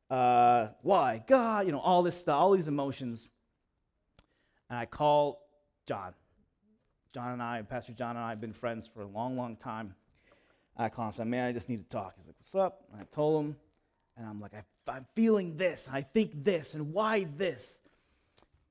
Uh, 0.10 0.68
why? 0.82 1.24
God, 1.28 1.66
you 1.66 1.72
know, 1.72 1.80
all 1.80 2.04
this 2.04 2.18
stuff, 2.18 2.36
all 2.36 2.52
these 2.52 2.68
emotions. 2.68 3.30
And 4.70 4.78
I 4.78 4.86
call 4.86 5.42
John. 5.88 6.14
John 7.14 7.32
and 7.32 7.42
I, 7.42 7.62
Pastor 7.62 7.94
John 7.94 8.18
and 8.18 8.26
I 8.26 8.30
have 8.30 8.42
been 8.42 8.54
friends 8.54 8.88
for 8.88 9.02
a 9.02 9.08
long, 9.08 9.38
long 9.38 9.56
time. 9.56 9.96
I 10.76 10.90
call 10.90 11.06
him 11.06 11.08
and 11.08 11.16
say, 11.16 11.24
Man, 11.24 11.48
I 11.48 11.54
just 11.54 11.70
need 11.70 11.78
to 11.78 11.88
talk. 11.88 12.16
He's 12.18 12.28
like, 12.28 12.36
What's 12.40 12.56
up? 12.56 12.84
And 12.92 13.02
I 13.02 13.06
told 13.12 13.46
him, 13.46 13.56
and 14.18 14.28
I'm 14.28 14.42
like, 14.42 14.52
I'm 14.88 15.06
feeling 15.16 15.58
this, 15.58 15.88
I 15.92 16.02
think 16.02 16.44
this, 16.44 16.74
and 16.74 16.94
why 16.94 17.28
this? 17.38 17.80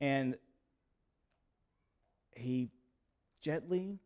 And 0.01 0.37
he 2.37 2.71
gently 3.41 3.99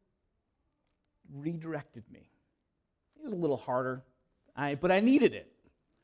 redirected 1.35 2.05
me. 2.11 2.31
It 3.17 3.25
was 3.25 3.33
a 3.33 3.37
little 3.37 3.57
harder, 3.57 4.03
I, 4.57 4.75
but 4.75 4.91
I 4.91 5.01
needed 5.01 5.35
it. 5.35 5.53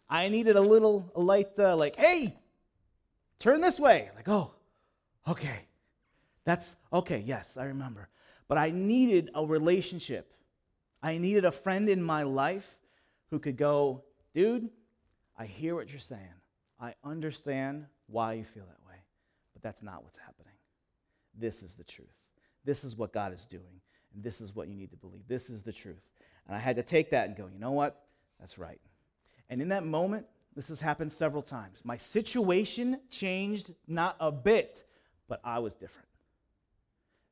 I 0.09 0.29
needed 0.29 0.57
a 0.57 0.61
little, 0.61 1.11
a 1.15 1.21
light, 1.21 1.59
uh, 1.59 1.77
like, 1.77 1.97
hey, 1.97 2.37
turn 3.39 3.61
this 3.61 3.81
way. 3.81 4.11
Like, 4.15 4.29
oh, 4.29 4.53
okay. 5.27 5.67
That's 6.45 6.77
okay, 6.93 7.23
yes, 7.25 7.57
I 7.57 7.65
remember. 7.65 8.09
But 8.49 8.59
I 8.59 8.71
needed 8.71 9.31
a 9.35 9.45
relationship. 9.45 10.33
I 11.03 11.19
needed 11.19 11.45
a 11.45 11.53
friend 11.53 11.89
in 11.89 12.03
my 12.03 12.23
life 12.23 12.79
who 13.31 13.39
could 13.39 13.57
go, 13.57 14.05
dude, 14.35 14.69
I 15.39 15.47
hear 15.47 15.75
what 15.75 15.89
you're 15.89 15.99
saying. 15.99 16.21
I 16.79 16.95
understand 17.03 17.87
why 18.07 18.35
you 18.35 18.45
feel 18.45 18.65
that 18.67 18.84
way, 18.84 18.84
that's 19.65 19.83
not 19.83 20.05
what's 20.05 20.19
happening. 20.19 20.53
This 21.37 21.65
is 21.65 21.75
the 21.75 21.83
truth. 21.83 22.15
This 22.65 22.85
is 22.85 22.97
what 22.97 23.13
God 23.13 23.33
is 23.35 23.47
doing. 23.47 23.81
And 24.15 24.23
this 24.23 24.41
is 24.41 24.55
what 24.55 24.69
you 24.69 24.77
need 24.77 24.91
to 24.91 24.97
believe. 24.97 25.27
This 25.27 25.51
is 25.51 25.65
the 25.65 25.73
truth. 25.73 26.03
And 26.47 26.55
I 26.55 26.61
had 26.61 26.77
to 26.77 26.83
take 26.83 27.11
that 27.11 27.27
and 27.27 27.37
go, 27.37 27.49
you 27.53 27.59
know 27.59 27.73
what? 27.73 28.05
That's 28.39 28.59
right. 28.59 28.81
And 29.49 29.61
in 29.61 29.69
that 29.71 29.85
moment, 29.85 30.27
this 30.55 30.69
has 30.69 30.81
happened 30.81 31.13
several 31.13 31.43
times. 31.43 31.81
My 31.83 31.97
situation 31.97 33.01
changed 33.11 33.75
not 33.89 34.17
a 34.21 34.31
bit, 34.31 34.85
but 35.29 35.41
I 35.43 35.59
was 35.59 35.75
different. 35.75 36.09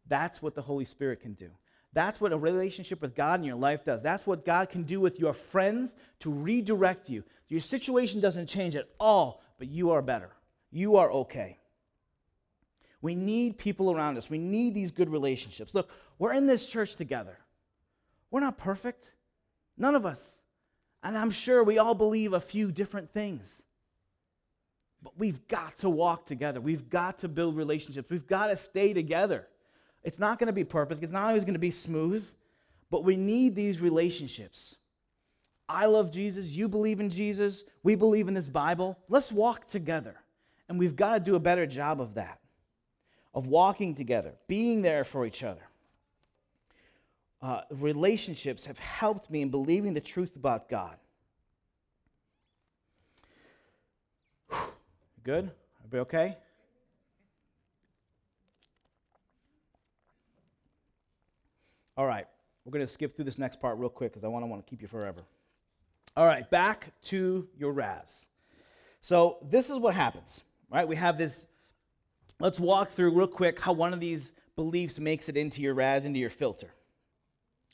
That's 0.08 0.42
what 0.42 0.54
the 0.54 0.62
Holy 0.62 0.86
Spirit 0.86 1.20
can 1.20 1.34
do. 1.34 1.50
That's 1.92 2.20
what 2.20 2.32
a 2.32 2.38
relationship 2.38 3.02
with 3.02 3.14
God 3.14 3.40
in 3.40 3.44
your 3.44 3.56
life 3.56 3.84
does. 3.84 4.02
That's 4.02 4.26
what 4.26 4.46
God 4.46 4.70
can 4.70 4.84
do 4.84 4.98
with 4.98 5.20
your 5.20 5.34
friends 5.34 5.94
to 6.20 6.30
redirect 6.30 7.10
you. 7.10 7.22
Your 7.48 7.60
situation 7.60 8.18
doesn't 8.18 8.46
change 8.46 8.74
at 8.74 8.88
all, 8.98 9.42
but 9.58 9.68
you 9.68 9.90
are 9.90 10.00
better. 10.00 10.30
You 10.70 10.96
are 10.96 11.12
okay. 11.12 11.58
We 13.02 13.14
need 13.14 13.58
people 13.58 13.92
around 13.92 14.16
us. 14.16 14.30
We 14.30 14.38
need 14.38 14.74
these 14.74 14.90
good 14.90 15.10
relationships. 15.10 15.74
Look, 15.74 15.90
we're 16.18 16.32
in 16.32 16.46
this 16.46 16.66
church 16.66 16.96
together. 16.96 17.36
We're 18.30 18.40
not 18.40 18.56
perfect, 18.56 19.10
none 19.76 19.94
of 19.94 20.06
us. 20.06 20.38
And 21.02 21.18
I'm 21.18 21.32
sure 21.32 21.62
we 21.62 21.78
all 21.78 21.94
believe 21.94 22.32
a 22.32 22.40
few 22.40 22.72
different 22.72 23.12
things. 23.12 23.60
But 25.02 25.18
we've 25.18 25.46
got 25.48 25.76
to 25.78 25.90
walk 25.90 26.26
together. 26.26 26.60
We've 26.60 26.88
got 26.88 27.18
to 27.18 27.28
build 27.28 27.56
relationships. 27.56 28.08
We've 28.08 28.26
got 28.26 28.46
to 28.46 28.56
stay 28.56 28.92
together. 28.92 29.48
It's 30.04 30.18
not 30.18 30.38
going 30.38 30.46
to 30.46 30.52
be 30.52 30.64
perfect, 30.64 31.02
it's 31.02 31.12
not 31.12 31.28
always 31.28 31.44
going 31.44 31.54
to 31.54 31.60
be 31.60 31.70
smooth, 31.70 32.26
but 32.90 33.04
we 33.04 33.16
need 33.16 33.54
these 33.54 33.80
relationships. 33.80 34.76
I 35.68 35.86
love 35.86 36.10
Jesus, 36.10 36.50
you 36.50 36.68
believe 36.68 37.00
in 37.00 37.08
Jesus, 37.08 37.64
we 37.82 37.94
believe 37.94 38.28
in 38.28 38.34
this 38.34 38.48
Bible. 38.48 38.98
Let's 39.08 39.32
walk 39.32 39.66
together. 39.66 40.16
And 40.68 40.78
we've 40.78 40.96
got 40.96 41.14
to 41.14 41.20
do 41.20 41.34
a 41.34 41.40
better 41.40 41.66
job 41.66 42.00
of 42.00 42.14
that, 42.14 42.40
of 43.34 43.46
walking 43.46 43.94
together, 43.94 44.32
being 44.46 44.82
there 44.82 45.04
for 45.04 45.24
each 45.26 45.42
other. 45.42 45.62
Uh, 47.40 47.62
relationships 47.70 48.66
have 48.66 48.78
helped 48.78 49.30
me 49.30 49.42
in 49.42 49.50
believing 49.50 49.94
the 49.94 50.00
truth 50.00 50.36
about 50.36 50.68
God. 50.68 50.96
Good? 55.24 55.50
Everybody 55.84 56.00
okay? 56.00 56.36
All 61.96 62.06
right, 62.06 62.26
we're 62.64 62.72
going 62.72 62.86
to 62.86 62.90
skip 62.90 63.14
through 63.14 63.26
this 63.26 63.38
next 63.38 63.60
part 63.60 63.78
real 63.78 63.90
quick 63.90 64.12
because 64.12 64.24
I 64.24 64.28
want 64.28 64.44
to 64.44 64.46
want 64.46 64.64
to 64.64 64.70
keep 64.70 64.80
you 64.80 64.88
forever. 64.88 65.20
All 66.16 66.26
right, 66.26 66.48
back 66.50 66.92
to 67.04 67.48
your 67.58 67.72
RAS. 67.72 68.26
So 69.00 69.38
this 69.42 69.68
is 69.68 69.78
what 69.78 69.94
happens, 69.94 70.42
right? 70.70 70.86
We 70.86 70.96
have 70.96 71.18
this. 71.18 71.46
Let's 72.42 72.58
walk 72.58 72.90
through 72.90 73.16
real 73.16 73.28
quick 73.28 73.60
how 73.60 73.72
one 73.72 73.94
of 73.94 74.00
these 74.00 74.32
beliefs 74.56 74.98
makes 74.98 75.28
it 75.28 75.36
into 75.36 75.62
your 75.62 75.74
RAS, 75.74 76.04
into 76.04 76.18
your 76.18 76.28
filter. 76.28 76.74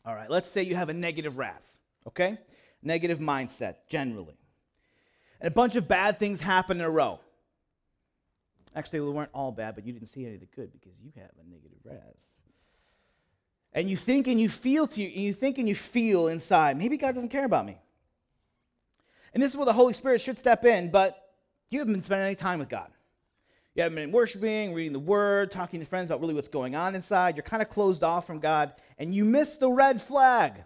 All 0.05 0.15
right, 0.15 0.29
let's 0.29 0.47
say 0.47 0.63
you 0.63 0.77
have 0.77 0.91
a 0.91 0.93
negative 0.93 1.39
RAS, 1.39 1.81
okay? 2.07 2.37
Negative 2.83 3.19
mindset, 3.19 3.77
generally. 3.89 4.37
And 5.41 5.49
a 5.49 5.51
bunch 5.51 5.75
of 5.75 5.89
bad 5.89 6.19
things 6.19 6.39
happen 6.39 6.81
in 6.81 6.85
a 6.85 6.91
row. 6.91 7.19
Actually, 8.77 8.99
they 8.99 9.07
weren't 9.07 9.31
all 9.33 9.53
bad, 9.53 9.75
but 9.75 9.87
you 9.87 9.93
didn't 9.95 10.09
see 10.09 10.27
any 10.27 10.35
of 10.35 10.41
the 10.41 10.47
good 10.55 10.71
because 10.71 10.93
you 11.03 11.13
have 11.17 11.31
a 11.43 11.51
negative 11.51 11.79
RAS. 11.83 12.27
And 13.73 13.89
you 13.89 13.97
think 13.97 14.27
and 14.27 14.39
you 14.39 14.51
feel 14.51 14.87
to 14.87 15.01
you, 15.01 15.07
and 15.07 15.25
you 15.25 15.33
think 15.33 15.57
and 15.57 15.67
you 15.67 15.75
feel 15.75 16.29
inside, 16.29 16.77
maybe 16.77 16.99
God 16.99 17.15
doesn't 17.15 17.31
care 17.31 17.47
about 17.47 17.65
me. 17.65 17.79
And 19.33 19.43
this 19.43 19.53
is 19.53 19.57
where 19.57 19.65
the 19.65 19.73
Holy 19.73 19.95
Spirit 19.95 20.21
should 20.21 20.37
step 20.37 20.67
in, 20.67 20.91
but 20.91 21.31
you 21.71 21.79
haven't 21.79 21.95
been 21.95 22.03
spending 22.03 22.27
any 22.27 22.35
time 22.35 22.59
with 22.59 22.69
God. 22.69 22.91
You 23.79 23.83
haven't 23.83 23.95
been 23.95 24.11
worshiping, 24.11 24.75
reading 24.75 24.93
the 24.93 24.99
word, 24.99 25.53
talking 25.53 25.79
to 25.79 25.87
friends 25.87 26.11
about 26.11 26.21
really 26.21 26.35
what's 26.35 26.49
going 26.49 26.75
on 26.75 26.97
inside. 26.97 27.37
You're 27.37 27.45
kind 27.45 27.63
of 27.63 27.69
closed 27.69 28.03
off 28.03 28.27
from 28.27 28.41
God, 28.41 28.73
and 28.99 29.15
you 29.15 29.25
miss 29.25 29.57
the 29.57 29.71
red 29.71 30.03
flag. 30.03 30.65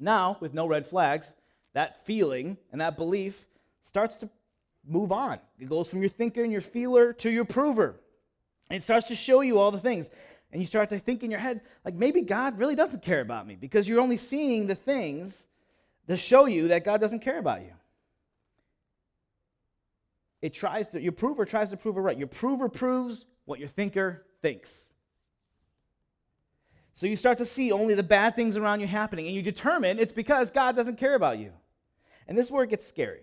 Now, 0.00 0.36
with 0.40 0.52
no 0.52 0.66
red 0.66 0.84
flags, 0.84 1.32
that 1.74 2.04
feeling 2.04 2.56
and 2.72 2.80
that 2.80 2.96
belief 2.96 3.46
starts 3.82 4.16
to 4.16 4.28
move 4.84 5.12
on. 5.12 5.38
It 5.60 5.68
goes 5.68 5.88
from 5.88 6.00
your 6.00 6.08
thinker 6.08 6.42
and 6.42 6.50
your 6.50 6.60
feeler 6.60 7.12
to 7.12 7.30
your 7.30 7.44
prover. 7.44 7.94
And 8.68 8.78
it 8.78 8.82
starts 8.82 9.06
to 9.06 9.14
show 9.14 9.42
you 9.42 9.60
all 9.60 9.70
the 9.70 9.78
things 9.78 10.10
and 10.50 10.60
you 10.60 10.66
start 10.66 10.88
to 10.88 10.98
think 10.98 11.22
in 11.22 11.30
your 11.30 11.38
head, 11.38 11.60
like 11.84 11.94
maybe 11.94 12.22
God 12.22 12.58
really 12.58 12.74
doesn't 12.74 13.04
care 13.04 13.20
about 13.20 13.46
me 13.46 13.54
because 13.54 13.88
you're 13.88 14.00
only 14.00 14.16
seeing 14.16 14.66
the 14.66 14.74
things 14.74 15.46
that 16.08 16.16
show 16.16 16.46
you 16.46 16.66
that 16.66 16.84
God 16.84 17.00
doesn't 17.00 17.20
care 17.20 17.38
about 17.38 17.60
you. 17.60 17.74
It 20.42 20.52
tries 20.52 20.90
to, 20.90 21.00
your 21.00 21.12
prover 21.12 21.44
tries 21.44 21.70
to 21.70 21.76
prove 21.76 21.96
it 21.96 22.00
right. 22.00 22.18
Your 22.18 22.26
prover 22.26 22.68
proves 22.68 23.24
what 23.46 23.58
your 23.58 23.68
thinker 23.68 24.26
thinks. 24.42 24.88
So 26.92 27.06
you 27.06 27.16
start 27.16 27.38
to 27.38 27.46
see 27.46 27.72
only 27.72 27.94
the 27.94 28.02
bad 28.02 28.36
things 28.36 28.56
around 28.56 28.80
you 28.80 28.86
happening, 28.86 29.26
and 29.26 29.34
you 29.34 29.40
determine 29.40 29.98
it's 29.98 30.12
because 30.12 30.50
God 30.50 30.76
doesn't 30.76 30.98
care 30.98 31.14
about 31.14 31.38
you. 31.38 31.52
And 32.28 32.36
this 32.36 32.46
is 32.46 32.52
where 32.52 32.64
it 32.64 32.70
gets 32.70 32.86
scary. 32.86 33.22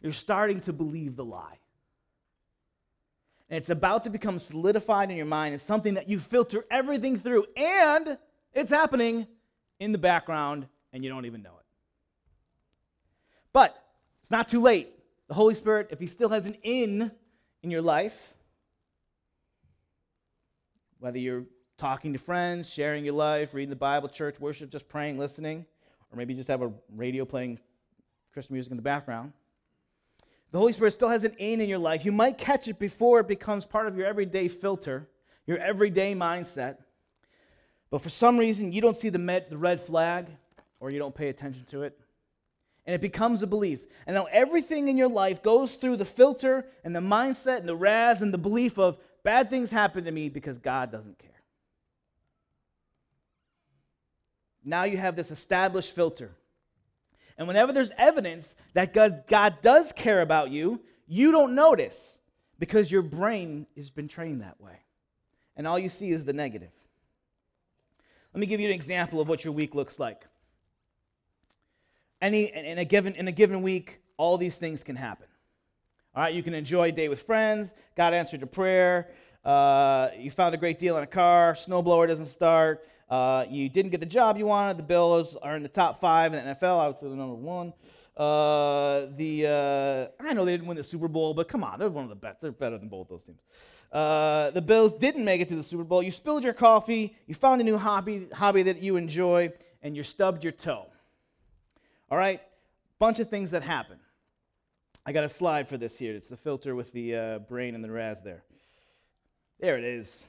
You're 0.00 0.12
starting 0.12 0.60
to 0.60 0.72
believe 0.72 1.16
the 1.16 1.24
lie 1.24 1.58
and 3.52 3.58
it's 3.58 3.68
about 3.68 4.04
to 4.04 4.08
become 4.08 4.38
solidified 4.38 5.10
in 5.10 5.16
your 5.18 5.26
mind. 5.26 5.54
It's 5.54 5.62
something 5.62 5.92
that 5.94 6.08
you 6.08 6.18
filter 6.18 6.64
everything 6.70 7.18
through, 7.18 7.44
and 7.54 8.16
it's 8.54 8.70
happening 8.70 9.26
in 9.78 9.92
the 9.92 9.98
background, 9.98 10.66
and 10.90 11.04
you 11.04 11.10
don't 11.10 11.26
even 11.26 11.42
know 11.42 11.50
it. 11.50 11.66
But 13.52 13.76
it's 14.22 14.30
not 14.30 14.48
too 14.48 14.62
late. 14.62 14.88
The 15.32 15.36
Holy 15.36 15.54
Spirit, 15.54 15.88
if 15.90 15.98
He 15.98 16.06
still 16.06 16.28
has 16.28 16.44
an 16.44 16.58
in 16.62 17.10
in 17.62 17.70
your 17.70 17.80
life, 17.80 18.34
whether 20.98 21.16
you're 21.16 21.44
talking 21.78 22.12
to 22.12 22.18
friends, 22.18 22.68
sharing 22.68 23.02
your 23.02 23.14
life, 23.14 23.54
reading 23.54 23.70
the 23.70 23.76
Bible, 23.76 24.10
church, 24.10 24.38
worship, 24.38 24.68
just 24.68 24.90
praying, 24.90 25.18
listening, 25.18 25.64
or 26.10 26.18
maybe 26.18 26.34
just 26.34 26.48
have 26.48 26.60
a 26.60 26.70
radio 26.94 27.24
playing 27.24 27.58
Christian 28.34 28.52
music 28.52 28.72
in 28.72 28.76
the 28.76 28.82
background 28.82 29.32
the 30.50 30.58
Holy 30.58 30.74
Spirit 30.74 30.90
still 30.90 31.08
has 31.08 31.24
an 31.24 31.32
in 31.38 31.62
in 31.62 31.68
your 31.70 31.78
life. 31.78 32.04
You 32.04 32.12
might 32.12 32.36
catch 32.36 32.68
it 32.68 32.78
before 32.78 33.20
it 33.20 33.26
becomes 33.26 33.64
part 33.64 33.86
of 33.86 33.96
your 33.96 34.06
everyday 34.06 34.48
filter, 34.48 35.08
your 35.46 35.56
everyday 35.56 36.14
mindset. 36.14 36.76
But 37.88 38.02
for 38.02 38.10
some 38.10 38.36
reason, 38.36 38.70
you 38.70 38.82
don't 38.82 38.96
see 38.96 39.08
the, 39.08 39.44
the 39.48 39.56
red 39.56 39.80
flag 39.80 40.26
or 40.78 40.90
you 40.90 40.98
don't 40.98 41.14
pay 41.14 41.30
attention 41.30 41.64
to 41.68 41.84
it. 41.84 41.98
And 42.86 42.94
it 42.94 43.00
becomes 43.00 43.42
a 43.42 43.46
belief. 43.46 43.86
And 44.06 44.14
now 44.14 44.26
everything 44.30 44.88
in 44.88 44.96
your 44.96 45.08
life 45.08 45.42
goes 45.42 45.76
through 45.76 45.96
the 45.96 46.04
filter 46.04 46.66
and 46.84 46.94
the 46.94 47.00
mindset 47.00 47.58
and 47.58 47.68
the 47.68 47.76
RAS 47.76 48.22
and 48.22 48.34
the 48.34 48.38
belief 48.38 48.78
of 48.78 48.98
bad 49.22 49.50
things 49.50 49.70
happen 49.70 50.04
to 50.04 50.10
me 50.10 50.28
because 50.28 50.58
God 50.58 50.90
doesn't 50.90 51.18
care. 51.18 51.30
Now 54.64 54.84
you 54.84 54.96
have 54.96 55.16
this 55.16 55.30
established 55.30 55.94
filter. 55.94 56.32
And 57.38 57.48
whenever 57.48 57.72
there's 57.72 57.92
evidence 57.96 58.54
that 58.74 58.92
God 58.94 59.62
does 59.62 59.92
care 59.92 60.20
about 60.20 60.50
you, 60.50 60.80
you 61.06 61.32
don't 61.32 61.54
notice 61.54 62.20
because 62.58 62.90
your 62.90 63.02
brain 63.02 63.66
has 63.76 63.90
been 63.90 64.08
trained 64.08 64.42
that 64.42 64.60
way. 64.60 64.76
And 65.56 65.66
all 65.66 65.78
you 65.78 65.88
see 65.88 66.10
is 66.10 66.24
the 66.24 66.32
negative. 66.32 66.70
Let 68.32 68.40
me 68.40 68.46
give 68.46 68.60
you 68.60 68.68
an 68.68 68.74
example 68.74 69.20
of 69.20 69.28
what 69.28 69.44
your 69.44 69.52
week 69.52 69.74
looks 69.74 69.98
like. 69.98 70.24
Any, 72.22 72.44
in, 72.54 72.78
a 72.78 72.84
given, 72.86 73.14
in 73.16 73.28
a 73.28 73.32
given 73.32 73.60
week, 73.60 74.00
all 74.16 74.38
these 74.38 74.56
things 74.56 74.82
can 74.82 74.96
happen. 74.96 75.26
All 76.14 76.22
right, 76.22 76.32
you 76.32 76.42
can 76.42 76.54
enjoy 76.54 76.88
a 76.88 76.92
day 76.92 77.08
with 77.08 77.22
friends, 77.22 77.74
God 77.96 78.14
answered 78.14 78.40
your 78.40 78.48
prayer, 78.48 79.10
uh, 79.44 80.08
you 80.16 80.30
found 80.30 80.54
a 80.54 80.58
great 80.58 80.78
deal 80.78 80.96
on 80.96 81.02
a 81.02 81.06
car, 81.06 81.52
snowblower 81.52 82.06
doesn't 82.06 82.26
start, 82.26 82.86
uh, 83.12 83.44
you 83.50 83.68
didn't 83.68 83.90
get 83.90 84.00
the 84.00 84.06
job 84.06 84.38
you 84.38 84.46
wanted. 84.46 84.78
The 84.78 84.84
Bills 84.84 85.36
are 85.36 85.54
in 85.54 85.62
the 85.62 85.68
top 85.68 86.00
five 86.00 86.32
in 86.32 86.42
the 86.42 86.54
NFL. 86.54 86.78
I 86.78 86.98
say 86.98 87.10
the 87.10 87.14
number 87.14 87.34
one. 87.34 87.74
Uh, 88.16 89.06
the 89.16 90.10
uh, 90.18 90.24
I 90.24 90.32
know 90.32 90.46
they 90.46 90.52
didn't 90.52 90.66
win 90.66 90.78
the 90.78 90.82
Super 90.82 91.08
Bowl, 91.08 91.34
but 91.34 91.46
come 91.46 91.62
on, 91.62 91.78
they're 91.78 91.90
one 91.90 92.04
of 92.04 92.08
the 92.08 92.16
best. 92.16 92.40
They're 92.40 92.52
better 92.52 92.78
than 92.78 92.88
both 92.88 93.10
those 93.10 93.22
teams. 93.22 93.40
Uh, 93.92 94.50
the 94.52 94.62
Bills 94.62 94.94
didn't 94.94 95.26
make 95.26 95.42
it 95.42 95.48
to 95.50 95.56
the 95.56 95.62
Super 95.62 95.84
Bowl. 95.84 96.02
You 96.02 96.10
spilled 96.10 96.42
your 96.42 96.54
coffee. 96.54 97.14
You 97.26 97.34
found 97.34 97.60
a 97.60 97.64
new 97.64 97.76
hobby 97.76 98.28
hobby 98.32 98.62
that 98.62 98.82
you 98.82 98.96
enjoy, 98.96 99.52
and 99.82 99.94
you 99.94 100.02
stubbed 100.02 100.42
your 100.42 100.52
toe. 100.52 100.86
All 102.12 102.18
right, 102.18 102.42
bunch 102.98 103.20
of 103.20 103.30
things 103.30 103.52
that 103.52 103.62
happen. 103.62 103.96
I 105.06 105.12
got 105.12 105.24
a 105.24 105.30
slide 105.30 105.66
for 105.66 105.78
this 105.78 105.96
here. 105.96 106.14
It's 106.14 106.28
the 106.28 106.36
filter 106.36 106.74
with 106.74 106.92
the 106.92 107.16
uh, 107.16 107.38
brain 107.38 107.74
and 107.74 107.82
the 107.82 107.90
RAS 107.90 108.20
there. 108.20 108.44
There 109.60 109.78
it 109.78 109.84
is. 109.84 110.22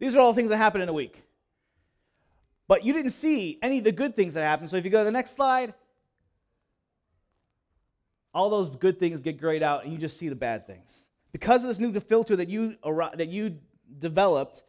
These 0.00 0.16
are 0.16 0.18
all 0.18 0.34
things 0.34 0.48
that 0.48 0.56
happen 0.56 0.80
in 0.80 0.88
a 0.88 0.92
week. 0.92 1.22
But 2.66 2.84
you 2.84 2.92
didn't 2.92 3.12
see 3.12 3.56
any 3.62 3.78
of 3.78 3.84
the 3.84 3.92
good 3.92 4.16
things 4.16 4.34
that 4.34 4.42
happen. 4.42 4.66
So 4.66 4.78
if 4.78 4.84
you 4.84 4.90
go 4.90 4.98
to 4.98 5.04
the 5.04 5.12
next 5.12 5.36
slide, 5.36 5.74
all 8.34 8.50
those 8.50 8.68
good 8.68 8.98
things 8.98 9.20
get 9.20 9.38
grayed 9.38 9.62
out 9.62 9.84
and 9.84 9.92
you 9.92 10.00
just 10.00 10.16
see 10.16 10.28
the 10.28 10.34
bad 10.34 10.66
things. 10.66 11.06
Because 11.30 11.62
of 11.62 11.68
this 11.68 11.78
new 11.78 11.92
filter 12.00 12.34
that 12.34 12.48
you, 12.48 12.74
that 12.82 13.28
you 13.28 13.60
developed, 14.00 14.64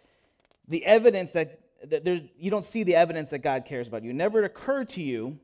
the 0.67 0.85
evidence 0.85 1.31
that, 1.31 1.61
that 1.85 2.05
there, 2.05 2.21
you 2.37 2.51
don't 2.51 2.63
see 2.63 2.83
the 2.83 2.93
evidence 2.93 3.29
that 3.31 3.39
God 3.39 3.65
cares 3.65 3.87
about 3.87 4.03
you. 4.03 4.11
It 4.11 4.15
never 4.15 4.43
occurred 4.43 4.89
to 4.89 5.01
you 5.01 5.39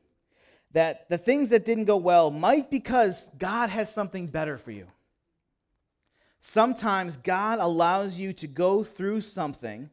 that 0.74 1.08
the 1.08 1.16
things 1.16 1.48
that 1.50 1.64
didn't 1.64 1.84
go 1.84 1.96
well 1.96 2.30
might 2.30 2.68
because 2.68 3.30
God 3.38 3.70
has 3.70 3.92
something 3.92 4.26
better 4.26 4.58
for 4.58 4.72
you. 4.72 4.88
Sometimes 6.40 7.16
God 7.16 7.60
allows 7.60 8.18
you 8.18 8.32
to 8.34 8.46
go 8.48 8.82
through 8.82 9.22
something 9.22 9.88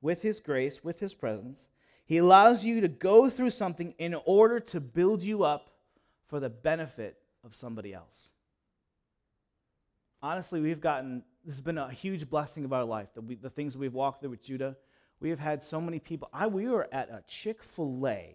with 0.00 0.22
His 0.22 0.40
grace, 0.40 0.82
with 0.82 0.98
His 0.98 1.12
presence. 1.12 1.68
He 2.06 2.16
allows 2.16 2.64
you 2.64 2.80
to 2.80 2.88
go 2.88 3.28
through 3.28 3.50
something 3.50 3.94
in 3.98 4.16
order 4.24 4.58
to 4.58 4.80
build 4.80 5.22
you 5.22 5.44
up 5.44 5.70
for 6.28 6.40
the 6.40 6.50
benefit 6.50 7.18
of 7.44 7.54
somebody 7.54 7.92
else. 7.92 8.30
Honestly, 10.22 10.60
we've 10.60 10.80
gotten, 10.80 11.22
this 11.44 11.56
has 11.56 11.60
been 11.60 11.78
a 11.78 11.90
huge 11.90 12.28
blessing 12.28 12.64
of 12.64 12.72
our 12.72 12.84
life, 12.84 13.08
the, 13.14 13.36
the 13.42 13.50
things 13.50 13.76
we've 13.76 13.92
walked 13.92 14.22
through 14.22 14.30
with 14.30 14.42
Judah. 14.42 14.76
We 15.20 15.28
have 15.28 15.38
had 15.38 15.62
so 15.62 15.78
many 15.78 15.98
people. 15.98 16.30
I, 16.32 16.46
we 16.46 16.68
were 16.68 16.88
at 16.90 17.10
a 17.10 17.22
Chick 17.28 17.62
fil 17.62 18.08
A 18.08 18.34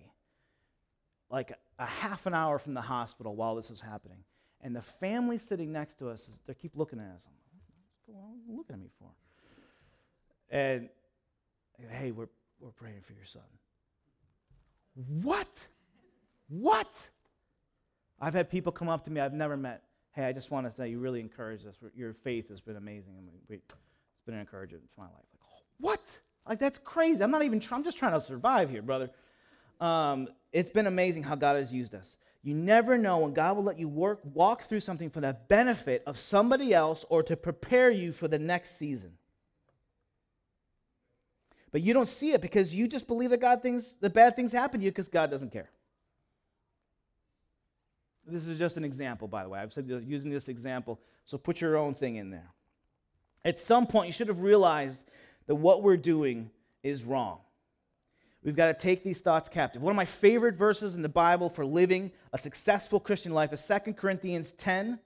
like 1.32 1.58
a, 1.82 1.86
half 1.86 2.26
an 2.26 2.34
hour 2.34 2.60
from 2.60 2.74
the 2.74 2.82
hospital 2.82 3.36
while 3.36 3.56
this 3.56 3.70
was 3.70 3.82
happening. 3.82 4.20
And 4.62 4.76
the 4.76 4.82
family 4.82 5.38
sitting 5.38 5.72
next 5.72 5.98
to 6.00 6.10
us, 6.10 6.30
they 6.46 6.54
keep 6.54 6.76
looking 6.76 7.00
at 7.00 7.16
us. 7.16 7.28
I'm 7.28 7.34
like, 7.34 8.24
what's 8.46 8.58
looking 8.58 8.76
at 8.76 8.80
me 8.80 8.90
for? 9.00 9.08
And 10.56 10.90
hey, 11.90 12.12
we're, 12.12 12.30
we're 12.60 12.72
praying 12.72 13.02
for 13.02 13.14
your 13.14 13.26
son. 13.26 13.42
What? 15.24 15.68
What? 16.50 16.94
I've 18.20 18.34
had 18.34 18.50
people 18.50 18.72
come 18.72 18.90
up 18.90 19.04
to 19.06 19.12
me 19.12 19.20
I've 19.20 19.34
never 19.34 19.58
met. 19.58 19.84
Hey, 20.14 20.26
I 20.26 20.34
just 20.34 20.52
want 20.52 20.68
to 20.68 20.72
say 20.72 20.90
you 20.90 21.00
really 21.00 21.22
encouraged 21.22 21.66
us. 21.66 21.76
Your 21.96 22.14
faith 22.14 22.50
has 22.50 22.60
been 22.62 22.76
amazing. 22.76 23.16
Mean, 23.16 23.30
we, 23.50 23.56
it's 23.56 24.26
been 24.26 24.36
an 24.36 24.42
encouragement 24.42 24.84
to 24.94 25.00
my 25.00 25.06
life. 25.06 25.14
Like, 25.16 25.64
what? 25.80 26.02
Like, 26.48 26.60
that's 26.60 26.78
crazy. 26.78 27.24
I'm 27.24 27.32
not 27.32 27.44
even 27.44 27.60
trying, 27.60 27.80
I'm 27.80 27.84
just 27.86 27.98
trying 27.98 28.14
to 28.14 28.22
survive 28.22 28.70
here, 28.70 28.82
brother. 28.82 29.10
Um, 29.82 30.30
it's 30.54 30.70
been 30.70 30.88
amazing 30.88 31.24
how 31.24 31.36
God 31.36 31.58
has 31.58 31.74
used 31.74 31.94
us. 31.96 32.16
You 32.44 32.54
never 32.54 32.98
know 32.98 33.20
when 33.20 33.34
God 33.34 33.56
will 33.56 33.64
let 33.64 33.78
you 33.78 33.88
work, 33.88 34.20
walk 34.24 34.64
through 34.64 34.80
something 34.80 35.10
for 35.10 35.22
the 35.22 35.38
benefit 35.48 36.04
of 36.08 36.18
somebody 36.18 36.74
else 36.74 37.06
or 37.10 37.24
to 37.24 37.36
prepare 37.36 37.90
you 37.92 38.12
for 38.12 38.28
the 38.28 38.40
next 38.40 38.78
season. 38.78 39.14
But 41.72 41.82
you 41.82 41.94
don't 41.94 42.08
see 42.08 42.34
it 42.34 42.42
because 42.42 42.76
you 42.76 42.88
just 42.88 43.08
believe 43.08 43.30
that 43.30 43.40
God 43.40 43.62
things, 43.62 43.96
the 44.00 44.10
bad 44.10 44.36
things 44.36 44.52
happen 44.52 44.80
to 44.80 44.86
you 44.86 44.92
because 44.92 45.08
God 45.08 45.32
doesn't 45.32 45.52
care. 45.52 45.70
This 48.28 48.48
is 48.48 48.60
just 48.60 48.78
an 48.78 48.84
example, 48.84 49.28
by 49.28 49.44
the 49.44 49.50
way. 49.50 49.60
I've 49.60 49.74
said 49.74 49.88
using 50.06 50.32
this 50.32 50.48
example, 50.48 51.00
so 51.26 51.38
put 51.38 51.62
your 51.62 51.78
own 51.78 51.94
thing 51.94 52.16
in 52.16 52.30
there. 52.30 52.52
At 53.44 53.60
some 53.60 53.88
point, 53.88 54.08
you 54.08 54.14
should 54.14 54.28
have 54.28 54.42
realized 54.42 55.04
that 55.48 55.56
what 55.56 55.82
we're 55.82 55.98
doing 55.98 56.52
is 56.84 57.04
wrong. 57.04 57.40
We've 58.44 58.56
got 58.56 58.68
to 58.68 58.74
take 58.74 59.04
these 59.04 59.22
thoughts 59.22 59.50
captive. 59.50 59.84
One 59.84 59.92
of 59.92 59.98
my 59.98 60.06
favorite 60.06 60.56
verses 60.56 60.96
in 60.96 61.04
the 61.04 61.10
Bible 61.10 61.48
for 61.48 61.64
living 61.64 62.12
a 62.34 62.38
successful 62.40 63.00
Christian 63.00 63.34
life 63.34 63.54
is 63.54 63.66
2 63.86 63.94
Corinthians 63.94 64.52
10, 64.54 65.00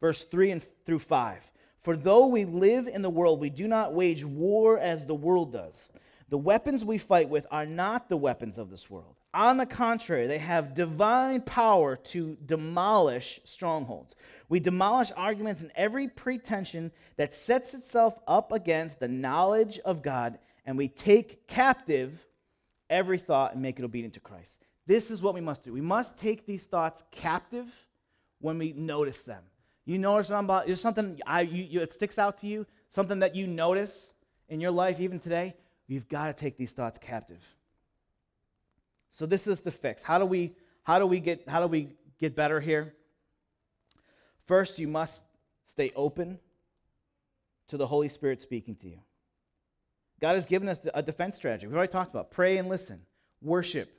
verse 0.00 0.24
3 0.24 0.50
and 0.50 0.66
through 0.84 0.98
5. 0.98 1.52
For 1.80 1.96
though 1.96 2.26
we 2.26 2.44
live 2.44 2.88
in 2.88 3.02
the 3.02 3.10
world, 3.10 3.40
we 3.40 3.50
do 3.50 3.68
not 3.68 3.94
wage 3.94 4.24
war 4.24 4.78
as 4.78 5.06
the 5.06 5.14
world 5.14 5.52
does. 5.52 5.90
The 6.28 6.38
weapons 6.38 6.84
we 6.84 6.98
fight 6.98 7.28
with 7.28 7.46
are 7.50 7.66
not 7.66 8.08
the 8.08 8.16
weapons 8.16 8.58
of 8.58 8.70
this 8.70 8.90
world. 8.90 9.14
On 9.34 9.56
the 9.56 9.66
contrary, 9.66 10.26
they 10.26 10.38
have 10.38 10.74
divine 10.74 11.42
power 11.42 11.96
to 11.96 12.36
demolish 12.46 13.40
strongholds. 13.44 14.16
We 14.48 14.58
demolish 14.58 15.12
arguments 15.16 15.60
and 15.60 15.70
every 15.76 16.08
pretension 16.08 16.90
that 17.16 17.32
sets 17.32 17.74
itself 17.74 18.18
up 18.26 18.50
against 18.50 18.98
the 18.98 19.08
knowledge 19.08 19.78
of 19.80 20.02
God, 20.02 20.38
and 20.66 20.76
we 20.76 20.88
take 20.88 21.46
captive 21.46 22.26
every 22.92 23.18
thought 23.18 23.54
and 23.54 23.62
make 23.62 23.80
it 23.80 23.84
obedient 23.84 24.14
to 24.14 24.20
Christ. 24.20 24.60
This 24.86 25.10
is 25.10 25.20
what 25.20 25.34
we 25.34 25.40
must 25.40 25.64
do. 25.64 25.72
We 25.72 25.80
must 25.80 26.18
take 26.18 26.46
these 26.46 26.64
thoughts 26.66 27.02
captive 27.10 27.68
when 28.40 28.58
we 28.58 28.72
notice 28.72 29.22
them. 29.22 29.42
You 29.84 29.98
notice 29.98 30.30
about, 30.30 30.66
there's 30.66 30.80
something 30.80 31.18
I, 31.26 31.40
you, 31.40 31.64
you, 31.64 31.80
it 31.80 31.92
sticks 31.92 32.18
out 32.18 32.38
to 32.38 32.46
you, 32.46 32.66
something 32.88 33.18
that 33.20 33.34
you 33.34 33.48
notice 33.48 34.12
in 34.48 34.60
your 34.60 34.70
life 34.70 35.00
even 35.00 35.18
today 35.18 35.54
You've 35.92 36.08
got 36.08 36.26
to 36.26 36.32
take 36.32 36.56
these 36.56 36.72
thoughts 36.72 36.98
captive. 36.98 37.42
So 39.10 39.26
this 39.26 39.46
is 39.46 39.60
the 39.60 39.70
fix. 39.70 40.02
How 40.02 40.18
do 40.18 40.24
we 40.24 40.54
how 40.84 40.98
do 40.98 41.06
we 41.06 41.20
get 41.20 41.46
how 41.46 41.60
do 41.60 41.66
we 41.66 41.94
get 42.18 42.34
better 42.34 42.60
here? 42.60 42.94
First, 44.46 44.78
you 44.78 44.88
must 44.88 45.22
stay 45.66 45.92
open 45.94 46.38
to 47.68 47.76
the 47.76 47.86
Holy 47.86 48.08
Spirit 48.08 48.40
speaking 48.40 48.74
to 48.76 48.88
you. 48.88 49.00
God 50.22 50.36
has 50.36 50.46
given 50.46 50.68
us 50.68 50.80
a 50.94 51.02
defense 51.02 51.34
strategy. 51.34 51.66
We've 51.66 51.76
already 51.76 51.90
talked 51.90 52.12
about 52.12 52.30
pray 52.30 52.58
and 52.58 52.68
listen, 52.68 53.00
worship, 53.42 53.92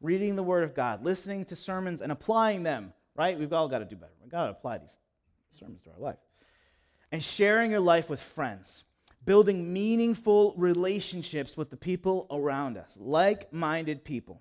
reading 0.00 0.34
the 0.34 0.42
Word 0.42 0.64
of 0.64 0.74
God, 0.74 1.04
listening 1.04 1.44
to 1.46 1.56
sermons 1.56 2.02
and 2.02 2.10
applying 2.10 2.64
them, 2.64 2.92
right? 3.14 3.38
We've 3.38 3.52
all 3.52 3.68
got 3.68 3.78
to 3.78 3.84
do 3.84 3.94
better. 3.94 4.12
We've 4.20 4.30
got 4.30 4.46
to 4.46 4.50
apply 4.50 4.78
these 4.78 4.98
sermons 5.50 5.80
to 5.82 5.90
our 5.90 6.00
life. 6.00 6.18
And 7.12 7.22
sharing 7.22 7.70
your 7.70 7.80
life 7.80 8.10
with 8.10 8.20
friends 8.20 8.82
building 9.24 9.72
meaningful 9.72 10.52
relationships 10.56 11.56
with 11.56 11.70
the 11.70 11.76
people 11.76 12.26
around 12.30 12.76
us, 12.76 12.96
like 13.00 13.52
minded 13.52 14.04
people. 14.04 14.40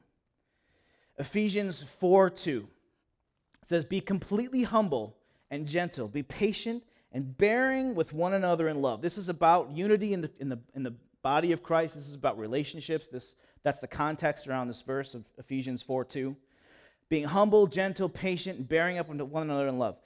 Ephesians 1.20 1.84
4 2.00 2.32
2 2.32 2.68
says, 3.64 3.86
Be 3.86 4.02
completely 4.02 4.64
humble 4.64 5.18
and 5.52 5.68
gentle, 5.68 6.08
be 6.08 6.24
patient 6.24 6.84
and 7.12 7.38
bearing 7.38 7.94
with 7.96 8.12
one 8.12 8.34
another 8.34 8.70
in 8.70 8.82
love. 8.82 9.02
This 9.02 9.18
is 9.18 9.30
about 9.30 9.72
unity 9.72 10.14
in 10.14 10.22
the, 10.22 10.32
in 10.40 10.50
the, 10.50 10.60
in 10.74 10.84
the 10.84 10.96
body 11.28 11.52
of 11.52 11.62
Christ. 11.62 11.96
This 11.96 12.08
is 12.08 12.14
about 12.14 12.40
relationships. 12.40 13.10
This, 13.10 13.36
that's 13.62 13.80
the 13.80 13.88
context 13.88 14.48
around 14.48 14.70
this 14.70 14.82
verse 14.82 15.14
of 15.14 15.26
Ephesians 15.38 15.84
4 15.84 16.06
2. 16.06 16.34
Being 17.10 17.26
humble, 17.26 17.68
gentle, 17.68 18.08
patient, 18.08 18.70
bearing 18.70 18.98
up 18.98 19.10
one 19.10 19.44
another 19.44 19.68
in 19.68 19.78
love. 19.78 19.98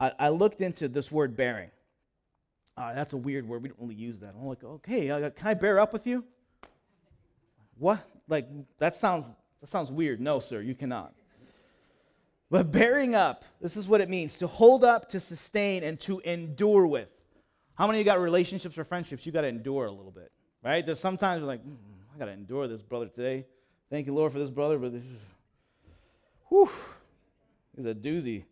I, 0.00 0.12
I 0.18 0.28
looked 0.30 0.62
into 0.62 0.88
this 0.88 1.12
word 1.12 1.36
bearing. 1.36 1.70
Uh, 2.78 2.94
that's 2.94 3.12
a 3.12 3.16
weird 3.18 3.46
word. 3.46 3.62
We 3.62 3.68
don't 3.68 3.78
really 3.78 3.94
use 3.94 4.20
that. 4.20 4.34
I'm 4.34 4.46
like, 4.46 4.64
okay, 4.64 5.08
can 5.36 5.48
I 5.48 5.52
bear 5.52 5.78
up 5.78 5.92
with 5.92 6.06
you? 6.06 6.24
What? 7.76 8.00
Like 8.26 8.48
that 8.78 8.94
sounds 8.94 9.36
that 9.60 9.66
sounds 9.66 9.92
weird. 9.92 10.18
No, 10.18 10.40
sir, 10.40 10.62
you 10.62 10.74
cannot. 10.74 11.12
But 12.50 12.72
bearing 12.72 13.14
up, 13.14 13.44
this 13.60 13.76
is 13.76 13.86
what 13.86 14.00
it 14.00 14.08
means 14.08 14.38
to 14.38 14.46
hold 14.46 14.82
up, 14.82 15.10
to 15.10 15.20
sustain, 15.20 15.84
and 15.84 16.00
to 16.00 16.20
endure 16.20 16.86
with. 16.86 17.10
How 17.74 17.86
many 17.86 17.98
of 17.98 18.06
you 18.06 18.10
got 18.10 18.18
relationships 18.18 18.78
or 18.78 18.84
friendships 18.84 19.26
you 19.26 19.32
got 19.32 19.42
to 19.42 19.48
endure 19.48 19.84
a 19.84 19.92
little 19.92 20.10
bit, 20.10 20.32
right? 20.62 20.84
There's 20.84 21.00
sometimes 21.00 21.40
you're 21.40 21.46
like, 21.46 21.64
mm, 21.64 21.76
I 22.14 22.18
got 22.18 22.26
to 22.26 22.32
endure 22.32 22.68
this 22.68 22.82
brother 22.82 23.06
today. 23.06 23.46
Thank 23.90 24.06
you, 24.06 24.14
Lord, 24.14 24.32
for 24.32 24.38
this 24.38 24.50
brother, 24.50 24.78
but 24.78 24.92
this, 24.92 25.02
is, 25.02 25.18
whew, 26.48 26.70
he's 27.76 27.86
a 27.86 27.94
doozy. 27.94 28.44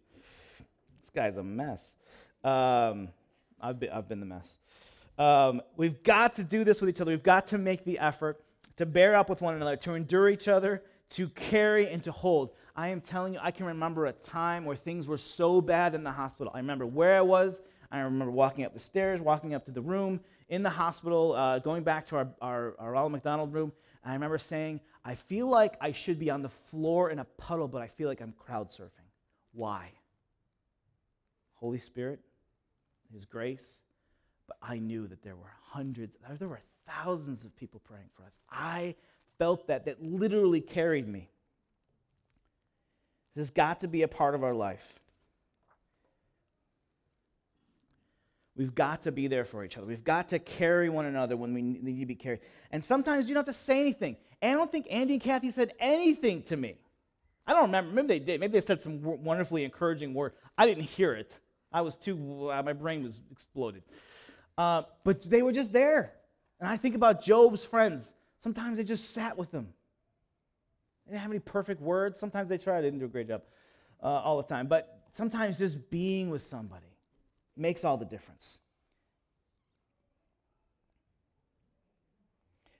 This 1.00 1.10
guy's 1.14 1.36
a 1.36 1.42
mess. 1.42 1.94
Um, 2.42 3.08
I've 3.60 3.78
been, 3.78 3.90
I've 3.90 4.08
been 4.08 4.20
the 4.20 4.26
mess. 4.26 4.58
Um, 5.18 5.62
we've 5.76 6.02
got 6.02 6.34
to 6.36 6.44
do 6.44 6.64
this 6.64 6.80
with 6.80 6.90
each 6.90 7.00
other. 7.00 7.10
We've 7.10 7.22
got 7.22 7.48
to 7.48 7.58
make 7.58 7.84
the 7.84 7.98
effort 7.98 8.40
to 8.76 8.86
bear 8.86 9.16
up 9.16 9.28
with 9.28 9.40
one 9.40 9.54
another, 9.54 9.76
to 9.76 9.94
endure 9.94 10.28
each 10.28 10.48
other, 10.48 10.82
to 11.10 11.28
carry 11.30 11.88
and 11.88 12.02
to 12.04 12.12
hold. 12.12 12.52
I 12.76 12.88
am 12.88 13.00
telling 13.00 13.34
you, 13.34 13.40
I 13.42 13.50
can 13.50 13.66
remember 13.66 14.06
a 14.06 14.12
time 14.12 14.64
where 14.64 14.76
things 14.76 15.06
were 15.06 15.18
so 15.18 15.60
bad 15.60 15.94
in 15.94 16.04
the 16.04 16.12
hospital. 16.12 16.52
I 16.54 16.58
remember 16.58 16.86
where 16.86 17.18
I 17.18 17.22
was. 17.22 17.60
I 17.90 18.00
remember 18.00 18.30
walking 18.30 18.64
up 18.64 18.74
the 18.74 18.78
stairs, 18.78 19.20
walking 19.20 19.54
up 19.54 19.64
to 19.64 19.70
the 19.70 19.80
room 19.80 20.20
in 20.48 20.62
the 20.62 20.70
hospital, 20.70 21.34
uh, 21.34 21.58
going 21.58 21.82
back 21.82 22.06
to 22.08 22.16
our, 22.16 22.28
our, 22.40 22.74
our 22.78 22.92
Ronald 22.92 23.12
McDonald 23.12 23.52
room. 23.52 23.72
And 24.04 24.12
I 24.12 24.14
remember 24.14 24.38
saying, 24.38 24.80
I 25.04 25.14
feel 25.14 25.46
like 25.46 25.76
I 25.80 25.92
should 25.92 26.18
be 26.18 26.30
on 26.30 26.42
the 26.42 26.48
floor 26.48 27.10
in 27.10 27.18
a 27.18 27.24
puddle, 27.24 27.68
but 27.68 27.80
I 27.80 27.88
feel 27.88 28.08
like 28.08 28.20
I'm 28.20 28.34
crowd 28.38 28.68
surfing. 28.68 29.08
Why? 29.52 29.90
Holy 31.54 31.78
Spirit, 31.78 32.20
his 33.12 33.24
grace. 33.24 33.80
But 34.46 34.58
I 34.62 34.78
knew 34.78 35.06
that 35.08 35.22
there 35.22 35.36
were 35.36 35.52
hundreds, 35.62 36.16
there 36.38 36.48
were 36.48 36.60
thousands 36.86 37.44
of 37.44 37.54
people 37.56 37.80
praying 37.80 38.08
for 38.16 38.24
us. 38.24 38.38
I 38.50 38.94
felt 39.38 39.66
that, 39.68 39.84
that 39.84 40.02
literally 40.02 40.60
carried 40.60 41.08
me. 41.08 41.28
This 43.34 43.42
has 43.42 43.50
got 43.50 43.80
to 43.80 43.88
be 43.88 44.02
a 44.02 44.08
part 44.08 44.34
of 44.34 44.42
our 44.42 44.54
life. 44.54 44.98
We've 48.58 48.74
got 48.74 49.02
to 49.02 49.12
be 49.12 49.28
there 49.28 49.44
for 49.44 49.64
each 49.64 49.78
other. 49.78 49.86
We've 49.86 50.02
got 50.02 50.30
to 50.30 50.40
carry 50.40 50.90
one 50.90 51.06
another 51.06 51.36
when 51.36 51.54
we 51.54 51.62
need 51.62 52.00
to 52.00 52.06
be 52.06 52.16
carried. 52.16 52.40
And 52.72 52.84
sometimes 52.84 53.28
you 53.28 53.34
don't 53.34 53.46
have 53.46 53.54
to 53.54 53.58
say 53.58 53.78
anything. 53.78 54.16
And 54.42 54.52
I 54.52 54.54
don't 54.56 54.70
think 54.70 54.88
Andy 54.90 55.14
and 55.14 55.22
Kathy 55.22 55.52
said 55.52 55.72
anything 55.78 56.42
to 56.42 56.56
me. 56.56 56.74
I 57.46 57.52
don't 57.52 57.62
remember. 57.62 57.92
Maybe 57.92 58.08
they 58.08 58.18
did. 58.18 58.40
Maybe 58.40 58.54
they 58.54 58.60
said 58.60 58.82
some 58.82 59.00
wonderfully 59.00 59.62
encouraging 59.62 60.12
word. 60.12 60.32
I 60.58 60.66
didn't 60.66 60.84
hear 60.84 61.14
it. 61.14 61.38
I 61.72 61.82
was 61.82 61.96
too, 61.96 62.50
uh, 62.50 62.60
my 62.64 62.72
brain 62.72 63.04
was 63.04 63.20
exploded. 63.30 63.84
Uh, 64.58 64.82
but 65.04 65.22
they 65.22 65.42
were 65.42 65.52
just 65.52 65.72
there. 65.72 66.14
And 66.58 66.68
I 66.68 66.76
think 66.76 66.96
about 66.96 67.22
Job's 67.22 67.64
friends. 67.64 68.12
Sometimes 68.42 68.76
they 68.78 68.84
just 68.84 69.10
sat 69.12 69.38
with 69.38 69.52
them. 69.52 69.68
They 71.06 71.12
didn't 71.12 71.22
have 71.22 71.30
any 71.30 71.38
perfect 71.38 71.80
words. 71.80 72.18
Sometimes 72.18 72.48
they 72.48 72.58
tried, 72.58 72.80
they 72.80 72.88
didn't 72.88 72.98
do 72.98 73.04
a 73.04 73.08
great 73.08 73.28
job 73.28 73.42
uh, 74.02 74.06
all 74.06 74.36
the 74.36 74.48
time. 74.48 74.66
But 74.66 75.04
sometimes 75.12 75.58
just 75.58 75.90
being 75.90 76.28
with 76.28 76.42
somebody 76.42 76.87
makes 77.58 77.84
all 77.84 77.96
the 77.96 78.04
difference. 78.04 78.58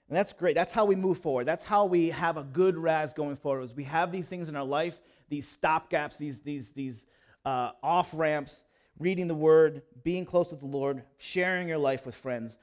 And 0.07 0.17
that's 0.17 0.33
great. 0.33 0.55
That's 0.55 0.71
how 0.71 0.85
we 0.85 0.95
move 0.95 1.19
forward. 1.19 1.45
That's 1.45 1.63
how 1.63 1.85
we 1.85 2.09
have 2.09 2.37
a 2.37 2.43
good 2.43 2.75
RAS 2.77 3.13
going 3.13 3.35
forward. 3.35 3.61
Is 3.61 3.75
we 3.75 3.83
have 3.83 4.11
these 4.11 4.27
things 4.27 4.49
in 4.49 4.55
our 4.55 4.65
life, 4.65 4.99
these 5.29 5.55
stopgaps, 5.55 6.17
these, 6.17 6.39
these, 6.41 6.71
these 6.71 7.05
uh, 7.45 7.71
off 7.83 8.09
ramps 8.13 8.63
reading 8.97 9.27
the 9.27 9.35
word, 9.35 9.83
being 10.03 10.25
close 10.25 10.49
with 10.49 10.59
the 10.59 10.65
Lord, 10.65 11.03
sharing 11.19 11.67
your 11.67 11.77
life 11.77 12.05
with 12.05 12.15
friends. 12.15 12.57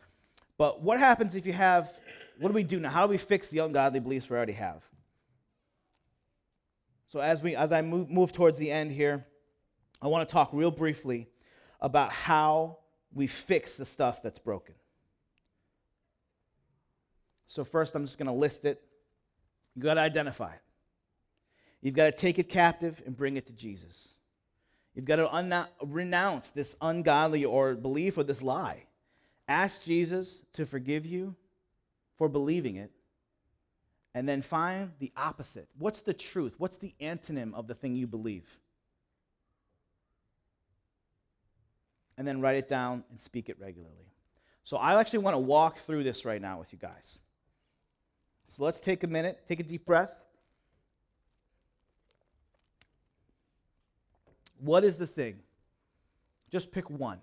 But 0.59 0.83
what 0.83 0.99
happens 0.99 1.35
if 1.35 1.47
you 1.47 1.53
have, 1.53 1.89
what 2.39 2.49
do 2.49 2.55
we 2.55 2.64
do 2.64 2.81
now? 2.81 2.91
How 2.91 3.07
do 3.07 3.11
we 3.11 3.17
fix 3.17 3.49
the 3.49 3.61
ungodly 3.61 4.01
beliefs 4.01 4.29
we 4.29 4.37
already 4.37 4.53
have? 4.55 4.83
So 7.09 7.21
as, 7.21 7.43
we, 7.43 7.55
as 7.55 7.73
I 7.73 7.81
move, 7.81 8.11
move 8.11 8.33
towards 8.33 8.59
the 8.59 8.71
end 8.71 8.91
here, 8.91 9.25
I 10.03 10.09
want 10.09 10.29
to 10.29 10.33
talk 10.33 10.51
real 10.53 10.71
briefly 10.71 11.29
about 11.81 12.12
how 12.12 12.79
we 13.12 13.27
fix 13.27 13.74
the 13.74 13.85
stuff 13.85 14.22
that's 14.22 14.39
broken. 14.39 14.74
So, 17.47 17.64
first, 17.64 17.95
I'm 17.95 18.05
just 18.05 18.18
going 18.18 18.27
to 18.27 18.33
list 18.33 18.64
it. 18.64 18.83
You've 19.74 19.85
got 19.85 19.95
to 19.95 20.01
identify 20.01 20.53
it. 20.53 20.61
You've 21.81 21.95
got 21.95 22.07
to 22.07 22.12
take 22.12 22.39
it 22.39 22.49
captive 22.49 23.03
and 23.07 23.16
bring 23.16 23.37
it 23.37 23.47
to 23.47 23.53
Jesus. 23.53 24.09
You've 24.95 25.05
got 25.05 25.16
to 25.16 25.33
un- 25.33 25.66
renounce 25.83 26.51
this 26.51 26.74
ungodly 26.81 27.45
or 27.45 27.74
belief 27.74 28.18
or 28.18 28.24
this 28.24 28.43
lie. 28.43 28.85
Ask 29.47 29.85
Jesus 29.85 30.43
to 30.55 30.66
forgive 30.66 31.07
you 31.07 31.37
for 32.16 32.29
believing 32.29 32.77
it. 32.77 32.91
And 34.14 34.27
then 34.27 34.41
find 34.41 34.93
the 34.99 35.12
opposite. 35.14 35.68
What's 35.79 36.01
the 36.01 36.14
truth? 36.14 36.55
What's 36.57 36.79
the 36.79 36.95
antonym 37.01 37.53
of 37.55 37.66
the 37.66 37.74
thing 37.74 37.95
you 37.95 38.07
believe? 38.07 38.49
And 42.19 42.27
then 42.27 42.41
write 42.41 42.57
it 42.57 42.69
down 42.69 43.05
and 43.11 43.21
speak 43.21 43.49
it 43.49 43.59
regularly. 43.61 44.12
So 44.64 44.79
I 44.79 44.99
actually 44.99 45.21
want 45.21 45.35
to 45.35 45.39
walk 45.39 45.79
through 45.79 46.03
this 46.03 46.25
right 46.25 46.41
now 46.41 46.59
with 46.59 46.73
you 46.73 46.79
guys. 46.79 47.19
So 48.49 48.64
let's 48.64 48.81
take 48.81 49.05
a 49.05 49.07
minute, 49.07 49.45
take 49.49 49.61
a 49.61 49.62
deep 49.62 49.85
breath. 49.85 50.12
What 54.59 54.85
is 54.85 54.97
the 54.97 55.07
thing? 55.07 55.37
Just 56.51 56.73
pick 56.73 56.89
one. 56.89 57.19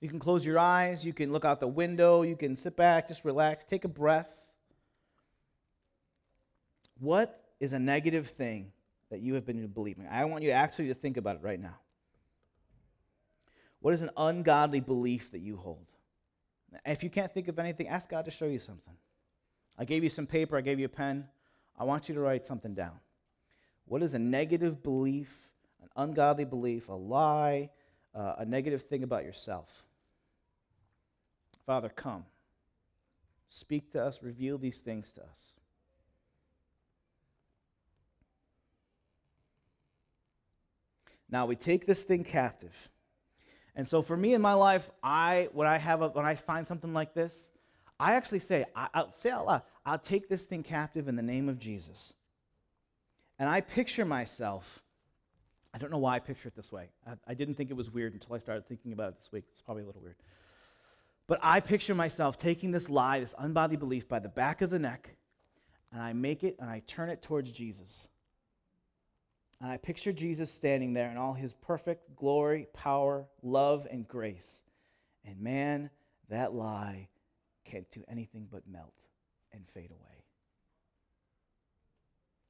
You 0.00 0.08
can 0.08 0.18
close 0.18 0.44
your 0.44 0.58
eyes, 0.58 1.04
you 1.04 1.12
can 1.12 1.32
look 1.32 1.44
out 1.44 1.60
the 1.60 1.68
window, 1.68 2.22
you 2.22 2.36
can 2.36 2.56
sit 2.56 2.76
back, 2.76 3.08
just 3.08 3.24
relax, 3.24 3.64
take 3.64 3.84
a 3.84 3.88
breath. 3.88 4.28
What 6.98 7.42
is 7.58 7.72
a 7.72 7.78
negative 7.78 8.28
thing 8.28 8.70
that 9.10 9.20
you 9.20 9.34
have 9.34 9.46
been 9.46 9.66
believing? 9.68 10.06
I 10.10 10.24
want 10.26 10.44
you 10.44 10.50
actually 10.50 10.88
to 10.88 10.94
think 10.94 11.16
about 11.16 11.36
it 11.36 11.42
right 11.42 11.60
now. 11.60 11.76
What 13.84 13.92
is 13.92 14.00
an 14.00 14.08
ungodly 14.16 14.80
belief 14.80 15.30
that 15.32 15.40
you 15.40 15.58
hold? 15.58 15.84
If 16.86 17.02
you 17.02 17.10
can't 17.10 17.30
think 17.30 17.48
of 17.48 17.58
anything, 17.58 17.86
ask 17.86 18.08
God 18.08 18.24
to 18.24 18.30
show 18.30 18.46
you 18.46 18.58
something. 18.58 18.94
I 19.76 19.84
gave 19.84 20.02
you 20.02 20.08
some 20.08 20.26
paper, 20.26 20.56
I 20.56 20.62
gave 20.62 20.78
you 20.78 20.86
a 20.86 20.88
pen. 20.88 21.28
I 21.78 21.84
want 21.84 22.08
you 22.08 22.14
to 22.14 22.20
write 22.22 22.46
something 22.46 22.72
down. 22.72 22.94
What 23.84 24.02
is 24.02 24.14
a 24.14 24.18
negative 24.18 24.82
belief, 24.82 25.50
an 25.82 25.90
ungodly 25.96 26.46
belief, 26.46 26.88
a 26.88 26.94
lie, 26.94 27.68
uh, 28.14 28.36
a 28.38 28.46
negative 28.46 28.84
thing 28.84 29.02
about 29.02 29.26
yourself? 29.26 29.84
Father, 31.66 31.90
come. 31.90 32.24
Speak 33.50 33.92
to 33.92 34.02
us, 34.02 34.22
reveal 34.22 34.56
these 34.56 34.80
things 34.80 35.12
to 35.12 35.20
us. 35.20 35.58
Now 41.30 41.44
we 41.44 41.54
take 41.54 41.84
this 41.84 42.02
thing 42.02 42.24
captive. 42.24 42.88
And 43.76 43.86
so 43.86 44.02
for 44.02 44.16
me 44.16 44.34
in 44.34 44.40
my 44.40 44.54
life, 44.54 44.90
I 45.02 45.48
when 45.52 45.66
I 45.66 45.78
have 45.78 46.02
a, 46.02 46.08
when 46.08 46.24
I 46.24 46.34
find 46.36 46.66
something 46.66 46.92
like 46.92 47.14
this, 47.14 47.50
I 47.98 48.14
actually 48.14 48.40
say, 48.40 48.64
I, 48.74 48.88
will 48.94 49.12
say 49.12 49.30
out 49.30 49.46
loud, 49.46 49.62
I'll 49.84 49.98
take 49.98 50.28
this 50.28 50.46
thing 50.46 50.62
captive 50.62 51.08
in 51.08 51.16
the 51.16 51.22
name 51.22 51.48
of 51.48 51.58
Jesus. 51.58 52.12
And 53.38 53.48
I 53.48 53.60
picture 53.60 54.04
myself, 54.04 54.82
I 55.72 55.78
don't 55.78 55.90
know 55.90 55.98
why 55.98 56.16
I 56.16 56.18
picture 56.20 56.48
it 56.48 56.54
this 56.54 56.70
way. 56.70 56.88
I, 57.06 57.12
I 57.26 57.34
didn't 57.34 57.54
think 57.54 57.70
it 57.70 57.76
was 57.76 57.90
weird 57.90 58.12
until 58.12 58.34
I 58.34 58.38
started 58.38 58.66
thinking 58.66 58.92
about 58.92 59.10
it 59.10 59.18
this 59.18 59.32
week. 59.32 59.44
It's 59.50 59.60
probably 59.60 59.82
a 59.82 59.86
little 59.86 60.02
weird. 60.02 60.16
But 61.26 61.40
I 61.42 61.60
picture 61.60 61.94
myself 61.94 62.38
taking 62.38 62.70
this 62.70 62.88
lie, 62.88 63.20
this 63.20 63.34
unbody 63.34 63.78
belief, 63.78 64.08
by 64.08 64.18
the 64.18 64.28
back 64.28 64.60
of 64.60 64.70
the 64.70 64.78
neck, 64.78 65.16
and 65.92 66.02
I 66.02 66.12
make 66.12 66.44
it 66.44 66.56
and 66.60 66.68
I 66.68 66.82
turn 66.86 67.08
it 67.08 67.22
towards 67.22 67.50
Jesus. 67.50 68.08
And 69.64 69.72
I 69.72 69.78
picture 69.78 70.12
Jesus 70.12 70.50
standing 70.50 70.92
there 70.92 71.10
in 71.10 71.16
all 71.16 71.32
his 71.32 71.54
perfect 71.54 72.14
glory, 72.16 72.66
power, 72.74 73.24
love, 73.42 73.86
and 73.90 74.06
grace. 74.06 74.62
And 75.24 75.40
man, 75.40 75.88
that 76.28 76.52
lie 76.52 77.08
can't 77.64 77.90
do 77.90 78.04
anything 78.06 78.46
but 78.52 78.68
melt 78.70 78.92
and 79.54 79.66
fade 79.72 79.90
away. 79.90 80.24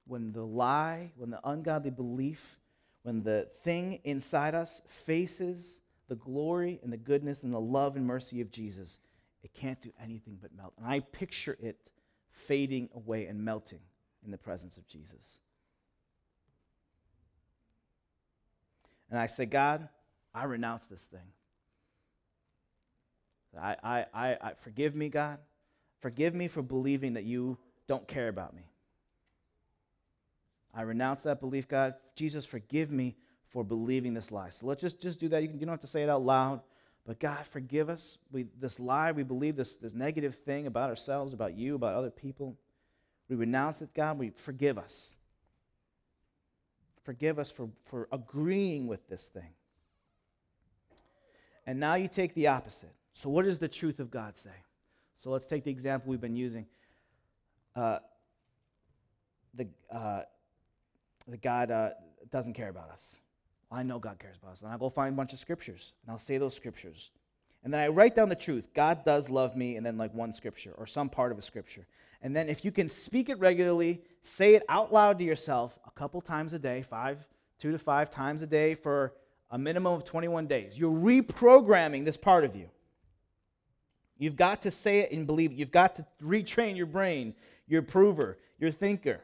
When 0.09 0.33
the 0.33 0.43
lie, 0.43 1.12
when 1.15 1.31
the 1.31 1.39
ungodly 1.49 1.93
belief, 1.93 2.59
when 3.05 3.23
the 3.23 3.47
thing 3.62 4.01
inside 4.03 4.57
us 4.57 4.83
faces 4.89 5.79
the 6.09 6.17
glory 6.17 6.81
and 6.83 6.93
the 6.93 6.97
goodness 6.97 7.45
and 7.45 7.55
the 7.55 7.61
love 7.61 7.95
and 7.95 8.05
mercy 8.05 8.41
of 8.41 8.51
Jesus, 8.51 8.99
it 9.45 9.55
can't 9.55 9.81
do 9.81 9.93
anything 10.03 10.37
but 10.43 10.53
melt. 10.53 10.73
And 10.79 10.87
I 10.89 10.99
picture 10.99 11.57
it 11.62 11.91
fading 12.33 12.89
away 12.93 13.27
and 13.27 13.45
melting 13.45 13.83
in 14.25 14.33
the 14.33 14.37
presence 14.37 14.77
of 14.79 14.89
Jesus. 14.89 15.39
And 19.15 19.21
I 19.21 19.29
say, 19.29 19.47
God, 19.47 19.89
I 20.35 20.43
renounce 20.43 20.87
this 20.87 21.03
thing. 21.03 21.21
I, 23.57 23.77
I, 23.81 24.07
I, 24.12 24.37
I, 24.43 24.53
forgive 24.55 24.97
me, 24.97 25.09
God. 25.09 25.39
Forgive 26.01 26.35
me 26.35 26.49
for 26.49 26.62
believing 26.62 27.12
that 27.12 27.23
you 27.23 27.57
don't 27.87 28.09
care 28.09 28.27
about 28.27 28.57
me. 28.57 28.62
I 30.75 30.83
renounce 30.83 31.23
that 31.23 31.39
belief, 31.39 31.69
God. 31.69 31.95
Jesus, 32.17 32.45
forgive 32.45 32.91
me 32.91 33.15
for 33.51 33.62
believing 33.62 34.15
this 34.15 34.33
lie. 34.33 34.51
So 34.51 34.67
let's 34.67 34.81
just, 34.81 35.01
just 35.01 35.21
do 35.21 35.29
that. 35.29 35.43
You, 35.43 35.49
can, 35.49 35.61
you 35.61 35.67
don't 35.67 35.75
have 35.75 35.81
to 35.83 35.87
say 35.87 36.03
it 36.03 36.09
out 36.09 36.23
loud. 36.23 36.61
But 37.07 37.21
God, 37.21 37.47
forgive 37.47 37.89
us. 37.89 38.19
We, 38.33 38.47
this 38.59 38.81
lie, 38.81 39.12
we 39.12 39.23
believe 39.23 39.55
this, 39.55 39.77
this 39.77 39.95
negative 39.95 40.35
thing 40.45 40.67
about 40.67 40.91
ourselves, 40.91 41.33
about 41.33 41.57
you, 41.57 41.77
about 41.77 41.95
other 41.95 42.11
people. 42.11 42.57
We 43.29 43.37
renounce 43.37 43.81
it, 43.81 43.95
God. 43.95 44.19
We 44.19 44.31
forgive 44.31 44.77
us. 44.77 45.15
Forgive 47.05 47.38
us 47.38 47.50
for, 47.50 47.68
for 47.84 48.09
agreeing 48.11 48.86
with 48.86 49.09
this 49.09 49.28
thing. 49.28 49.50
And 51.66 51.78
now 51.78 51.94
you 51.94 52.09
take 52.09 52.34
the 52.34 52.48
opposite. 52.48 52.92
So, 53.12 53.28
what 53.28 53.44
does 53.44 53.59
the 53.59 53.68
truth 53.68 54.00
of 54.00 54.11
God 54.11 54.36
say? 54.36 54.50
So, 55.16 55.30
let's 55.30 55.46
take 55.46 55.64
the 55.64 55.70
example 55.70 56.11
we've 56.11 56.20
been 56.20 56.36
using. 56.36 56.66
Uh, 57.76 57.98
the, 59.55 59.66
uh, 59.90 60.22
the 61.28 61.36
God 61.36 61.70
uh, 61.70 61.90
doesn't 62.30 62.55
care 62.55 62.68
about 62.68 62.90
us. 62.90 63.18
I 63.70 63.82
know 63.82 63.98
God 63.98 64.18
cares 64.18 64.36
about 64.40 64.52
us. 64.52 64.62
And 64.62 64.70
I'll 64.70 64.78
go 64.78 64.90
find 64.90 65.12
a 65.12 65.16
bunch 65.16 65.32
of 65.32 65.38
scriptures, 65.38 65.92
and 66.02 66.12
I'll 66.12 66.18
say 66.18 66.38
those 66.38 66.55
scriptures. 66.55 67.11
And 67.64 67.72
then 67.72 67.80
I 67.80 67.88
write 67.88 68.14
down 68.14 68.28
the 68.28 68.34
truth. 68.34 68.68
God 68.74 69.05
does 69.05 69.30
love 69.30 69.57
me, 69.57 69.76
and 69.76 69.84
then 69.84 69.96
like 69.96 70.12
one 70.14 70.32
scripture 70.32 70.74
or 70.76 70.86
some 70.86 71.09
part 71.09 71.32
of 71.32 71.38
a 71.38 71.42
scripture. 71.42 71.86
And 72.25 72.35
then 72.35 72.49
if 72.49 72.64
you 72.64 72.72
can 72.72 72.89
speak 72.89 73.29
it 73.29 73.39
regularly, 73.39 74.01
say 74.22 74.55
it 74.55 74.64
out 74.70 74.91
loud 74.91 75.18
to 75.18 75.25
yourself 75.25 75.79
a 75.87 75.91
couple 75.91 76.22
times 76.22 76.55
a 76.55 76.59
day, 76.59 76.81
five, 76.81 77.18
two 77.59 77.70
to 77.70 77.79
five 77.79 78.11
times 78.11 78.41
a 78.41 78.47
day 78.47 78.75
for 78.75 79.12
a 79.51 79.59
minimum 79.59 79.93
of 79.93 80.05
21 80.07 80.47
days. 80.47 80.79
You're 80.79 80.91
reprogramming 80.91 82.07
this 82.07 82.16
part 82.16 82.45
of 82.45 82.57
you. 82.57 82.70
You've 84.16 84.37
got 84.37 84.62
to 84.62 84.70
say 84.70 85.01
it 85.01 85.12
and 85.12 85.27
believe 85.27 85.53
it. 85.53 85.57
You've 85.57 85.70
got 85.70 85.97
to 85.97 86.07
retrain 86.22 86.79
your 86.79 86.87
brain, 86.87 87.35
your 87.68 87.83
prover, 87.83 88.39
your 88.59 88.70
thinker. 88.70 89.20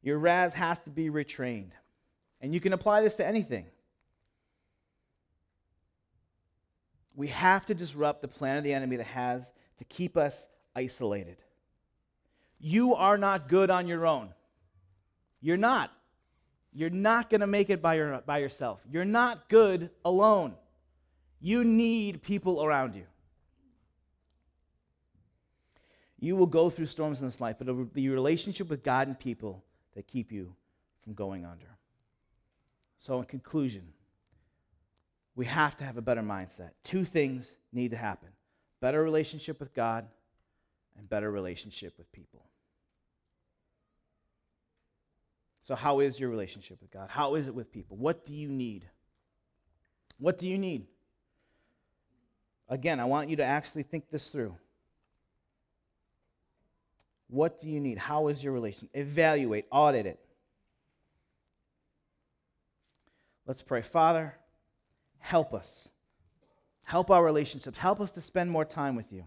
Your 0.00 0.18
RAS 0.18 0.54
has 0.54 0.80
to 0.84 0.90
be 0.90 1.10
retrained. 1.10 1.72
And 2.40 2.54
you 2.54 2.60
can 2.60 2.72
apply 2.72 3.02
this 3.02 3.16
to 3.16 3.26
anything. 3.26 3.66
We 7.14 7.26
have 7.28 7.66
to 7.66 7.74
disrupt 7.74 8.22
the 8.22 8.28
plan 8.28 8.56
of 8.56 8.64
the 8.64 8.72
enemy 8.72 8.96
that 8.96 9.08
has 9.08 9.52
to 9.76 9.84
keep 9.84 10.16
us 10.16 10.48
isolated. 10.74 11.36
You 12.60 12.94
are 12.94 13.18
not 13.18 13.48
good 13.48 13.70
on 13.70 13.86
your 13.86 14.06
own. 14.06 14.30
You're 15.40 15.56
not. 15.56 15.92
You're 16.72 16.90
not 16.90 17.30
going 17.30 17.40
to 17.40 17.46
make 17.46 17.70
it 17.70 17.80
by, 17.80 17.94
your, 17.94 18.22
by 18.26 18.38
yourself. 18.38 18.82
You're 18.90 19.04
not 19.04 19.48
good 19.48 19.90
alone. 20.04 20.54
You 21.40 21.64
need 21.64 22.22
people 22.22 22.62
around 22.62 22.94
you. 22.94 23.04
You 26.20 26.34
will 26.36 26.46
go 26.46 26.68
through 26.68 26.86
storms 26.86 27.20
in 27.20 27.26
this 27.26 27.40
life, 27.40 27.56
but 27.58 27.68
it'll 27.68 27.84
be 27.84 28.02
your 28.02 28.14
relationship 28.14 28.68
with 28.68 28.82
God 28.82 29.06
and 29.06 29.18
people 29.18 29.62
that 29.94 30.08
keep 30.08 30.32
you 30.32 30.54
from 31.00 31.14
going 31.14 31.44
under. 31.44 31.78
So, 32.96 33.20
in 33.20 33.24
conclusion, 33.24 33.82
we 35.36 35.46
have 35.46 35.76
to 35.76 35.84
have 35.84 35.96
a 35.96 36.02
better 36.02 36.22
mindset. 36.22 36.70
Two 36.82 37.04
things 37.04 37.56
need 37.72 37.92
to 37.92 37.96
happen 37.96 38.28
better 38.80 39.02
relationship 39.02 39.58
with 39.58 39.74
God 39.74 40.06
and 40.96 41.08
better 41.08 41.30
relationship 41.30 41.94
with 41.98 42.10
people. 42.12 42.47
So, 45.68 45.74
how 45.74 46.00
is 46.00 46.18
your 46.18 46.30
relationship 46.30 46.80
with 46.80 46.90
God? 46.90 47.10
How 47.10 47.34
is 47.34 47.46
it 47.46 47.54
with 47.54 47.70
people? 47.70 47.98
What 47.98 48.24
do 48.24 48.32
you 48.32 48.48
need? 48.48 48.86
What 50.18 50.38
do 50.38 50.46
you 50.46 50.56
need? 50.56 50.86
Again, 52.70 52.98
I 53.00 53.04
want 53.04 53.28
you 53.28 53.36
to 53.36 53.44
actually 53.44 53.82
think 53.82 54.08
this 54.10 54.30
through. 54.30 54.54
What 57.28 57.60
do 57.60 57.68
you 57.68 57.80
need? 57.80 57.98
How 57.98 58.28
is 58.28 58.42
your 58.42 58.54
relation? 58.54 58.88
Evaluate, 58.94 59.66
audit 59.70 60.06
it. 60.06 60.18
Let's 63.44 63.60
pray. 63.60 63.82
Father, 63.82 64.38
help 65.18 65.52
us. 65.52 65.90
Help 66.86 67.10
our 67.10 67.22
relationships. 67.22 67.76
Help 67.76 68.00
us 68.00 68.12
to 68.12 68.22
spend 68.22 68.50
more 68.50 68.64
time 68.64 68.96
with 68.96 69.12
you. 69.12 69.24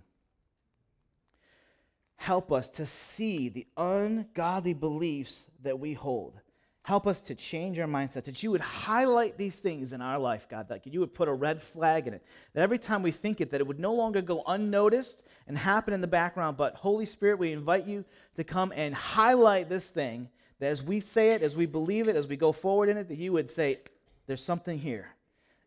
Help 2.22 2.52
us 2.52 2.70
to 2.70 2.86
see 2.86 3.50
the 3.50 3.66
ungodly 3.78 4.76
beliefs 4.76 5.48
that 5.64 5.80
we 5.80 5.92
hold. 5.92 6.40
Help 6.84 7.08
us 7.08 7.20
to 7.20 7.34
change 7.34 7.80
our 7.80 7.88
mindset, 7.88 8.26
that 8.26 8.44
you 8.44 8.52
would 8.52 8.62
highlight 8.62 9.40
these 9.40 9.56
things 9.56 9.92
in 9.92 10.04
our 10.04 10.20
life, 10.20 10.48
God, 10.48 10.70
that 10.70 10.86
you 10.86 11.00
would 11.00 11.16
put 11.16 11.28
a 11.28 11.34
red 11.34 11.60
flag 11.60 12.08
in 12.08 12.14
it. 12.14 12.24
That 12.54 12.62
every 12.62 12.78
time 12.78 13.02
we 13.02 13.10
think 13.10 13.42
it, 13.42 13.50
that 13.50 13.60
it 13.60 13.66
would 13.66 13.80
no 13.80 13.94
longer 13.94 14.22
go 14.22 14.44
unnoticed 14.46 15.24
and 15.48 15.58
happen 15.58 15.96
in 15.96 16.02
the 16.02 16.06
background, 16.06 16.58
but 16.58 16.76
Holy 16.76 17.08
Spirit, 17.08 17.40
we 17.40 17.54
invite 17.54 17.88
you 17.88 18.06
to 18.36 18.44
come 18.44 18.72
and 18.76 18.94
highlight 18.94 19.68
this 19.68 19.88
thing, 19.88 20.30
that 20.60 20.68
as 20.68 20.84
we 20.84 21.00
say 21.00 21.30
it, 21.30 21.42
as 21.42 21.56
we 21.56 21.66
believe 21.66 22.08
it, 22.08 22.16
as 22.16 22.28
we 22.28 22.38
go 22.38 22.52
forward 22.52 22.90
in 22.90 22.98
it, 22.98 23.08
that 23.08 23.18
you 23.18 23.34
would 23.34 23.50
say, 23.50 23.80
there's 24.28 24.44
something 24.44 24.78
here, 24.78 25.10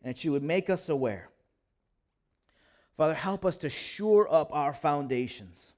and 0.04 0.14
that 0.14 0.22
you 0.22 0.30
would 0.30 0.44
make 0.44 0.70
us 0.70 0.88
aware. 0.88 1.30
Father, 2.96 3.14
help 3.14 3.44
us 3.44 3.56
to 3.56 3.68
shore 3.68 4.32
up 4.32 4.54
our 4.54 4.72
foundations 4.72 5.72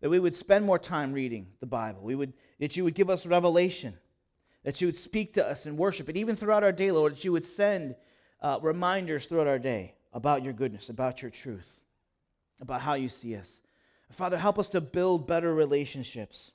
that 0.00 0.10
we 0.10 0.18
would 0.18 0.34
spend 0.34 0.64
more 0.64 0.78
time 0.78 1.12
reading 1.12 1.48
the 1.60 1.66
Bible. 1.66 2.02
We 2.02 2.14
would, 2.14 2.32
that 2.60 2.76
you 2.76 2.84
would 2.84 2.94
give 2.94 3.10
us 3.10 3.26
revelation, 3.26 3.94
that 4.64 4.80
you 4.80 4.88
would 4.88 4.96
speak 4.96 5.34
to 5.34 5.46
us 5.46 5.66
in 5.66 5.76
worship, 5.76 6.08
and 6.08 6.16
even 6.16 6.36
throughout 6.36 6.62
our 6.62 6.72
day, 6.72 6.90
Lord, 6.90 7.16
that 7.16 7.24
you 7.24 7.32
would 7.32 7.44
send 7.44 7.96
uh, 8.40 8.58
reminders 8.62 9.26
throughout 9.26 9.48
our 9.48 9.58
day 9.58 9.94
about 10.12 10.44
your 10.44 10.52
goodness, 10.52 10.88
about 10.88 11.22
your 11.22 11.30
truth, 11.30 11.68
about 12.60 12.80
how 12.80 12.94
you 12.94 13.08
see 13.08 13.36
us. 13.36 13.60
Father, 14.12 14.38
help 14.38 14.58
us 14.58 14.68
to 14.70 14.80
build 14.80 15.26
better 15.26 15.52
relationships, 15.52 16.52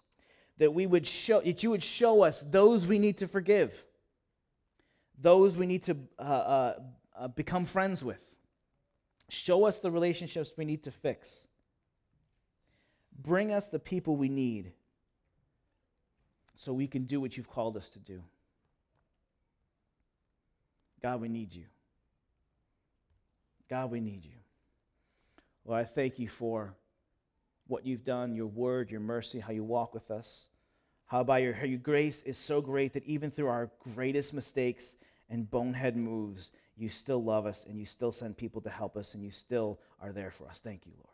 that 0.57 0.73
we 0.73 0.87
would 0.87 1.05
show, 1.05 1.41
that 1.41 1.61
you 1.63 1.69
would 1.69 1.83
show 1.83 2.23
us 2.23 2.41
those 2.49 2.85
we 2.85 2.97
need 2.97 3.17
to 3.17 3.27
forgive, 3.27 3.83
those 5.19 5.55
we 5.55 5.65
need 5.65 5.83
to 5.83 5.97
uh, 6.17 6.21
uh, 6.21 6.79
uh 7.15 7.27
become 7.27 7.65
friends 7.65 8.03
with. 8.03 8.19
Show 9.29 9.65
us 9.65 9.79
the 9.79 9.91
relationships 9.91 10.51
we 10.57 10.65
need 10.65 10.83
to 10.83 10.91
fix. 10.91 11.47
Bring 13.21 13.51
us 13.51 13.69
the 13.69 13.79
people 13.79 14.15
we 14.15 14.29
need 14.29 14.71
so 16.55 16.73
we 16.73 16.87
can 16.87 17.03
do 17.05 17.19
what 17.19 17.37
you've 17.37 17.49
called 17.49 17.77
us 17.77 17.89
to 17.89 17.99
do. 17.99 18.21
God, 21.01 21.21
we 21.21 21.27
need 21.27 21.53
you. 21.53 21.65
God, 23.69 23.91
we 23.91 23.99
need 23.99 24.23
you. 24.23 24.31
Lord, 25.65 25.81
I 25.81 25.83
thank 25.83 26.19
you 26.19 26.27
for 26.27 26.73
what 27.67 27.85
you've 27.85 28.03
done, 28.03 28.35
your 28.35 28.47
word, 28.47 28.91
your 28.91 28.99
mercy, 28.99 29.39
how 29.39 29.51
you 29.51 29.63
walk 29.63 29.93
with 29.93 30.11
us. 30.11 30.47
How 31.05 31.23
by 31.23 31.39
your, 31.39 31.65
your 31.65 31.79
grace 31.79 32.23
is 32.23 32.37
so 32.37 32.61
great 32.61 32.93
that 32.93 33.05
even 33.05 33.31
through 33.31 33.47
our 33.47 33.69
greatest 33.93 34.33
mistakes 34.33 34.95
and 35.29 35.49
bonehead 35.49 35.95
moves, 35.95 36.51
you 36.75 36.89
still 36.89 37.23
love 37.23 37.45
us 37.45 37.65
and 37.69 37.77
you 37.77 37.85
still 37.85 38.11
send 38.11 38.37
people 38.37 38.61
to 38.61 38.69
help 38.69 38.97
us 38.97 39.13
and 39.13 39.23
you 39.23 39.31
still 39.31 39.79
are 40.01 40.11
there 40.11 40.31
for 40.31 40.47
us. 40.47 40.59
Thank 40.59 40.85
you, 40.85 40.93
Lord. 40.97 41.12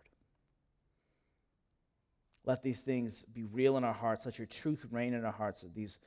Let 2.49 2.63
these 2.63 2.81
things 2.81 3.25
be 3.31 3.43
real 3.43 3.77
in 3.77 3.83
our 3.83 3.93
hearts. 3.93 4.25
Let 4.25 4.39
your 4.39 4.47
truth 4.47 4.83
reign 4.89 5.13
in 5.13 5.23
our 5.23 5.31
hearts. 5.31 5.61
That 5.61 5.75
these 5.75 5.99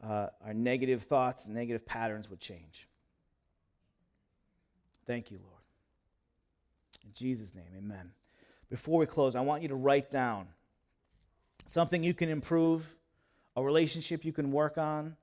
uh, 0.00 0.28
our 0.46 0.54
negative 0.54 1.02
thoughts 1.02 1.46
and 1.46 1.56
negative 1.56 1.84
patterns 1.84 2.30
would 2.30 2.38
change. 2.38 2.86
Thank 5.08 5.32
you, 5.32 5.40
Lord. 5.42 5.60
In 7.04 7.12
Jesus' 7.12 7.52
name, 7.52 7.64
amen. 7.76 8.12
Before 8.70 9.00
we 9.00 9.06
close, 9.06 9.34
I 9.34 9.40
want 9.40 9.60
you 9.62 9.70
to 9.70 9.74
write 9.74 10.08
down 10.08 10.46
something 11.66 12.04
you 12.04 12.14
can 12.14 12.28
improve, 12.28 12.94
a 13.56 13.62
relationship 13.64 14.24
you 14.24 14.32
can 14.32 14.52
work 14.52 14.78
on. 14.78 15.16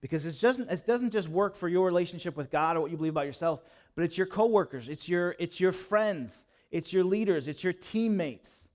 Because 0.00 0.26
it 0.26 0.40
doesn't, 0.40 0.68
it 0.68 0.84
doesn't 0.84 1.12
just 1.12 1.28
work 1.28 1.54
for 1.54 1.68
your 1.68 1.86
relationship 1.86 2.36
with 2.36 2.50
God 2.50 2.76
or 2.76 2.80
what 2.80 2.90
you 2.90 2.96
believe 2.96 3.12
about 3.12 3.26
yourself, 3.26 3.62
but 3.94 4.02
it's 4.02 4.18
your 4.18 4.26
coworkers, 4.26 4.88
it's 4.88 5.08
your, 5.08 5.36
it's 5.38 5.60
your 5.60 5.70
friends, 5.70 6.46
it's 6.72 6.92
your 6.92 7.04
leaders, 7.04 7.46
it's 7.46 7.62
your 7.62 7.72
teammates. 7.72 8.65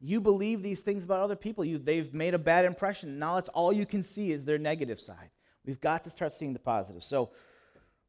You 0.00 0.20
believe 0.20 0.62
these 0.62 0.80
things 0.80 1.04
about 1.04 1.20
other 1.20 1.36
people. 1.36 1.64
You, 1.64 1.78
they've 1.78 2.12
made 2.12 2.34
a 2.34 2.38
bad 2.38 2.64
impression. 2.64 3.18
Now 3.18 3.36
that's 3.36 3.48
all 3.48 3.72
you 3.72 3.86
can 3.86 4.02
see 4.02 4.32
is 4.32 4.44
their 4.44 4.58
negative 4.58 5.00
side. 5.00 5.30
We've 5.64 5.80
got 5.80 6.04
to 6.04 6.10
start 6.10 6.32
seeing 6.32 6.52
the 6.52 6.58
positive. 6.58 7.02
So 7.02 7.30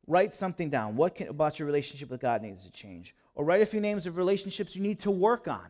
write 0.06 0.36
something 0.36 0.70
down. 0.70 0.96
What 0.96 1.16
can, 1.16 1.30
about 1.30 1.60
your 1.60 1.66
relationship 1.66 2.10
with 2.10 2.22
God 2.22 2.42
needs 2.42 2.66
to 2.66 2.72
change? 2.72 3.16
Or 3.36 3.46
write 3.46 3.62
a 3.62 3.66
few 3.66 3.82
names 3.82 4.06
of 4.06 4.18
relationships 4.18 4.76
you 4.76 4.82
need 4.82 5.00
to 5.00 5.12
work 5.12 5.48
on. 5.48 5.68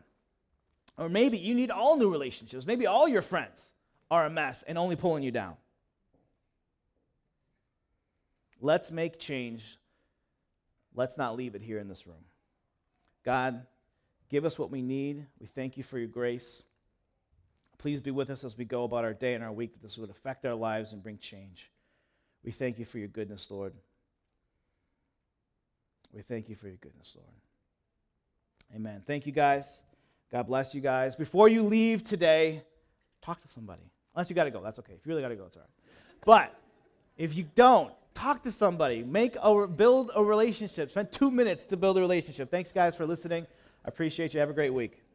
Or 0.98 1.10
maybe 1.10 1.38
you 1.38 1.54
need 1.54 1.70
all 1.70 1.98
new 1.98 2.12
relationships. 2.12 2.66
Maybe 2.66 2.88
all 2.88 3.08
your 3.08 3.22
friends 3.22 3.74
are 4.10 4.26
a 4.26 4.30
mess 4.30 4.64
and 4.68 4.78
only 4.78 4.96
pulling 4.96 5.24
you 5.24 5.32
down. 5.32 5.56
Let's 8.60 8.90
make 8.90 9.20
change. 9.20 9.78
Let's 10.96 11.18
not 11.18 11.36
leave 11.36 11.54
it 11.54 11.62
here 11.62 11.78
in 11.78 11.88
this 11.88 12.08
room. 12.08 12.26
God, 13.24 13.66
Give 14.30 14.46
us 14.46 14.60
what 14.60 14.70
we 14.70 14.82
need. 14.82 15.26
We 15.40 15.48
thank 15.48 15.78
you 15.78 15.84
for 15.84 15.98
your 15.98 16.08
grace. 16.08 16.64
Please 17.78 18.02
be 18.02 18.12
with 18.12 18.30
us 18.30 18.44
as 18.44 18.58
we 18.58 18.66
go 18.66 18.84
about 18.84 19.04
our 19.04 19.14
day 19.14 19.34
and 19.34 19.44
our 19.44 19.52
week, 19.52 19.74
that 19.74 19.82
this 19.82 19.98
would 19.98 20.10
affect 20.10 20.46
our 20.46 20.56
lives 20.56 20.94
and 20.94 21.02
bring 21.02 21.18
change. 21.18 21.72
We 22.44 22.52
thank 22.52 22.80
you 22.80 22.86
for 22.86 22.98
your 22.98 23.08
goodness, 23.08 23.50
Lord. 23.50 23.74
We 26.14 26.22
thank 26.22 26.50
you 26.50 26.56
for 26.56 26.68
your 26.68 26.78
goodness, 26.78 27.14
Lord. 27.16 27.28
Amen. 28.76 29.04
Thank 29.06 29.26
you, 29.26 29.32
guys. 29.32 29.84
God 30.32 30.48
bless 30.48 30.76
you 30.76 30.82
guys. 30.82 31.16
Before 31.16 31.48
you 31.48 31.64
leave 31.64 32.04
today, 32.04 32.64
talk 33.22 33.42
to 33.42 33.48
somebody. 33.48 33.84
Unless 34.14 34.30
you 34.30 34.36
got 34.36 34.46
to 34.46 34.52
go, 34.52 34.62
that's 34.62 34.80
okay. 34.80 34.94
If 34.94 35.06
you 35.06 35.10
really 35.10 35.22
got 35.22 35.30
to 35.30 35.36
go, 35.36 35.46
it's 35.46 35.56
all 35.56 35.64
right. 35.64 35.70
But 36.26 36.60
if 37.18 37.36
you 37.36 37.48
don't, 37.56 37.94
talk 38.14 38.44
to 38.44 38.52
somebody. 38.52 39.04
Make 39.04 39.38
a 39.42 39.68
build 39.68 40.12
a 40.16 40.24
relationship. 40.24 40.90
Spend 40.90 41.12
two 41.12 41.30
minutes 41.30 41.64
to 41.66 41.78
build 41.78 41.98
a 41.98 42.02
relationship. 42.02 42.50
Thanks, 42.50 42.72
guys, 42.72 42.96
for 42.96 43.06
listening. 43.06 43.46
I 43.88 43.90
appreciate 43.90 44.34
you. 44.34 44.42
Have 44.42 44.50
a 44.50 44.54
great 44.54 44.74
week. 44.74 45.07